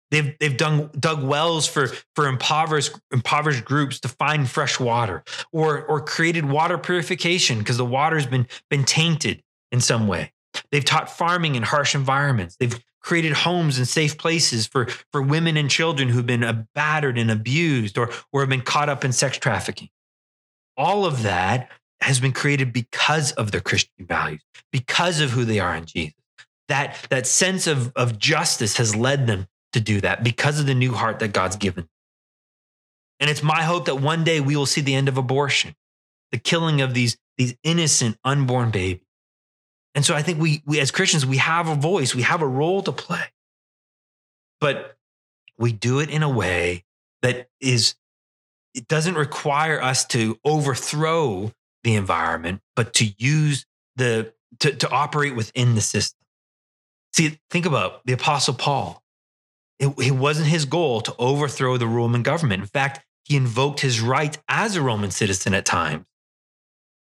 They've, 0.10 0.38
they've 0.40 0.56
done, 0.56 0.90
dug 0.98 1.22
wells 1.22 1.68
for, 1.68 1.90
for 2.16 2.28
impoverished, 2.28 2.98
impoverished 3.12 3.66
groups 3.66 4.00
to 4.00 4.08
find 4.08 4.50
fresh 4.50 4.80
water 4.80 5.24
or, 5.52 5.84
or 5.84 6.00
created 6.00 6.46
water 6.46 6.78
purification 6.78 7.60
because 7.60 7.78
the 7.78 7.86
water's 7.86 8.26
been, 8.26 8.48
been 8.70 8.86
tainted 8.86 9.44
in 9.72 9.82
some 9.82 10.08
way. 10.08 10.32
They've 10.72 10.86
taught 10.86 11.10
farming 11.10 11.56
in 11.56 11.64
harsh 11.64 11.94
environments. 11.94 12.56
They've 12.56 12.82
created 13.02 13.34
homes 13.34 13.78
and 13.78 13.88
safe 13.88 14.18
places 14.18 14.66
for, 14.66 14.88
for 15.12 15.22
women 15.22 15.58
and 15.58 15.70
children 15.70 16.10
who've 16.10 16.26
been 16.26 16.68
battered 16.74 17.18
and 17.18 17.30
abused 17.30 17.98
or, 17.98 18.10
or 18.32 18.42
have 18.42 18.50
been 18.50 18.62
caught 18.62 18.90
up 18.90 19.04
in 19.04 19.12
sex 19.12 19.38
trafficking. 19.38 19.90
All 20.78 21.06
of 21.06 21.24
that 21.24 21.70
has 22.02 22.20
been 22.20 22.32
created 22.32 22.72
because 22.74 23.32
of 23.34 23.52
their 23.52 23.62
Christian 23.62 24.06
values, 24.06 24.42
because 24.72 25.20
of 25.20 25.32
who 25.32 25.46
they 25.46 25.60
are 25.60 25.76
in 25.76 25.86
Jesus. 25.86 26.14
That, 26.68 26.98
that 27.10 27.26
sense 27.26 27.66
of, 27.66 27.92
of 27.96 28.20
justice 28.20 28.78
has 28.78 28.96
led 28.96 29.26
them 29.26 29.48
to 29.74 29.80
do 29.80 30.02
that 30.02 30.24
because 30.24 30.60
of 30.60 30.66
the 30.66 30.76
new 30.76 30.94
heart 30.94 31.20
that 31.20 31.34
God's 31.34 31.56
given. 31.56 31.88
And 33.20 33.30
it's 33.30 33.44
my 33.44 33.64
hope 33.64 33.86
that 33.86 33.96
one 33.96 34.24
day 34.24 34.40
we 34.42 34.56
will 34.56 34.66
see 34.66 34.82
the 34.82 34.94
end 34.94 35.08
of 35.08 35.18
abortion, 35.18 35.76
the 36.32 36.38
killing 36.38 36.82
of 36.82 36.94
these, 36.94 37.18
these 37.38 37.56
innocent 37.64 38.18
unborn 38.24 38.70
babies. 38.70 39.04
And 39.96 40.06
so 40.06 40.14
I 40.14 40.22
think 40.22 40.40
we, 40.40 40.62
we, 40.66 40.80
as 40.80 40.92
Christians, 40.92 41.26
we 41.26 41.38
have 41.38 41.68
a 41.68 41.76
voice, 41.76 42.14
we 42.14 42.22
have 42.22 42.42
a 42.42 42.48
role 42.48 42.84
to 42.84 42.92
play. 42.92 43.24
But 44.62 44.96
we 45.58 45.72
do 45.72 46.00
it 46.00 46.10
in 46.10 46.22
a 46.22 46.30
way 46.30 46.84
that 47.24 47.50
is, 47.60 47.96
it 48.76 48.88
doesn't 48.88 49.16
require 49.16 49.82
us 49.82 50.06
to 50.08 50.40
overthrow 50.46 51.52
the 51.88 51.96
environment, 51.96 52.62
but 52.76 52.94
to 52.96 53.14
use 53.18 53.66
the 53.96 54.34
to, 54.60 54.72
to 54.72 54.90
operate 54.90 55.36
within 55.36 55.76
the 55.76 55.82
system. 55.82 56.20
See, 57.14 57.40
think 57.50 57.66
about 57.66 58.06
the 58.06 58.14
Apostle 58.14 58.54
Paul. 58.54 59.04
It, 59.80 59.94
it 60.00 60.12
wasn't 60.12 60.48
his 60.48 60.66
goal 60.66 61.02
to 61.02 61.16
overthrow 61.18 61.78
the 61.78 61.88
Roman 61.88 62.24
government. 62.24 62.62
In 62.62 62.68
fact, 62.68 63.06
he 63.24 63.36
invoked 63.36 63.82
his 63.82 64.02
right 64.02 64.38
as 64.48 64.76
a 64.76 64.82
Roman 64.82 65.12
citizen 65.12 65.54
at 65.54 65.66
times, 65.66 66.06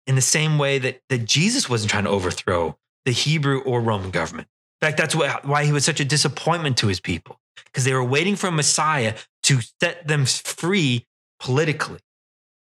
in 0.07 0.14
the 0.14 0.20
same 0.20 0.59
way 0.59 0.78
that, 0.78 1.01
that 1.09 1.24
Jesus 1.24 1.68
wasn't 1.68 1.91
trying 1.91 2.05
to 2.05 2.11
overthrow 2.11 2.78
the 3.05 3.12
Hebrew 3.12 3.61
or 3.61 3.80
Roman 3.80 4.11
government. 4.11 4.49
In 4.80 4.87
fact, 4.87 4.99
that's 4.99 5.14
why, 5.14 5.39
why 5.43 5.64
he 5.64 5.72
was 5.72 5.85
such 5.85 6.01
a 6.01 6.05
disappointment 6.05 6.76
to 6.78 6.89
his 6.89 7.01
people, 7.01 7.39
because 7.66 7.85
they 7.85 7.93
were 7.93 8.05
waiting 8.05 8.37
for 8.37 8.49
a 8.49 8.53
Messiah 8.53 9.14
to 9.45 9.61
set 9.80 10.07
them 10.09 10.24
free 10.24 11.07
politically. 11.41 12.01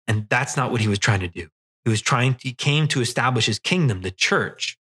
And 0.08 0.28
that's 0.30 0.58
not 0.58 0.72
what 0.72 0.82
he 0.82 0.88
was 0.88 1.00
trying 1.00 1.22
to 1.22 1.28
do. 1.28 1.48
He 1.84 1.90
was 1.90 2.02
trying 2.02 2.36
to, 2.36 2.48
he 2.48 2.54
came 2.54 2.88
to 2.90 3.02
establish 3.02 3.46
his 3.48 3.60
kingdom, 3.60 4.02
the 4.02 4.12
church, 4.12 4.78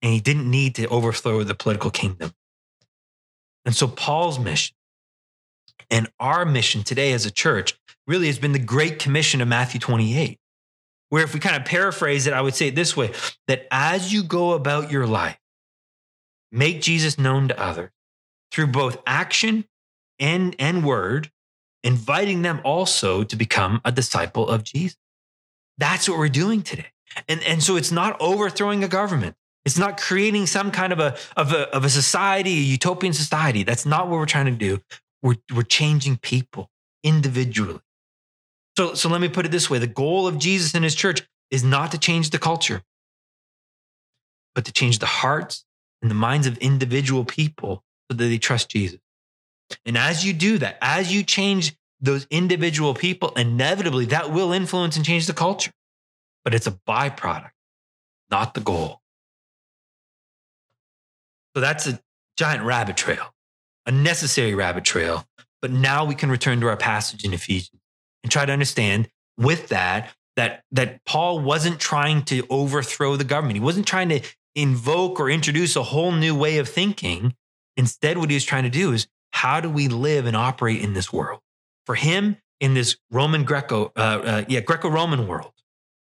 and 0.00 0.12
he 0.12 0.20
didn't 0.20 0.50
need 0.50 0.74
to 0.76 0.88
overthrow 0.88 1.44
the 1.44 1.54
political 1.54 1.90
kingdom. 1.90 2.32
And 3.64 3.74
so 3.74 3.86
Paul's 3.86 4.38
mission 4.38 4.74
and 5.90 6.08
our 6.18 6.44
mission 6.44 6.82
today 6.82 7.12
as 7.12 7.24
a 7.24 7.30
church 7.30 7.74
really 8.06 8.26
has 8.26 8.38
been 8.38 8.52
the 8.52 8.58
great 8.58 8.98
commission 8.98 9.40
of 9.40 9.48
Matthew 9.48 9.78
28. 9.78 10.38
Where 11.10 11.22
if 11.22 11.34
we 11.34 11.40
kind 11.40 11.56
of 11.56 11.64
paraphrase 11.64 12.26
it, 12.26 12.32
I 12.32 12.40
would 12.40 12.54
say 12.54 12.68
it 12.68 12.74
this 12.74 12.96
way 12.96 13.12
that 13.46 13.66
as 13.70 14.12
you 14.12 14.22
go 14.22 14.52
about 14.52 14.90
your 14.90 15.06
life, 15.06 15.38
make 16.50 16.80
Jesus 16.80 17.18
known 17.18 17.48
to 17.48 17.60
others 17.60 17.90
through 18.50 18.68
both 18.68 18.98
action 19.06 19.66
and, 20.18 20.56
and 20.58 20.84
word, 20.84 21.30
inviting 21.84 22.42
them 22.42 22.60
also 22.64 23.24
to 23.24 23.36
become 23.36 23.80
a 23.84 23.92
disciple 23.92 24.48
of 24.48 24.64
Jesus. 24.64 24.96
That's 25.78 26.08
what 26.08 26.18
we're 26.18 26.28
doing 26.28 26.62
today. 26.62 26.86
And, 27.28 27.42
and 27.42 27.62
so 27.62 27.76
it's 27.76 27.92
not 27.92 28.16
overthrowing 28.20 28.84
a 28.84 28.88
government. 28.88 29.36
It's 29.64 29.78
not 29.78 30.00
creating 30.00 30.46
some 30.46 30.70
kind 30.70 30.92
of 30.92 30.98
a, 30.98 31.16
of 31.36 31.52
a, 31.52 31.68
of 31.74 31.84
a 31.84 31.88
society, 31.88 32.52
a 32.52 32.62
utopian 32.62 33.12
society. 33.12 33.62
That's 33.62 33.86
not 33.86 34.08
what 34.08 34.18
we're 34.18 34.26
trying 34.26 34.46
to 34.46 34.52
do. 34.52 34.80
We're, 35.22 35.36
we're 35.54 35.62
changing 35.62 36.16
people 36.18 36.70
individually. 37.04 37.80
So, 38.76 38.94
so 38.94 39.08
let 39.08 39.20
me 39.20 39.28
put 39.28 39.46
it 39.46 39.50
this 39.50 39.68
way 39.68 39.78
the 39.78 39.86
goal 39.86 40.26
of 40.26 40.38
Jesus 40.38 40.74
and 40.74 40.82
his 40.82 40.94
church 40.94 41.22
is 41.50 41.62
not 41.62 41.92
to 41.92 41.98
change 41.98 42.30
the 42.30 42.38
culture, 42.38 42.82
but 44.54 44.64
to 44.64 44.72
change 44.72 44.98
the 44.98 45.06
hearts 45.06 45.64
and 46.00 46.10
the 46.10 46.14
minds 46.14 46.46
of 46.46 46.56
individual 46.58 47.24
people 47.24 47.84
so 48.10 48.16
that 48.16 48.24
they 48.24 48.38
trust 48.38 48.70
Jesus. 48.70 48.98
And 49.86 49.96
as 49.96 50.24
you 50.24 50.32
do 50.32 50.58
that, 50.58 50.78
as 50.80 51.12
you 51.14 51.22
change 51.22 51.76
those 52.02 52.26
individual 52.30 52.94
people, 52.94 53.30
inevitably 53.30 54.06
that 54.06 54.32
will 54.32 54.52
influence 54.52 54.96
and 54.96 55.04
change 55.04 55.26
the 55.26 55.32
culture. 55.32 55.70
But 56.44 56.52
it's 56.52 56.66
a 56.66 56.72
byproduct, 56.72 57.52
not 58.30 58.54
the 58.54 58.60
goal. 58.60 59.00
So 61.54 61.60
that's 61.60 61.86
a 61.86 62.00
giant 62.36 62.64
rabbit 62.64 62.96
trail, 62.96 63.32
a 63.86 63.92
necessary 63.92 64.54
rabbit 64.54 64.84
trail. 64.84 65.26
But 65.60 65.70
now 65.70 66.04
we 66.04 66.16
can 66.16 66.30
return 66.30 66.60
to 66.60 66.68
our 66.68 66.76
passage 66.76 67.24
in 67.24 67.32
Ephesians 67.32 67.80
and 68.24 68.32
try 68.32 68.44
to 68.44 68.52
understand 68.52 69.08
with 69.38 69.68
that 69.68 70.10
that 70.34 70.64
that 70.72 71.04
Paul 71.04 71.40
wasn't 71.40 71.78
trying 71.78 72.24
to 72.24 72.44
overthrow 72.50 73.16
the 73.16 73.24
government. 73.24 73.56
He 73.56 73.64
wasn't 73.64 73.86
trying 73.86 74.08
to 74.08 74.20
invoke 74.54 75.20
or 75.20 75.30
introduce 75.30 75.76
a 75.76 75.82
whole 75.82 76.10
new 76.10 76.34
way 76.34 76.58
of 76.58 76.68
thinking. 76.68 77.34
Instead, 77.76 78.18
what 78.18 78.30
he 78.30 78.34
was 78.34 78.44
trying 78.44 78.64
to 78.64 78.70
do 78.70 78.92
is 78.92 79.06
how 79.30 79.60
do 79.60 79.70
we 79.70 79.88
live 79.88 80.26
and 80.26 80.36
operate 80.36 80.82
in 80.82 80.94
this 80.94 81.12
world? 81.12 81.40
For 81.86 81.94
him, 81.94 82.36
in 82.60 82.74
this 82.74 82.96
Roman 83.10 83.42
Greco, 83.42 83.92
uh, 83.96 84.00
uh, 84.00 84.44
yeah, 84.48 84.60
Greco-Roman 84.60 85.26
world, 85.26 85.52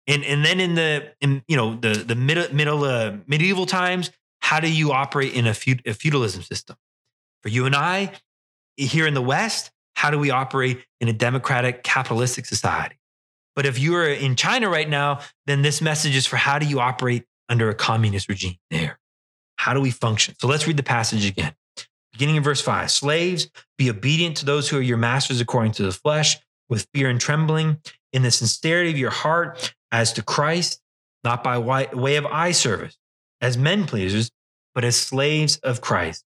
and 0.07 0.23
and 0.25 0.45
then 0.45 0.61
in 0.61 0.75
the 0.75 1.13
in 1.21 1.43
you 1.49 1.57
know 1.57 1.75
the 1.75 1.95
the 1.95 2.15
middle 2.15 2.53
middle 2.55 2.85
uh, 2.85 3.17
medieval 3.27 3.65
times, 3.65 4.11
how 4.43 4.61
do 4.61 4.71
you 4.71 4.93
operate 4.93 5.33
in 5.33 5.47
a, 5.47 5.55
feud, 5.55 5.83
a 5.87 5.95
feudalism 5.95 6.43
system? 6.43 6.77
For 7.43 7.49
you 7.49 7.65
and 7.65 7.75
I 7.75 8.13
here 8.77 9.07
in 9.07 9.15
the 9.15 9.23
West, 9.23 9.71
how 9.97 10.11
do 10.11 10.19
we 10.19 10.31
operate 10.31 10.85
in 11.01 11.09
a 11.09 11.15
democratic 11.15 11.83
capitalistic 11.83 12.45
society? 12.45 12.97
But 13.57 13.65
if 13.65 13.79
you're 13.79 14.09
in 14.09 14.37
China 14.37 14.69
right 14.69 14.89
now, 14.89 15.21
then 15.47 15.63
this 15.63 15.81
message 15.81 16.15
is 16.15 16.27
for 16.27 16.37
how 16.37 16.59
do 16.59 16.67
you 16.67 16.81
operate 16.81 17.25
under 17.49 17.71
a 17.71 17.75
communist 17.75 18.29
regime 18.29 18.57
there? 18.71 18.99
How 19.57 19.73
do 19.73 19.81
we 19.81 19.91
function? 19.91 20.35
So 20.39 20.47
let's 20.47 20.67
read 20.67 20.77
the 20.77 20.83
passage 20.83 21.25
again. 21.25 21.55
Beginning 22.15 22.37
in 22.37 22.45
verse 22.45 22.61
5 22.61 22.93
Slaves, 22.93 23.51
be 23.77 23.91
obedient 23.91 24.37
to 24.37 24.47
those 24.47 24.69
who 24.69 24.79
are 24.79 24.83
your 24.83 24.97
masters 24.97 25.41
according 25.41 25.73
to 25.73 25.83
the 25.83 25.93
flesh, 25.93 26.39
with 26.69 26.87
fear 26.95 27.11
and 27.11 27.21
trembling, 27.21 27.79
in 28.13 28.23
the 28.23 28.31
sincerity 28.31 28.91
of 28.91 28.97
your 28.97 29.11
heart, 29.11 29.75
as 29.91 30.13
to 30.13 30.23
Christ, 30.23 30.81
not 31.25 31.43
by 31.43 31.59
way 31.59 32.17
of 32.17 32.27
eye 32.27 32.53
service, 32.53 32.97
as 33.41 33.59
men 33.59 33.85
pleasers, 33.85 34.31
but 34.77 34.85
as 34.85 34.97
slaves 34.97 35.57
of 35.59 35.81
Christ. 35.81 36.25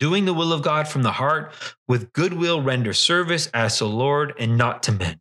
Doing 0.00 0.24
the 0.24 0.34
will 0.34 0.52
of 0.52 0.62
God 0.62 0.88
from 0.88 1.04
the 1.04 1.12
heart, 1.12 1.52
with 1.86 2.12
goodwill 2.12 2.60
render 2.60 2.92
service 2.92 3.48
as 3.54 3.78
to 3.78 3.84
the 3.84 3.90
Lord 3.90 4.34
and 4.38 4.58
not 4.58 4.82
to 4.84 4.92
men. 4.92 5.20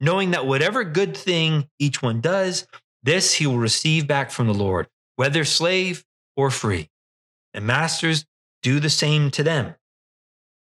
Knowing 0.00 0.32
that 0.32 0.46
whatever 0.46 0.82
good 0.82 1.16
thing 1.16 1.68
each 1.78 2.02
one 2.02 2.20
does, 2.20 2.66
this 3.04 3.34
he 3.34 3.46
will 3.46 3.58
receive 3.58 4.08
back 4.08 4.32
from 4.32 4.48
the 4.48 4.54
Lord, 4.54 4.88
whether 5.14 5.44
slave 5.44 6.04
or 6.36 6.50
free. 6.50 6.90
And 7.54 7.64
masters, 7.64 8.24
do 8.62 8.80
the 8.80 8.90
same 8.90 9.30
to 9.32 9.42
them. 9.42 9.74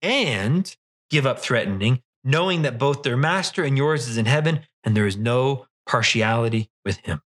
And 0.01 0.75
give 1.09 1.25
up 1.25 1.39
threatening, 1.39 2.01
knowing 2.23 2.61
that 2.61 2.77
both 2.77 3.03
their 3.03 3.17
master 3.17 3.63
and 3.63 3.77
yours 3.77 4.07
is 4.07 4.17
in 4.17 4.25
heaven, 4.25 4.61
and 4.83 4.95
there 4.95 5.07
is 5.07 5.17
no 5.17 5.65
partiality 5.87 6.69
with 6.85 6.97
him. 6.97 7.21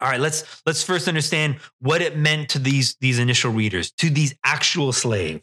All 0.00 0.08
right, 0.08 0.20
let's 0.20 0.62
let's 0.66 0.82
first 0.82 1.08
understand 1.08 1.56
what 1.80 2.02
it 2.02 2.16
meant 2.16 2.50
to 2.50 2.58
these 2.58 2.96
these 3.00 3.18
initial 3.18 3.50
readers, 3.50 3.92
to 3.92 4.10
these 4.10 4.34
actual 4.44 4.92
slaves. 4.92 5.42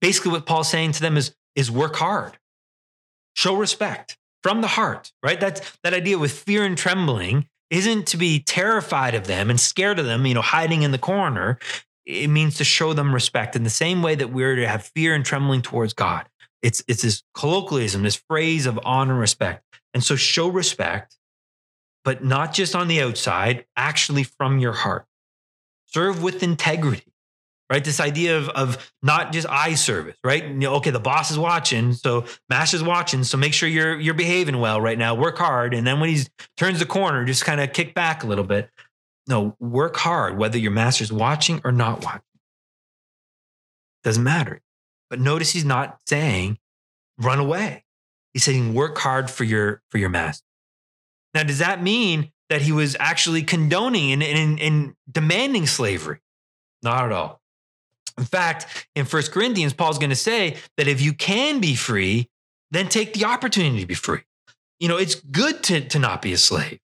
Basically, 0.00 0.32
what 0.32 0.46
Paul's 0.46 0.68
saying 0.68 0.92
to 0.92 1.00
them 1.00 1.16
is 1.16 1.34
is 1.54 1.70
work 1.70 1.96
hard, 1.96 2.36
show 3.34 3.56
respect 3.56 4.18
from 4.42 4.60
the 4.60 4.66
heart. 4.66 5.12
Right? 5.22 5.40
That's 5.40 5.78
that 5.84 5.94
idea 5.94 6.18
with 6.18 6.32
fear 6.32 6.64
and 6.64 6.76
trembling 6.76 7.48
isn't 7.70 8.08
to 8.08 8.16
be 8.16 8.40
terrified 8.40 9.14
of 9.14 9.26
them 9.26 9.50
and 9.50 9.58
scared 9.58 9.98
of 9.98 10.06
them, 10.06 10.26
you 10.26 10.34
know, 10.34 10.42
hiding 10.42 10.82
in 10.82 10.90
the 10.90 10.98
corner. 10.98 11.58
It 12.06 12.28
means 12.28 12.56
to 12.56 12.64
show 12.64 12.92
them 12.92 13.12
respect 13.12 13.56
in 13.56 13.64
the 13.64 13.70
same 13.70 14.02
way 14.02 14.14
that 14.14 14.32
we're 14.32 14.56
to 14.56 14.68
have 14.68 14.86
fear 14.94 15.14
and 15.14 15.24
trembling 15.24 15.62
towards 15.62 15.92
God. 15.92 16.28
It's 16.62 16.82
it's 16.88 17.02
this 17.02 17.22
colloquialism, 17.34 18.02
this 18.02 18.16
phrase 18.16 18.64
of 18.66 18.78
honor 18.84 19.12
and 19.12 19.20
respect. 19.20 19.64
And 19.92 20.02
so 20.02 20.16
show 20.16 20.48
respect 20.48 21.16
but 22.06 22.22
not 22.22 22.54
just 22.54 22.76
on 22.76 22.86
the 22.86 23.02
outside, 23.02 23.66
actually 23.76 24.22
from 24.22 24.60
your 24.60 24.72
heart. 24.72 25.06
Serve 25.86 26.22
with 26.22 26.40
integrity, 26.40 27.12
right? 27.68 27.82
This 27.82 27.98
idea 27.98 28.38
of, 28.38 28.48
of 28.50 28.92
not 29.02 29.32
just 29.32 29.48
eye 29.50 29.74
service, 29.74 30.16
right? 30.22 30.44
Okay, 30.64 30.90
the 30.90 31.00
boss 31.00 31.32
is 31.32 31.38
watching, 31.38 31.92
so 31.92 32.24
master's 32.48 32.84
watching, 32.84 33.24
so 33.24 33.36
make 33.36 33.52
sure 33.52 33.68
you're 33.68 33.98
you're 33.98 34.14
behaving 34.14 34.60
well 34.60 34.80
right 34.80 34.96
now. 34.96 35.16
Work 35.16 35.36
hard, 35.36 35.74
and 35.74 35.84
then 35.84 35.98
when 35.98 36.08
he 36.08 36.22
turns 36.56 36.78
the 36.78 36.86
corner, 36.86 37.24
just 37.24 37.44
kind 37.44 37.60
of 37.60 37.72
kick 37.72 37.92
back 37.92 38.22
a 38.22 38.26
little 38.28 38.44
bit. 38.44 38.70
No, 39.28 39.56
work 39.58 39.96
hard, 39.96 40.38
whether 40.38 40.58
your 40.58 40.70
master's 40.70 41.12
watching 41.12 41.60
or 41.64 41.72
not 41.72 42.04
watching. 42.04 42.22
Doesn't 44.04 44.22
matter. 44.22 44.60
But 45.10 45.20
notice 45.20 45.52
he's 45.52 45.64
not 45.64 45.98
saying 46.06 46.58
run 47.18 47.38
away. 47.38 47.84
He's 48.32 48.44
saying 48.44 48.74
work 48.74 48.98
hard 48.98 49.30
for 49.30 49.44
your 49.44 49.82
for 49.90 49.98
your 49.98 50.10
master. 50.10 50.44
Now, 51.34 51.42
does 51.42 51.58
that 51.58 51.82
mean 51.82 52.32
that 52.48 52.62
he 52.62 52.72
was 52.72 52.96
actually 52.98 53.42
condoning 53.42 54.12
and, 54.12 54.22
and, 54.22 54.60
and 54.60 54.94
demanding 55.10 55.66
slavery? 55.66 56.20
Not 56.82 57.04
at 57.04 57.12
all. 57.12 57.40
In 58.16 58.24
fact, 58.24 58.88
in 58.94 59.04
First 59.04 59.32
Corinthians, 59.32 59.74
Paul's 59.74 59.98
going 59.98 60.10
to 60.10 60.16
say 60.16 60.56
that 60.76 60.88
if 60.88 61.00
you 61.00 61.12
can 61.12 61.60
be 61.60 61.74
free, 61.74 62.30
then 62.70 62.88
take 62.88 63.12
the 63.12 63.26
opportunity 63.26 63.80
to 63.80 63.86
be 63.86 63.94
free. 63.94 64.20
You 64.80 64.88
know, 64.88 64.96
it's 64.96 65.14
good 65.14 65.62
to, 65.64 65.80
to 65.88 65.98
not 65.98 66.22
be 66.22 66.32
a 66.32 66.38
slave. 66.38 66.78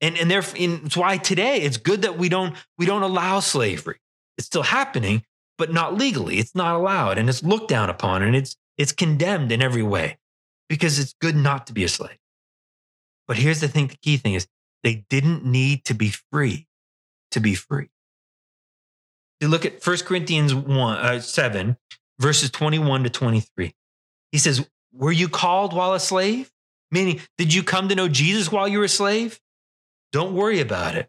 And, 0.00 0.16
and 0.16 0.30
therefore, 0.30 0.56
it's 0.58 0.96
why 0.96 1.16
today 1.16 1.62
it's 1.62 1.76
good 1.76 2.02
that 2.02 2.18
we 2.18 2.28
don't, 2.28 2.54
we 2.76 2.86
don't 2.86 3.02
allow 3.02 3.40
slavery. 3.40 3.98
It's 4.36 4.46
still 4.46 4.62
happening, 4.62 5.24
but 5.56 5.72
not 5.72 5.96
legally. 5.96 6.38
It's 6.38 6.54
not 6.54 6.76
allowed 6.76 7.18
and 7.18 7.28
it's 7.28 7.42
looked 7.42 7.68
down 7.68 7.90
upon 7.90 8.22
and 8.22 8.36
it's, 8.36 8.56
it's 8.76 8.92
condemned 8.92 9.50
in 9.50 9.60
every 9.60 9.82
way 9.82 10.18
because 10.68 10.98
it's 10.98 11.14
good 11.20 11.34
not 11.34 11.66
to 11.66 11.72
be 11.72 11.82
a 11.82 11.88
slave. 11.88 12.18
But 13.26 13.36
here's 13.36 13.60
the 13.60 13.68
thing 13.68 13.88
the 13.88 13.96
key 13.96 14.16
thing 14.16 14.34
is 14.34 14.46
they 14.82 15.04
didn't 15.10 15.44
need 15.44 15.84
to 15.86 15.94
be 15.94 16.12
free 16.30 16.66
to 17.32 17.40
be 17.40 17.54
free. 17.54 17.90
You 19.40 19.48
look 19.48 19.64
at 19.64 19.84
1 19.84 19.98
Corinthians 19.98 20.54
1, 20.54 20.96
uh, 20.96 21.20
7, 21.20 21.76
verses 22.18 22.50
21 22.50 23.04
to 23.04 23.10
23. 23.10 23.74
He 24.32 24.38
says, 24.38 24.66
Were 24.92 25.12
you 25.12 25.28
called 25.28 25.72
while 25.72 25.94
a 25.94 26.00
slave? 26.00 26.50
Meaning, 26.90 27.20
did 27.36 27.52
you 27.52 27.62
come 27.62 27.88
to 27.88 27.94
know 27.94 28.08
Jesus 28.08 28.50
while 28.50 28.66
you 28.66 28.78
were 28.78 28.84
a 28.84 28.88
slave? 28.88 29.38
Don't 30.12 30.34
worry 30.34 30.60
about 30.60 30.94
it. 30.94 31.08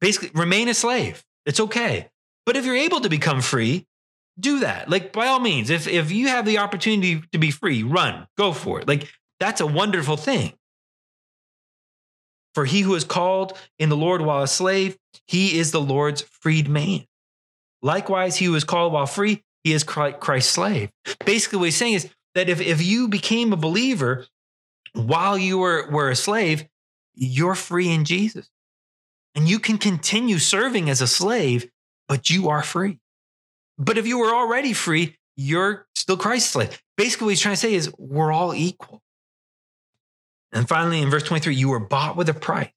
Basically, 0.00 0.30
remain 0.34 0.68
a 0.68 0.74
slave. 0.74 1.24
It's 1.46 1.60
okay. 1.60 2.08
But 2.46 2.56
if 2.56 2.64
you're 2.64 2.76
able 2.76 3.00
to 3.00 3.08
become 3.08 3.40
free, 3.40 3.86
do 4.38 4.60
that. 4.60 4.90
Like, 4.90 5.12
by 5.12 5.28
all 5.28 5.40
means, 5.40 5.70
if, 5.70 5.86
if 5.88 6.12
you 6.12 6.28
have 6.28 6.44
the 6.44 6.58
opportunity 6.58 7.22
to 7.32 7.38
be 7.38 7.50
free, 7.50 7.82
run, 7.82 8.26
go 8.36 8.52
for 8.52 8.80
it. 8.80 8.88
Like, 8.88 9.08
that's 9.40 9.60
a 9.60 9.66
wonderful 9.66 10.16
thing. 10.16 10.52
For 12.54 12.64
he 12.64 12.82
who 12.82 12.94
is 12.94 13.04
called 13.04 13.58
in 13.78 13.88
the 13.88 13.96
Lord 13.96 14.20
while 14.20 14.42
a 14.42 14.48
slave, 14.48 14.96
he 15.26 15.58
is 15.58 15.70
the 15.72 15.80
Lord's 15.80 16.22
freed 16.22 16.68
man. 16.68 17.04
Likewise, 17.82 18.36
he 18.36 18.46
who 18.46 18.54
is 18.54 18.64
called 18.64 18.92
while 18.92 19.06
free, 19.06 19.42
he 19.64 19.72
is 19.72 19.82
Christ's 19.82 20.52
slave. 20.52 20.90
Basically, 21.24 21.58
what 21.58 21.66
he's 21.66 21.76
saying 21.76 21.94
is 21.94 22.10
that 22.34 22.48
if, 22.48 22.60
if 22.60 22.82
you 22.82 23.08
became 23.08 23.52
a 23.52 23.56
believer 23.56 24.26
while 24.92 25.36
you 25.36 25.58
were, 25.58 25.88
were 25.90 26.10
a 26.10 26.16
slave, 26.16 26.64
you're 27.14 27.54
free 27.54 27.90
in 27.90 28.04
Jesus. 28.04 28.48
And 29.34 29.48
you 29.48 29.58
can 29.58 29.78
continue 29.78 30.38
serving 30.38 30.88
as 30.88 31.00
a 31.00 31.06
slave, 31.06 31.68
but 32.08 32.30
you 32.30 32.48
are 32.48 32.62
free. 32.62 33.00
But 33.78 33.98
if 33.98 34.06
you 34.06 34.18
were 34.18 34.34
already 34.34 34.72
free, 34.72 35.16
you're 35.36 35.86
still 35.94 36.16
Christ's 36.16 36.50
slave. 36.50 36.80
Basically, 36.96 37.26
what 37.26 37.30
he's 37.30 37.40
trying 37.40 37.54
to 37.54 37.60
say 37.60 37.74
is 37.74 37.92
we're 37.98 38.30
all 38.30 38.54
equal. 38.54 39.02
And 40.52 40.68
finally, 40.68 41.02
in 41.02 41.10
verse 41.10 41.24
23, 41.24 41.54
you 41.54 41.68
were 41.68 41.80
bought 41.80 42.16
with 42.16 42.28
a 42.28 42.34
price. 42.34 42.70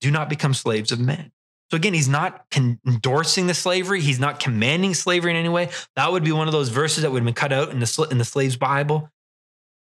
Do 0.00 0.10
not 0.10 0.30
become 0.30 0.54
slaves 0.54 0.90
of 0.90 1.00
men. 1.00 1.32
So 1.70 1.76
again, 1.76 1.92
he's 1.92 2.08
not 2.08 2.46
endorsing 2.86 3.46
the 3.46 3.52
slavery. 3.52 4.00
He's 4.00 4.18
not 4.18 4.40
commanding 4.40 4.94
slavery 4.94 5.32
in 5.32 5.36
any 5.36 5.50
way. 5.50 5.68
That 5.96 6.10
would 6.10 6.24
be 6.24 6.32
one 6.32 6.48
of 6.48 6.52
those 6.52 6.70
verses 6.70 7.02
that 7.02 7.10
would 7.10 7.18
have 7.18 7.26
been 7.26 7.34
cut 7.34 7.52
out 7.52 7.70
in 7.70 7.78
the, 7.78 8.08
in 8.10 8.16
the 8.16 8.24
slave's 8.24 8.56
Bible. 8.56 9.10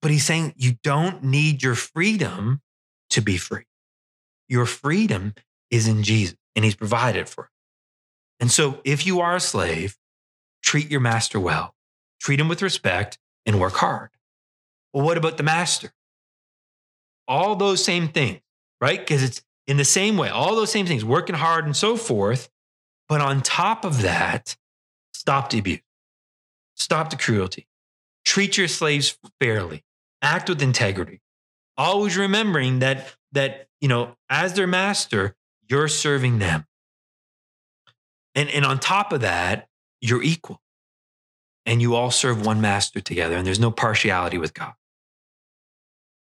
But 0.03 0.11
he's 0.11 0.25
saying 0.25 0.53
you 0.57 0.73
don't 0.83 1.23
need 1.23 1.63
your 1.63 1.73
freedom 1.73 2.61
to 3.11 3.21
be 3.21 3.37
free. 3.37 3.65
Your 4.49 4.65
freedom 4.65 5.33
is 5.69 5.87
in 5.87 6.03
Jesus, 6.03 6.37
and 6.55 6.65
he's 6.65 6.75
provided 6.75 7.29
for 7.29 7.45
it. 7.45 7.49
And 8.41 8.51
so 8.51 8.81
if 8.83 9.05
you 9.05 9.21
are 9.21 9.35
a 9.35 9.39
slave, 9.39 9.97
treat 10.63 10.91
your 10.91 10.99
master 10.99 11.39
well, 11.39 11.75
treat 12.19 12.39
him 12.39 12.49
with 12.49 12.61
respect, 12.61 13.17
and 13.45 13.59
work 13.59 13.75
hard. 13.75 14.09
Well, 14.93 15.05
what 15.05 15.17
about 15.17 15.37
the 15.37 15.43
master? 15.43 15.93
all 17.31 17.55
those 17.55 17.83
same 17.83 18.09
things, 18.09 18.41
right? 18.81 18.99
Because 18.99 19.23
it's 19.23 19.41
in 19.65 19.77
the 19.77 19.85
same 19.85 20.17
way, 20.17 20.27
all 20.27 20.53
those 20.53 20.71
same 20.71 20.85
things, 20.85 21.05
working 21.05 21.35
hard 21.35 21.65
and 21.65 21.75
so 21.75 21.95
forth. 21.95 22.49
But 23.07 23.21
on 23.21 23.41
top 23.41 23.85
of 23.85 24.01
that, 24.01 24.57
stop 25.13 25.49
the 25.49 25.59
abuse, 25.59 25.79
stop 26.75 27.09
the 27.09 27.15
cruelty, 27.15 27.67
treat 28.25 28.57
your 28.57 28.67
slaves 28.67 29.17
fairly, 29.39 29.83
act 30.21 30.49
with 30.49 30.61
integrity, 30.61 31.21
always 31.81 32.17
remembering 32.17 32.79
that 32.79 33.15
that 33.31 33.67
you 33.79 33.87
know 33.87 34.15
as 34.29 34.53
their 34.53 34.67
master, 34.67 35.35
you're 35.69 35.87
serving 35.87 36.39
them. 36.39 36.65
And, 38.35 38.49
and 38.49 38.65
on 38.65 38.79
top 38.79 39.11
of 39.11 39.21
that, 39.21 39.67
you're 39.99 40.23
equal. 40.23 40.61
And 41.65 41.81
you 41.81 41.95
all 41.95 42.11
serve 42.11 42.45
one 42.45 42.59
master 42.59 43.01
together, 43.01 43.35
and 43.35 43.45
there's 43.45 43.59
no 43.59 43.71
partiality 43.71 44.37
with 44.37 44.53
God. 44.53 44.73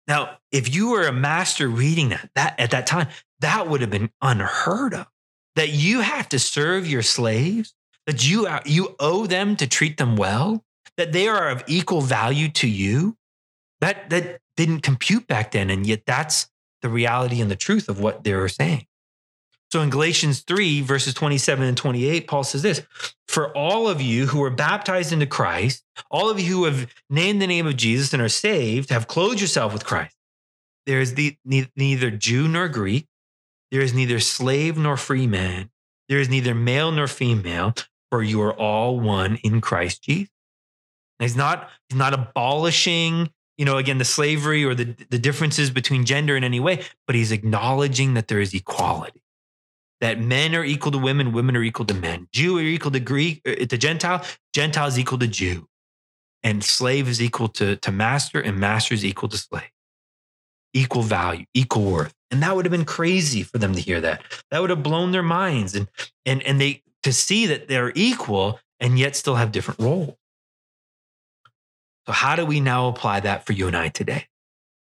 Now, 0.07 0.37
if 0.51 0.73
you 0.73 0.91
were 0.91 1.07
a 1.07 1.11
master 1.11 1.67
reading 1.67 2.09
that, 2.09 2.29
that 2.35 2.59
at 2.59 2.71
that 2.71 2.87
time, 2.87 3.07
that 3.39 3.67
would 3.67 3.81
have 3.81 3.89
been 3.89 4.11
unheard 4.21 4.93
of. 4.93 5.07
That 5.55 5.69
you 5.69 6.01
have 6.01 6.29
to 6.29 6.39
serve 6.39 6.87
your 6.87 7.01
slaves, 7.01 7.73
that 8.05 8.25
you, 8.27 8.47
you 8.65 8.95
owe 8.99 9.25
them 9.25 9.55
to 9.57 9.67
treat 9.67 9.97
them 9.97 10.15
well, 10.15 10.63
that 10.97 11.11
they 11.11 11.27
are 11.27 11.49
of 11.49 11.63
equal 11.67 12.01
value 12.01 12.49
to 12.49 12.67
you. 12.67 13.17
That, 13.81 14.09
that 14.09 14.39
didn't 14.57 14.81
compute 14.81 15.27
back 15.27 15.51
then. 15.51 15.69
And 15.69 15.85
yet 15.85 16.05
that's 16.05 16.49
the 16.81 16.89
reality 16.89 17.41
and 17.41 17.49
the 17.49 17.55
truth 17.55 17.89
of 17.89 17.99
what 17.99 18.23
they 18.23 18.33
were 18.33 18.49
saying. 18.49 18.85
So 19.71 19.81
in 19.81 19.89
Galatians 19.89 20.41
3, 20.41 20.81
verses 20.81 21.13
27 21.13 21.65
and 21.65 21.75
28, 21.75 22.27
Paul 22.27 22.43
says 22.43 22.61
this 22.61 22.83
For 23.27 23.51
all 23.57 23.89
of 23.89 24.01
you 24.01 24.27
who 24.27 24.39
were 24.39 24.49
baptized 24.49 25.11
into 25.11 25.25
Christ, 25.25 25.83
all 26.09 26.29
of 26.29 26.39
you 26.39 26.45
who 26.45 26.65
have 26.65 26.93
named 27.09 27.41
the 27.41 27.47
name 27.47 27.67
of 27.67 27.75
Jesus 27.75 28.13
and 28.13 28.21
are 28.21 28.29
saved, 28.29 28.89
have 28.89 29.07
clothed 29.07 29.41
yourself 29.41 29.73
with 29.73 29.85
Christ. 29.85 30.15
There 30.85 31.01
is 31.01 31.15
the, 31.15 31.35
neither 31.43 32.11
Jew 32.11 32.47
nor 32.47 32.67
Greek, 32.69 33.07
there 33.71 33.81
is 33.81 33.93
neither 33.93 34.19
slave 34.19 34.77
nor 34.77 34.97
free 34.97 35.27
man, 35.27 35.71
there 36.07 36.19
is 36.19 36.29
neither 36.29 36.53
male 36.53 36.91
nor 36.91 37.07
female, 37.07 37.73
for 38.11 38.21
you 38.21 38.41
are 38.43 38.53
all 38.53 38.99
one 38.99 39.37
in 39.43 39.59
Christ 39.61 40.03
Jesus. 40.03 40.31
he's 41.19 41.35
not, 41.35 41.69
he's 41.89 41.97
not 41.97 42.13
abolishing 42.13 43.29
you 43.57 43.65
know, 43.65 43.77
again, 43.77 43.97
the 43.97 44.05
slavery 44.05 44.63
or 44.63 44.75
the, 44.75 44.95
the 45.09 45.19
differences 45.19 45.69
between 45.69 46.05
gender 46.05 46.35
in 46.35 46.43
any 46.43 46.59
way, 46.59 46.83
but 47.07 47.15
he's 47.15 47.31
acknowledging 47.31 48.13
that 48.15 48.27
there 48.27 48.39
is 48.39 48.53
equality 48.53 49.21
that 50.01 50.19
men 50.19 50.55
are 50.55 50.63
equal 50.63 50.91
to 50.91 50.97
women, 50.97 51.31
women 51.31 51.55
are 51.55 51.63
equal 51.63 51.85
to 51.85 51.93
men. 51.93 52.27
Jew 52.31 52.57
are 52.57 52.61
equal 52.61 52.91
to 52.91 52.99
Greek, 52.99 53.41
uh, 53.47 53.55
to 53.55 53.77
Gentile, 53.77 54.23
Gentile 54.53 54.87
is 54.87 54.99
equal 54.99 55.17
to 55.19 55.27
Jew. 55.27 55.67
And 56.43 56.63
slave 56.63 57.07
is 57.07 57.21
equal 57.21 57.47
to, 57.49 57.75
to 57.77 57.91
master, 57.91 58.39
and 58.39 58.59
master 58.59 58.93
is 58.93 59.03
equal 59.03 59.29
to 59.29 59.37
slave. 59.37 59.71
Equal 60.73 61.01
value, 61.01 61.45
equal 61.53 61.83
worth. 61.83 62.13
And 62.29 62.43
that 62.43 62.55
would 62.55 62.65
have 62.65 62.71
been 62.71 62.85
crazy 62.85 63.41
for 63.41 63.57
them 63.57 63.73
to 63.73 63.81
hear 63.81 64.01
that. 64.01 64.21
That 64.51 64.61
would 64.61 64.69
have 64.69 64.83
blown 64.83 65.11
their 65.11 65.23
minds. 65.23 65.73
And 65.73 65.87
and 66.25 66.43
and 66.43 66.59
they 66.59 66.83
to 67.03 67.13
see 67.13 67.45
that 67.45 67.67
they're 67.67 67.93
equal 67.95 68.59
and 68.79 68.99
yet 68.99 69.15
still 69.15 69.35
have 69.35 69.51
different 69.51 69.79
roles. 69.79 70.15
So 72.07 72.13
how 72.13 72.35
do 72.35 72.45
we 72.45 72.59
now 72.59 72.87
apply 72.87 73.21
that 73.21 73.45
for 73.45 73.53
you 73.53 73.67
and 73.67 73.75
I 73.75 73.89
today? 73.89 74.27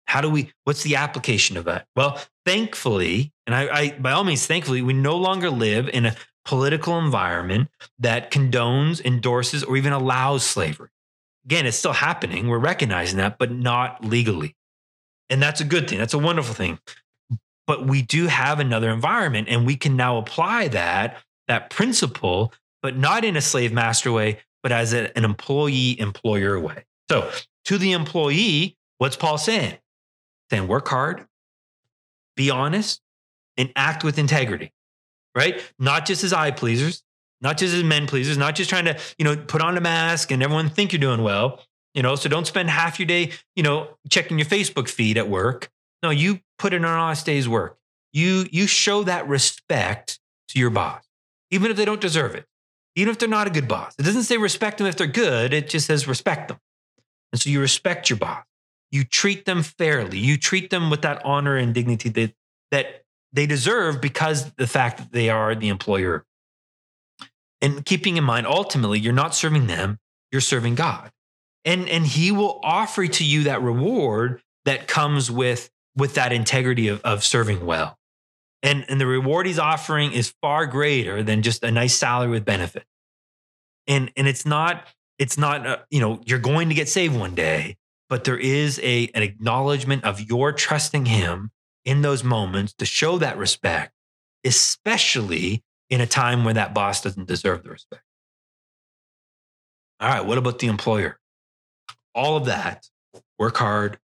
How 0.06 0.22
do 0.22 0.30
we, 0.30 0.52
what's 0.64 0.84
the 0.84 0.96
application 0.96 1.58
of 1.58 1.66
that? 1.66 1.86
Well, 1.96 2.22
thankfully, 2.46 3.34
and 3.46 3.56
I, 3.56 3.68
I, 3.68 3.92
by 3.92 4.12
all 4.12 4.24
means, 4.24 4.46
thankfully, 4.46 4.82
we 4.82 4.94
no 4.94 5.18
longer 5.18 5.50
live 5.50 5.90
in 5.90 6.06
a 6.06 6.16
political 6.46 6.98
environment 6.98 7.70
that 8.00 8.32
condones, 8.32 9.04
endorses, 9.04 9.64
or 9.64 9.76
even 9.76 9.92
allows 9.92 10.46
slavery. 10.46 10.90
Again, 11.46 11.66
it's 11.66 11.78
still 11.78 11.94
happening. 11.94 12.48
We're 12.48 12.58
recognizing 12.58 13.18
that, 13.18 13.38
but 13.38 13.52
not 13.52 14.04
legally. 14.04 14.56
And 15.30 15.42
that's 15.42 15.60
a 15.60 15.66
good 15.66 15.90
thing. 15.90 15.98
That's 15.98 16.14
a 16.14 16.20
wonderful 16.20 16.56
thing. 16.56 16.80
But 17.66 17.86
we 17.86 18.02
do 18.02 18.28
have 18.28 18.62
another 18.62 18.90
environment, 18.90 19.50
and 19.50 19.66
we 19.66 19.76
can 19.76 19.98
now 19.98 20.18
apply 20.18 20.70
that, 20.70 21.18
that 21.50 21.70
principle, 21.70 22.54
but 22.82 22.98
not 22.98 23.26
in 23.26 23.36
a 23.36 23.42
slave 23.42 23.74
master 23.74 24.12
way, 24.12 24.40
but 24.64 24.72
as 24.72 24.94
an 24.94 25.12
employee 25.16 26.00
employer 26.00 26.58
way. 26.60 26.86
So 27.10 27.32
to 27.66 27.78
the 27.78 27.92
employee, 27.92 28.78
what's 28.98 29.16
Paul 29.16 29.38
saying? 29.38 29.78
then 30.50 30.68
work 30.68 30.88
hard, 30.88 31.26
be 32.36 32.50
honest, 32.50 33.02
and 33.58 33.72
act 33.76 34.04
with 34.04 34.18
integrity, 34.18 34.72
right? 35.36 35.62
Not 35.80 36.06
just 36.06 36.24
as 36.24 36.34
eye 36.34 36.52
pleasers, 36.52 37.04
not 37.42 37.58
just 37.58 37.74
as 37.74 37.84
men 37.84 38.08
pleasers, 38.08 38.38
not 38.38 38.56
just 38.56 38.70
trying 38.70 38.86
to, 38.86 38.98
you 39.18 39.26
know, 39.26 39.36
put 39.36 39.62
on 39.62 39.78
a 39.78 39.82
mask 39.82 40.32
and 40.32 40.42
everyone 40.42 40.70
think 40.70 40.92
you're 40.92 41.00
doing 41.00 41.24
well, 41.24 41.62
you 41.94 42.04
know, 42.04 42.16
so 42.16 42.30
don't 42.30 42.48
spend 42.48 42.70
half 42.70 43.00
your 43.00 43.08
day, 43.08 43.32
you 43.56 43.64
know, 43.64 43.90
checking 44.10 44.38
your 44.38 44.48
Facebook 44.48 44.88
feed 44.88 45.18
at 45.18 45.30
work. 45.30 45.70
No, 46.04 46.10
you 46.10 46.40
put 46.60 46.74
in 46.74 46.86
an 46.86 46.90
honest 46.90 47.26
day's 47.26 47.50
work. 47.50 47.78
You 48.14 48.46
you 48.52 48.68
show 48.68 49.04
that 49.04 49.28
respect 49.28 50.20
to 50.50 50.60
your 50.60 50.70
boss, 50.70 51.04
even 51.52 51.72
if 51.72 51.78
they 51.78 51.86
don't 51.86 52.02
deserve 52.02 52.36
it, 52.36 52.46
even 52.96 53.12
if 53.12 53.20
they're 53.20 53.28
not 53.28 53.48
a 53.48 53.50
good 53.50 53.68
boss. 53.68 53.96
It 54.00 54.04
doesn't 54.04 54.24
say 54.24 54.38
respect 54.38 54.78
them 54.78 54.88
if 54.88 54.96
they're 54.96 55.08
good. 55.08 55.54
It 55.54 55.70
just 55.70 55.88
says 55.88 56.08
respect 56.08 56.48
them. 56.48 56.58
And 57.32 57.42
so 57.42 57.50
you 57.50 57.60
respect 57.60 58.10
your 58.10 58.18
boss 58.18 58.44
you 58.92 59.04
treat 59.04 59.46
them 59.46 59.64
fairly. 59.64 60.18
You 60.18 60.38
treat 60.38 60.70
them 60.70 60.90
with 60.90 61.02
that 61.02 61.24
honor 61.26 61.58
and 61.58 61.74
dignity 61.74 62.10
that, 62.10 62.34
that 62.72 63.04
they 63.34 63.46
deserve 63.46 64.02
because 64.02 64.52
the 64.54 64.68
fact 64.68 64.98
that 64.98 65.12
they 65.12 65.30
are 65.30 65.56
the 65.56 65.70
employer. 65.70 66.26
And 67.62 67.84
keeping 67.86 68.18
in 68.18 68.24
mind, 68.24 68.48
ultimately, 68.48 69.00
you're 69.00 69.14
not 69.14 69.36
serving 69.36 69.68
them, 69.68 70.00
you're 70.32 70.42
serving 70.42 70.76
God. 70.76 71.12
And, 71.66 71.90
and 71.90 72.06
he 72.06 72.32
will 72.32 72.60
offer 72.64 73.08
to 73.08 73.26
you 73.26 73.44
that 73.44 73.62
reward 73.62 74.42
that 74.66 74.88
comes 74.88 75.30
with, 75.30 75.70
with 75.96 76.14
that 76.14 76.32
integrity 76.32 76.88
of, 76.88 77.02
of 77.02 77.24
serving 77.24 77.66
well. 77.66 77.98
And, 78.64 78.86
and 78.90 79.02
the 79.02 79.08
reward 79.08 79.48
he's 79.48 79.60
offering 79.60 80.14
is 80.14 80.34
far 80.42 80.66
greater 80.66 81.24
than 81.24 81.42
just 81.42 81.64
a 81.64 81.72
nice 81.72 81.96
salary 81.96 82.30
with 82.30 82.46
benefit. 82.46 82.86
And, 83.86 84.12
and 84.16 84.28
it's 84.28 84.46
not, 84.46 84.88
it's 85.20 85.38
not, 85.38 85.66
uh, 85.66 85.78
you 85.90 86.00
know, 86.00 86.22
you're 86.26 86.40
going 86.40 86.70
to 86.70 86.76
get 86.76 86.90
saved 86.90 87.16
one 87.16 87.36
day 87.36 87.78
but 88.10 88.24
there 88.24 88.38
is 88.38 88.80
a, 88.84 89.10
an 89.14 89.24
acknowledgement 89.24 90.04
of 90.04 90.22
your 90.22 90.54
trusting 90.54 91.06
him 91.06 91.52
in 91.86 92.02
those 92.02 92.24
moments 92.24 92.74
to 92.74 92.86
show 92.86 93.18
that 93.18 93.38
respect, 93.38 93.94
especially 94.46 95.64
in 95.90 96.02
a 96.02 96.08
time 96.08 96.44
when 96.44 96.56
that 96.56 96.74
boss 96.74 97.02
doesn't 97.02 97.28
deserve 97.28 97.64
the 97.64 97.70
respect. 97.70 98.04
All 100.00 100.10
right, 100.10 100.26
what 100.26 100.38
about 100.38 100.60
the 100.60 100.68
employer? 100.68 101.20
All 102.14 102.38
of 102.38 102.46
that, 102.46 102.88
work 103.40 103.58
hard, 103.58 104.00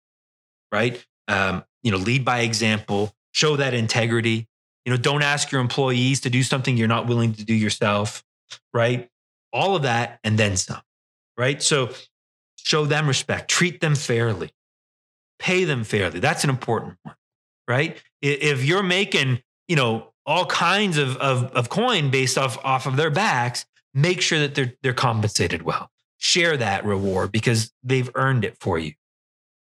right? 0.70 1.04
Um, 1.28 1.64
you 1.82 1.90
know, 1.90 1.98
lead 1.98 2.24
by 2.24 2.40
example, 2.40 3.14
show 3.32 3.56
that 3.56 3.74
integrity. 3.74 4.48
You 4.84 4.92
know, 4.92 4.96
don't 4.96 5.22
ask 5.22 5.52
your 5.52 5.60
employees 5.60 6.20
to 6.22 6.30
do 6.30 6.42
something 6.42 6.76
you're 6.76 6.88
not 6.88 7.06
willing 7.06 7.34
to 7.34 7.44
do 7.44 7.54
yourself, 7.54 8.24
right? 8.72 9.08
All 9.52 9.76
of 9.76 9.82
that 9.82 10.18
and 10.24 10.38
then 10.38 10.56
some, 10.56 10.80
right? 11.42 11.60
So 11.60 11.90
show 12.56 12.86
them 12.86 13.08
respect, 13.08 13.50
treat 13.50 13.80
them 13.80 13.96
fairly, 13.96 14.52
pay 15.40 15.64
them 15.64 15.82
fairly. 15.82 16.20
That's 16.20 16.44
an 16.44 16.50
important 16.50 16.98
one, 17.02 17.16
right? 17.66 18.00
If 18.20 18.64
you're 18.64 18.84
making, 18.84 19.42
you 19.66 19.74
know, 19.74 20.12
all 20.24 20.46
kinds 20.46 20.98
of, 20.98 21.16
of, 21.16 21.46
of 21.46 21.68
coin 21.68 22.12
based 22.12 22.38
off, 22.38 22.64
off 22.64 22.86
of 22.86 22.94
their 22.94 23.10
backs, 23.10 23.66
make 23.92 24.20
sure 24.20 24.38
that 24.38 24.54
they're, 24.54 24.74
they're 24.84 24.94
compensated 24.94 25.62
well. 25.62 25.90
Share 26.18 26.56
that 26.56 26.84
reward 26.84 27.32
because 27.32 27.72
they've 27.82 28.08
earned 28.14 28.44
it 28.44 28.56
for 28.60 28.78
you. 28.78 28.92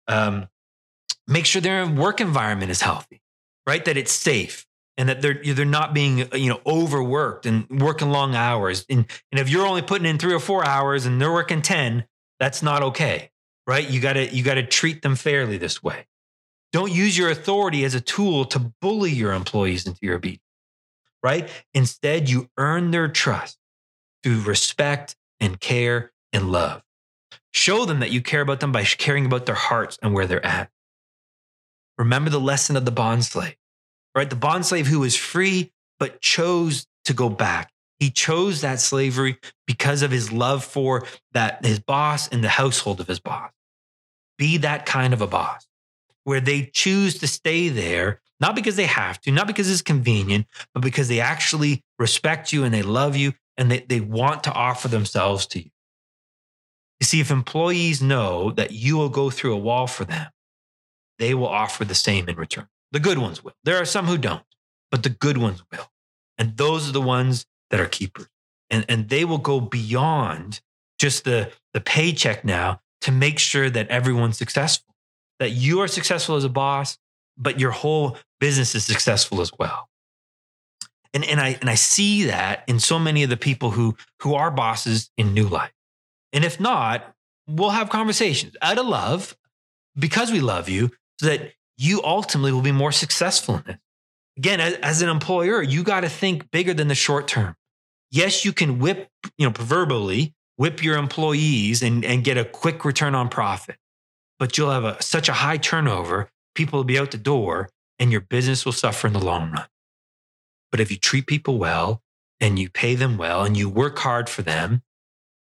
Um, 0.09 0.49
make 1.26 1.45
sure 1.45 1.61
their 1.61 1.88
work 1.88 2.19
environment 2.19 2.69
is 2.69 2.82
healthy, 2.82 3.22
right? 3.65 3.86
That 3.86 3.95
it's 3.95 4.11
safe 4.11 4.65
and 4.97 5.09
that 5.09 5.21
they're 5.21 5.41
they're 5.43 5.65
not 5.65 5.93
being 5.93 6.29
you 6.33 6.49
know 6.49 6.61
overworked 6.65 7.45
and 7.45 7.67
working 7.81 8.09
long 8.11 8.35
hours. 8.35 8.85
And 8.89 9.05
and 9.31 9.39
if 9.39 9.49
you're 9.49 9.65
only 9.65 9.81
putting 9.81 10.07
in 10.07 10.17
three 10.17 10.33
or 10.33 10.39
four 10.39 10.65
hours 10.65 11.05
and 11.05 11.21
they're 11.21 11.31
working 11.31 11.61
ten, 11.61 12.05
that's 12.39 12.61
not 12.61 12.83
okay, 12.83 13.31
right? 13.67 13.89
You 13.89 13.99
got 13.99 14.13
to 14.13 14.33
you 14.33 14.43
got 14.43 14.55
to 14.55 14.65
treat 14.65 15.01
them 15.01 15.15
fairly 15.15 15.57
this 15.57 15.81
way. 15.81 16.07
Don't 16.71 16.91
use 16.91 17.17
your 17.17 17.29
authority 17.29 17.83
as 17.83 17.95
a 17.95 18.01
tool 18.01 18.45
to 18.45 18.73
bully 18.81 19.11
your 19.11 19.33
employees 19.33 19.85
into 19.85 19.99
your 20.01 20.15
obedience, 20.15 20.43
right? 21.21 21.49
Instead, 21.73 22.29
you 22.29 22.49
earn 22.57 22.91
their 22.91 23.09
trust 23.09 23.57
through 24.23 24.41
respect 24.41 25.15
and 25.39 25.59
care 25.59 26.11
and 26.31 26.51
love. 26.51 26.83
Show 27.53 27.85
them 27.85 27.99
that 27.99 28.11
you 28.11 28.21
care 28.21 28.41
about 28.41 28.61
them 28.61 28.71
by 28.71 28.83
caring 28.85 29.25
about 29.25 29.45
their 29.45 29.55
hearts 29.55 29.97
and 30.01 30.13
where 30.13 30.25
they're 30.25 30.45
at. 30.45 30.69
Remember 31.97 32.29
the 32.29 32.39
lesson 32.39 32.75
of 32.77 32.85
the 32.85 32.91
bond 32.91 33.25
slave, 33.25 33.55
right? 34.16 34.30
The 34.30 34.36
bond 34.36 34.66
slave 34.66 34.88
who 34.88 34.99
was 34.99 35.16
free 35.16 35.72
but 35.99 36.22
chose 36.22 36.88
to 37.05 37.14
go 37.14 37.30
back. 37.30 37.72
He 37.99 38.09
chose 38.09 38.62
that 38.62 38.80
slavery 38.80 39.38
because 39.68 40.01
of 40.01 40.09
his 40.09 40.32
love 40.32 40.64
for 40.64 41.05
that 41.34 41.64
his 41.64 41.80
boss 41.80 42.28
and 42.28 42.43
the 42.43 42.49
household 42.49 42.99
of 42.99 43.07
his 43.07 43.20
boss. 43.20 43.51
Be 44.38 44.57
that 44.57 44.86
kind 44.88 45.14
of 45.14 45.22
a 45.22 45.28
boss 45.28 45.68
where 46.24 46.39
they 46.39 46.66
choose 46.74 47.20
to 47.20 47.28
stay 47.28 47.70
there, 47.70 48.20
not 48.39 48.55
because 48.55 48.76
they 48.76 48.88
have 48.88 49.22
to, 49.22 49.32
not 49.32 49.45
because 49.47 49.70
it's 49.70 49.84
convenient, 49.84 50.47
but 50.74 50.82
because 50.82 51.07
they 51.07 51.20
actually 51.20 51.84
respect 51.99 52.51
you 52.51 52.64
and 52.64 52.74
they 52.74 52.82
love 52.82 53.16
you 53.16 53.34
and 53.57 53.70
they, 53.70 53.80
they 53.82 53.99
want 53.99 54.43
to 54.45 54.51
offer 54.51 54.88
themselves 54.88 55.45
to 55.45 55.59
you. 55.59 55.70
You 56.99 57.05
see, 57.05 57.20
if 57.20 57.32
employees 57.32 58.01
know 58.01 58.51
that 58.51 58.72
you 58.72 58.97
will 58.97 59.09
go 59.09 59.30
through 59.30 59.53
a 59.53 59.57
wall 59.57 59.88
for 59.88 60.05
them, 60.05 60.28
they 61.20 61.34
will 61.34 61.47
offer 61.47 61.86
the 61.86 61.95
same 61.95 62.30
in 62.30 62.36
return. 62.36 62.68
The 62.91 62.99
good 62.99 63.17
ones 63.17 63.43
will. 63.43 63.53
There 63.63 63.77
are 63.77 63.85
some 63.85 64.05
who 64.05 64.17
don't, 64.17 64.43
but 64.89 65.03
the 65.03 65.09
good 65.09 65.37
ones 65.37 65.63
will. 65.71 65.87
And 66.37 66.57
those 66.57 66.89
are 66.89 66.91
the 66.91 67.01
ones 67.01 67.45
that 67.69 67.79
are 67.79 67.87
keepers. 67.87 68.27
And, 68.69 68.85
and 68.89 69.09
they 69.09 69.25
will 69.25 69.37
go 69.37 69.59
beyond 69.59 70.61
just 70.99 71.23
the, 71.23 71.51
the 71.73 71.81
paycheck 71.81 72.43
now 72.45 72.81
to 73.01 73.11
make 73.11 73.39
sure 73.39 73.69
that 73.69 73.87
everyone's 73.87 74.37
successful, 74.37 74.95
that 75.39 75.51
you 75.51 75.81
are 75.81 75.87
successful 75.87 76.35
as 76.35 76.43
a 76.43 76.49
boss, 76.49 76.97
but 77.37 77.59
your 77.59 77.71
whole 77.71 78.17
business 78.39 78.75
is 78.75 78.85
successful 78.85 79.41
as 79.41 79.51
well. 79.57 79.89
And, 81.13 81.25
and 81.25 81.39
I 81.41 81.57
and 81.59 81.69
I 81.69 81.75
see 81.75 82.25
that 82.25 82.63
in 82.67 82.79
so 82.79 82.97
many 82.97 83.23
of 83.23 83.29
the 83.29 83.37
people 83.37 83.71
who 83.71 83.97
who 84.21 84.33
are 84.33 84.49
bosses 84.49 85.09
in 85.17 85.33
new 85.33 85.47
life. 85.47 85.73
And 86.31 86.45
if 86.45 86.59
not, 86.59 87.13
we'll 87.47 87.71
have 87.71 87.89
conversations 87.89 88.55
out 88.61 88.77
of 88.77 88.85
love 88.85 89.35
because 89.97 90.31
we 90.31 90.39
love 90.39 90.69
you 90.69 90.91
so 91.19 91.25
that 91.27 91.53
you 91.82 91.99
ultimately 92.03 92.51
will 92.51 92.61
be 92.61 92.71
more 92.71 92.91
successful 92.91 93.55
in 93.55 93.73
it. 93.73 93.79
Again, 94.38 94.59
as, 94.59 95.01
an 95.01 95.09
employer, 95.09 95.63
you 95.63 95.84
got 95.84 96.01
to 96.01 96.09
think 96.09 96.51
bigger 96.51 96.75
than 96.75 96.88
the 96.88 96.95
short 96.95 97.27
term. 97.27 97.55
Yes, 98.11 98.45
you 98.45 98.53
can 98.53 98.77
whip, 98.77 99.09
you 99.38 99.47
know, 99.47 99.51
proverbially 99.51 100.36
whip 100.57 100.84
your 100.84 100.95
employees 100.95 101.82
and, 101.82 102.05
and 102.05 102.23
get 102.23 102.38
a 102.38 102.45
quick 102.45 102.86
return 102.86 103.15
on 103.15 103.29
profit, 103.29 103.77
but 104.38 104.57
you'll 104.57 104.69
have 104.69 104.84
a, 104.84 105.01
such 105.01 105.27
a 105.27 105.34
high 105.34 105.57
turnover, 105.57 106.29
people 106.53 106.77
will 106.77 106.84
be 106.84 106.99
out 106.99 107.09
the 107.09 107.17
door 107.17 107.69
and 107.97 108.11
your 108.11 108.21
business 108.21 108.63
will 108.63 108.71
suffer 108.71 109.07
in 109.07 109.13
the 109.13 109.19
long 109.19 109.49
run. 109.51 109.65
But 110.69 110.82
if 110.82 110.91
you 110.91 110.97
treat 110.97 111.25
people 111.25 111.57
well 111.57 112.03
and 112.39 112.59
you 112.59 112.69
pay 112.69 112.93
them 112.93 113.17
well 113.17 113.43
and 113.43 113.57
you 113.57 113.67
work 113.67 113.97
hard 113.97 114.29
for 114.29 114.43
them, 114.43 114.84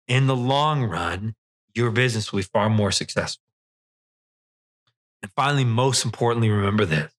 in 0.07 0.29
the 0.29 0.37
long 0.37 0.85
run, 0.85 1.35
your 1.75 1.91
business 1.91 2.31
will 2.31 2.39
be 2.39 2.45
far 2.45 2.71
more 2.71 2.93
successful. 2.93 3.48
And 5.23 5.33
finally, 5.33 5.65
most 5.65 6.05
importantly, 6.05 6.51
remember 6.51 6.85
this 6.85 7.13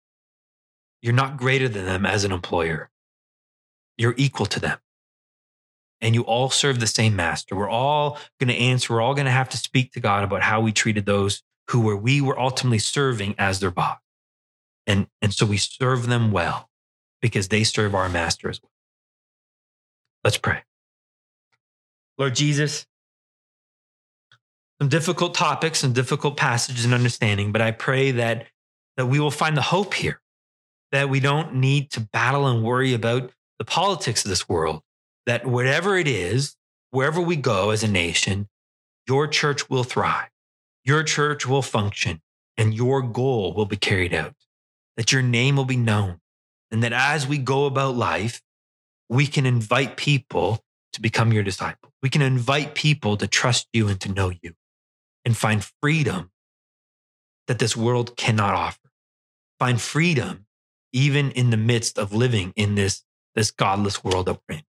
you're 1.01 1.13
not 1.13 1.37
greater 1.37 1.69
than 1.69 1.85
them 1.85 2.05
as 2.05 2.23
an 2.23 2.31
employer, 2.31 2.89
you're 3.97 4.15
equal 4.17 4.45
to 4.47 4.59
them. 4.59 4.79
And 6.01 6.15
you 6.15 6.21
all 6.21 6.49
serve 6.49 6.79
the 6.79 6.87
same 6.87 7.17
master. 7.17 7.57
We're 7.57 7.69
all 7.69 8.17
going 8.39 8.47
to 8.47 8.55
answer, 8.55 8.93
we're 8.93 9.01
all 9.01 9.15
going 9.15 9.25
to 9.25 9.31
have 9.31 9.49
to 9.49 9.57
speak 9.57 9.91
to 9.93 9.99
God 9.99 10.23
about 10.23 10.41
how 10.41 10.61
we 10.61 10.71
treated 10.71 11.05
those 11.05 11.43
who 11.69 11.81
were 11.81 11.97
we 11.97 12.21
were 12.21 12.39
ultimately 12.39 12.79
serving 12.79 13.35
as 13.37 13.59
their 13.59 13.71
boss. 13.71 13.99
And, 14.87 15.07
and 15.21 15.33
so 15.33 15.45
we 15.45 15.57
serve 15.57 16.07
them 16.07 16.31
well 16.31 16.69
because 17.21 17.49
they 17.49 17.63
serve 17.63 17.93
our 17.93 18.09
master 18.09 18.49
as 18.49 18.61
well. 18.61 18.71
Let's 20.23 20.37
pray. 20.37 20.63
Lord 22.17 22.35
Jesus, 22.35 22.85
some 24.79 24.89
difficult 24.89 25.35
topics 25.35 25.83
and 25.83 25.93
difficult 25.93 26.37
passages 26.37 26.85
and 26.85 26.93
understanding, 26.93 27.51
but 27.51 27.61
I 27.61 27.71
pray 27.71 28.11
that, 28.11 28.47
that 28.97 29.07
we 29.07 29.19
will 29.19 29.31
find 29.31 29.57
the 29.57 29.61
hope 29.61 29.93
here, 29.93 30.21
that 30.91 31.09
we 31.09 31.19
don't 31.19 31.55
need 31.55 31.91
to 31.91 31.99
battle 31.99 32.47
and 32.47 32.63
worry 32.63 32.93
about 32.93 33.31
the 33.57 33.65
politics 33.65 34.23
of 34.23 34.29
this 34.29 34.47
world, 34.47 34.81
that 35.25 35.45
whatever 35.45 35.97
it 35.97 36.07
is, 36.07 36.55
wherever 36.91 37.19
we 37.19 37.35
go 37.35 37.71
as 37.71 37.83
a 37.83 37.87
nation, 37.87 38.47
your 39.05 39.27
church 39.27 39.69
will 39.69 39.83
thrive, 39.83 40.29
your 40.85 41.03
church 41.03 41.45
will 41.45 41.61
function, 41.61 42.21
and 42.57 42.73
your 42.73 43.01
goal 43.01 43.53
will 43.53 43.65
be 43.65 43.77
carried 43.77 44.13
out, 44.13 44.35
that 44.95 45.11
your 45.11 45.21
name 45.21 45.57
will 45.57 45.65
be 45.65 45.77
known, 45.77 46.19
and 46.71 46.81
that 46.83 46.93
as 46.93 47.27
we 47.27 47.37
go 47.37 47.65
about 47.65 47.95
life, 47.95 48.41
we 49.09 49.27
can 49.27 49.45
invite 49.45 49.97
people 49.97 50.63
to 50.93 51.01
become 51.01 51.33
your 51.33 51.43
disciple. 51.43 51.91
We 52.01 52.09
can 52.09 52.21
invite 52.21 52.75
people 52.75 53.17
to 53.17 53.27
trust 53.27 53.67
you 53.73 53.89
and 53.89 53.99
to 54.01 54.11
know 54.11 54.31
you 54.41 54.53
and 55.25 55.35
find 55.35 55.65
freedom 55.81 56.31
that 57.47 57.59
this 57.59 57.75
world 57.75 58.15
cannot 58.15 58.53
offer. 58.53 58.89
Find 59.59 59.81
freedom 59.81 60.45
even 60.93 61.31
in 61.31 61.49
the 61.49 61.57
midst 61.57 61.97
of 61.97 62.13
living 62.13 62.53
in 62.55 62.75
this, 62.75 63.03
this 63.35 63.51
godless 63.51 64.03
world 64.03 64.27
that 64.27 64.39
we're 64.47 64.57
in. 64.57 64.63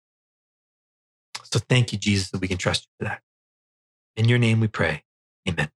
So 1.44 1.58
thank 1.58 1.92
you, 1.92 1.98
Jesus, 1.98 2.30
that 2.30 2.40
we 2.40 2.48
can 2.48 2.58
trust 2.58 2.84
you 2.84 2.88
for 2.98 3.10
that. 3.10 3.22
In 4.16 4.28
your 4.28 4.38
name 4.38 4.60
we 4.60 4.68
pray. 4.68 5.02
Amen. 5.48 5.70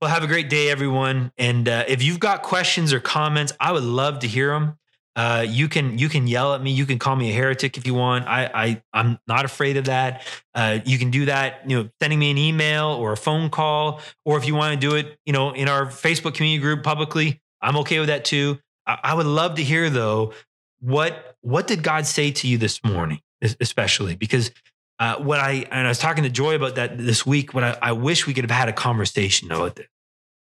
Well, 0.00 0.10
have 0.10 0.22
a 0.22 0.28
great 0.28 0.48
day, 0.48 0.70
everyone. 0.70 1.32
And 1.36 1.68
uh, 1.68 1.84
if 1.88 2.02
you've 2.02 2.20
got 2.20 2.42
questions 2.42 2.92
or 2.92 3.00
comments, 3.00 3.52
I 3.58 3.72
would 3.72 3.82
love 3.82 4.20
to 4.20 4.28
hear 4.28 4.50
them. 4.50 4.78
Uh, 5.18 5.44
you 5.48 5.68
can 5.68 5.98
you 5.98 6.08
can 6.08 6.28
yell 6.28 6.54
at 6.54 6.62
me. 6.62 6.70
You 6.70 6.86
can 6.86 7.00
call 7.00 7.16
me 7.16 7.30
a 7.30 7.34
heretic 7.34 7.76
if 7.76 7.84
you 7.88 7.92
want. 7.92 8.28
I, 8.28 8.48
I 8.54 8.82
I'm 8.92 9.18
not 9.26 9.44
afraid 9.44 9.76
of 9.76 9.86
that. 9.86 10.24
Uh, 10.54 10.78
you 10.84 10.96
can 10.96 11.10
do 11.10 11.24
that. 11.24 11.68
You 11.68 11.82
know, 11.82 11.88
sending 12.00 12.20
me 12.20 12.30
an 12.30 12.38
email 12.38 12.90
or 12.90 13.10
a 13.10 13.16
phone 13.16 13.50
call, 13.50 14.00
or 14.24 14.38
if 14.38 14.46
you 14.46 14.54
want 14.54 14.80
to 14.80 14.88
do 14.88 14.94
it, 14.94 15.18
you 15.26 15.32
know, 15.32 15.50
in 15.50 15.68
our 15.68 15.86
Facebook 15.86 16.34
community 16.34 16.62
group 16.62 16.84
publicly, 16.84 17.40
I'm 17.60 17.76
okay 17.78 17.98
with 17.98 18.06
that 18.06 18.24
too. 18.24 18.60
I, 18.86 18.98
I 19.02 19.14
would 19.14 19.26
love 19.26 19.56
to 19.56 19.64
hear 19.64 19.90
though 19.90 20.34
what 20.78 21.36
what 21.40 21.66
did 21.66 21.82
God 21.82 22.06
say 22.06 22.30
to 22.30 22.46
you 22.46 22.56
this 22.56 22.84
morning, 22.84 23.18
especially 23.42 24.14
because 24.14 24.52
uh, 25.00 25.16
what 25.16 25.40
I 25.40 25.66
and 25.72 25.84
I 25.84 25.90
was 25.90 25.98
talking 25.98 26.22
to 26.22 26.30
Joy 26.30 26.54
about 26.54 26.76
that 26.76 26.96
this 26.96 27.26
week. 27.26 27.54
What 27.54 27.64
I, 27.64 27.76
I 27.82 27.90
wish 27.90 28.28
we 28.28 28.34
could 28.34 28.44
have 28.44 28.56
had 28.56 28.68
a 28.68 28.72
conversation 28.72 29.50
about 29.50 29.74
this 29.74 29.88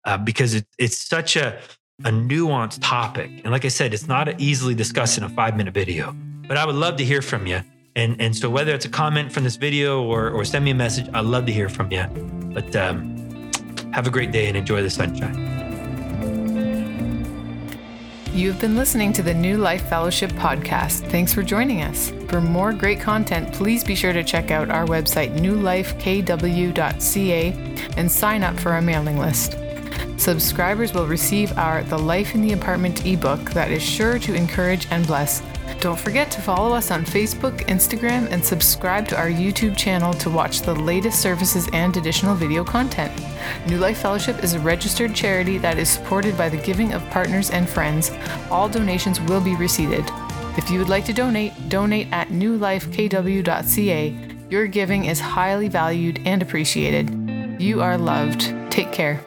uh, 0.05 0.17
because 0.17 0.55
it, 0.55 0.67
it's 0.79 0.97
such 0.97 1.35
a 1.35 1.59
a 2.05 2.11
nuanced 2.11 2.79
topic. 2.81 3.31
And 3.45 3.51
like 3.51 3.65
I 3.65 3.69
said, 3.69 3.93
it's 3.93 4.09
not 4.09 4.41
easily 4.41 4.75
discussed 4.75 5.19
in 5.19 5.25
a 5.25 5.29
five 5.29 5.57
minute 5.57 5.75
video, 5.75 6.17
but 6.49 6.57
I 6.57 6.65
would 6.65 6.75
love 6.75 6.97
to 6.97 7.05
hear 7.05 7.23
from 7.23 7.47
you. 7.47 7.61
And, 7.97 8.21
and 8.21 8.35
so 8.35 8.49
whether 8.49 8.73
it's 8.73 8.85
a 8.85 8.89
comment 8.89 9.33
from 9.33 9.45
this 9.45 9.57
video 9.57 10.03
or, 10.03 10.31
or 10.31 10.45
send 10.45 10.65
me 10.65 10.71
a 10.71 10.75
message, 10.75 11.09
I'd 11.13 11.25
love 11.25 11.47
to 11.47 11.53
hear 11.53 11.69
from 11.69 11.91
you. 11.91 12.07
But 12.55 12.75
um, 12.77 13.51
have 13.93 14.07
a 14.07 14.11
great 14.11 14.33
day 14.33 14.47
and 14.47 14.57
enjoy 14.57 14.83
the 14.83 14.91
sunshine. 14.91 15.49
You've 18.33 18.61
been 18.61 18.77
listening 18.77 19.13
to 19.15 19.23
the 19.23 19.35
New 19.35 19.59
Life 19.59 19.89
Fellowship 19.89 20.31
podcast. 20.33 21.11
Thanks 21.11 21.35
for 21.35 21.43
joining 21.43 21.83
us. 21.83 22.13
For 22.29 22.41
more 22.41 22.73
great 22.73 23.01
content, 23.01 23.53
please 23.53 23.83
be 23.83 23.97
sure 23.97 24.13
to 24.13 24.23
check 24.23 24.53
out 24.53 24.71
our 24.71 24.87
website, 24.87 25.37
newlifekw.ca, 25.37 25.93
and 27.97 28.11
sign 28.11 28.45
up 28.45 28.59
for 28.59 28.71
our 28.71 28.81
mailing 28.81 29.19
list. 29.19 29.57
Subscribers 30.21 30.93
will 30.93 31.07
receive 31.07 31.57
our 31.57 31.83
The 31.83 31.99
Life 31.99 32.35
in 32.35 32.43
the 32.43 32.53
Apartment 32.53 33.07
ebook 33.07 33.53
that 33.53 33.71
is 33.71 33.83
sure 33.83 34.19
to 34.19 34.35
encourage 34.35 34.87
and 34.91 35.07
bless. 35.07 35.43
Don't 35.81 35.99
forget 35.99 36.31
to 36.33 36.43
follow 36.43 36.75
us 36.77 36.91
on 36.91 37.07
Facebook, 37.07 37.61
Instagram, 37.69 38.31
and 38.31 38.45
subscribe 38.45 39.09
to 39.09 39.17
our 39.17 39.31
YouTube 39.31 39.79
channel 39.79 40.13
to 40.13 40.29
watch 40.29 40.61
the 40.61 40.75
latest 40.75 41.23
services 41.23 41.71
and 41.73 41.97
additional 41.97 42.35
video 42.35 42.63
content. 42.63 43.11
New 43.67 43.79
Life 43.79 44.03
Fellowship 44.03 44.45
is 44.45 44.53
a 44.53 44.61
registered 44.61 45.15
charity 45.15 45.57
that 45.57 45.79
is 45.79 45.89
supported 45.89 46.37
by 46.37 46.51
the 46.51 46.59
giving 46.59 46.93
of 46.93 47.09
partners 47.09 47.49
and 47.49 47.67
friends. 47.67 48.11
All 48.51 48.69
donations 48.69 49.23
will 49.23 49.41
be 49.41 49.57
receipted. 49.57 50.05
If 50.59 50.71
you 50.71 50.79
would 50.81 50.91
like 50.91 51.07
to 51.07 51.15
donate, 51.15 51.71
donate 51.71 52.09
at 52.13 52.29
newlifekw.ca. 52.29 54.17
Your 54.51 54.67
giving 54.67 55.07
is 55.07 55.19
highly 55.19 55.69
valued 55.69 56.21
and 56.27 56.43
appreciated. 56.43 57.09
You 57.59 57.81
are 57.81 57.97
loved. 57.97 58.55
Take 58.71 58.93
care. 58.93 59.25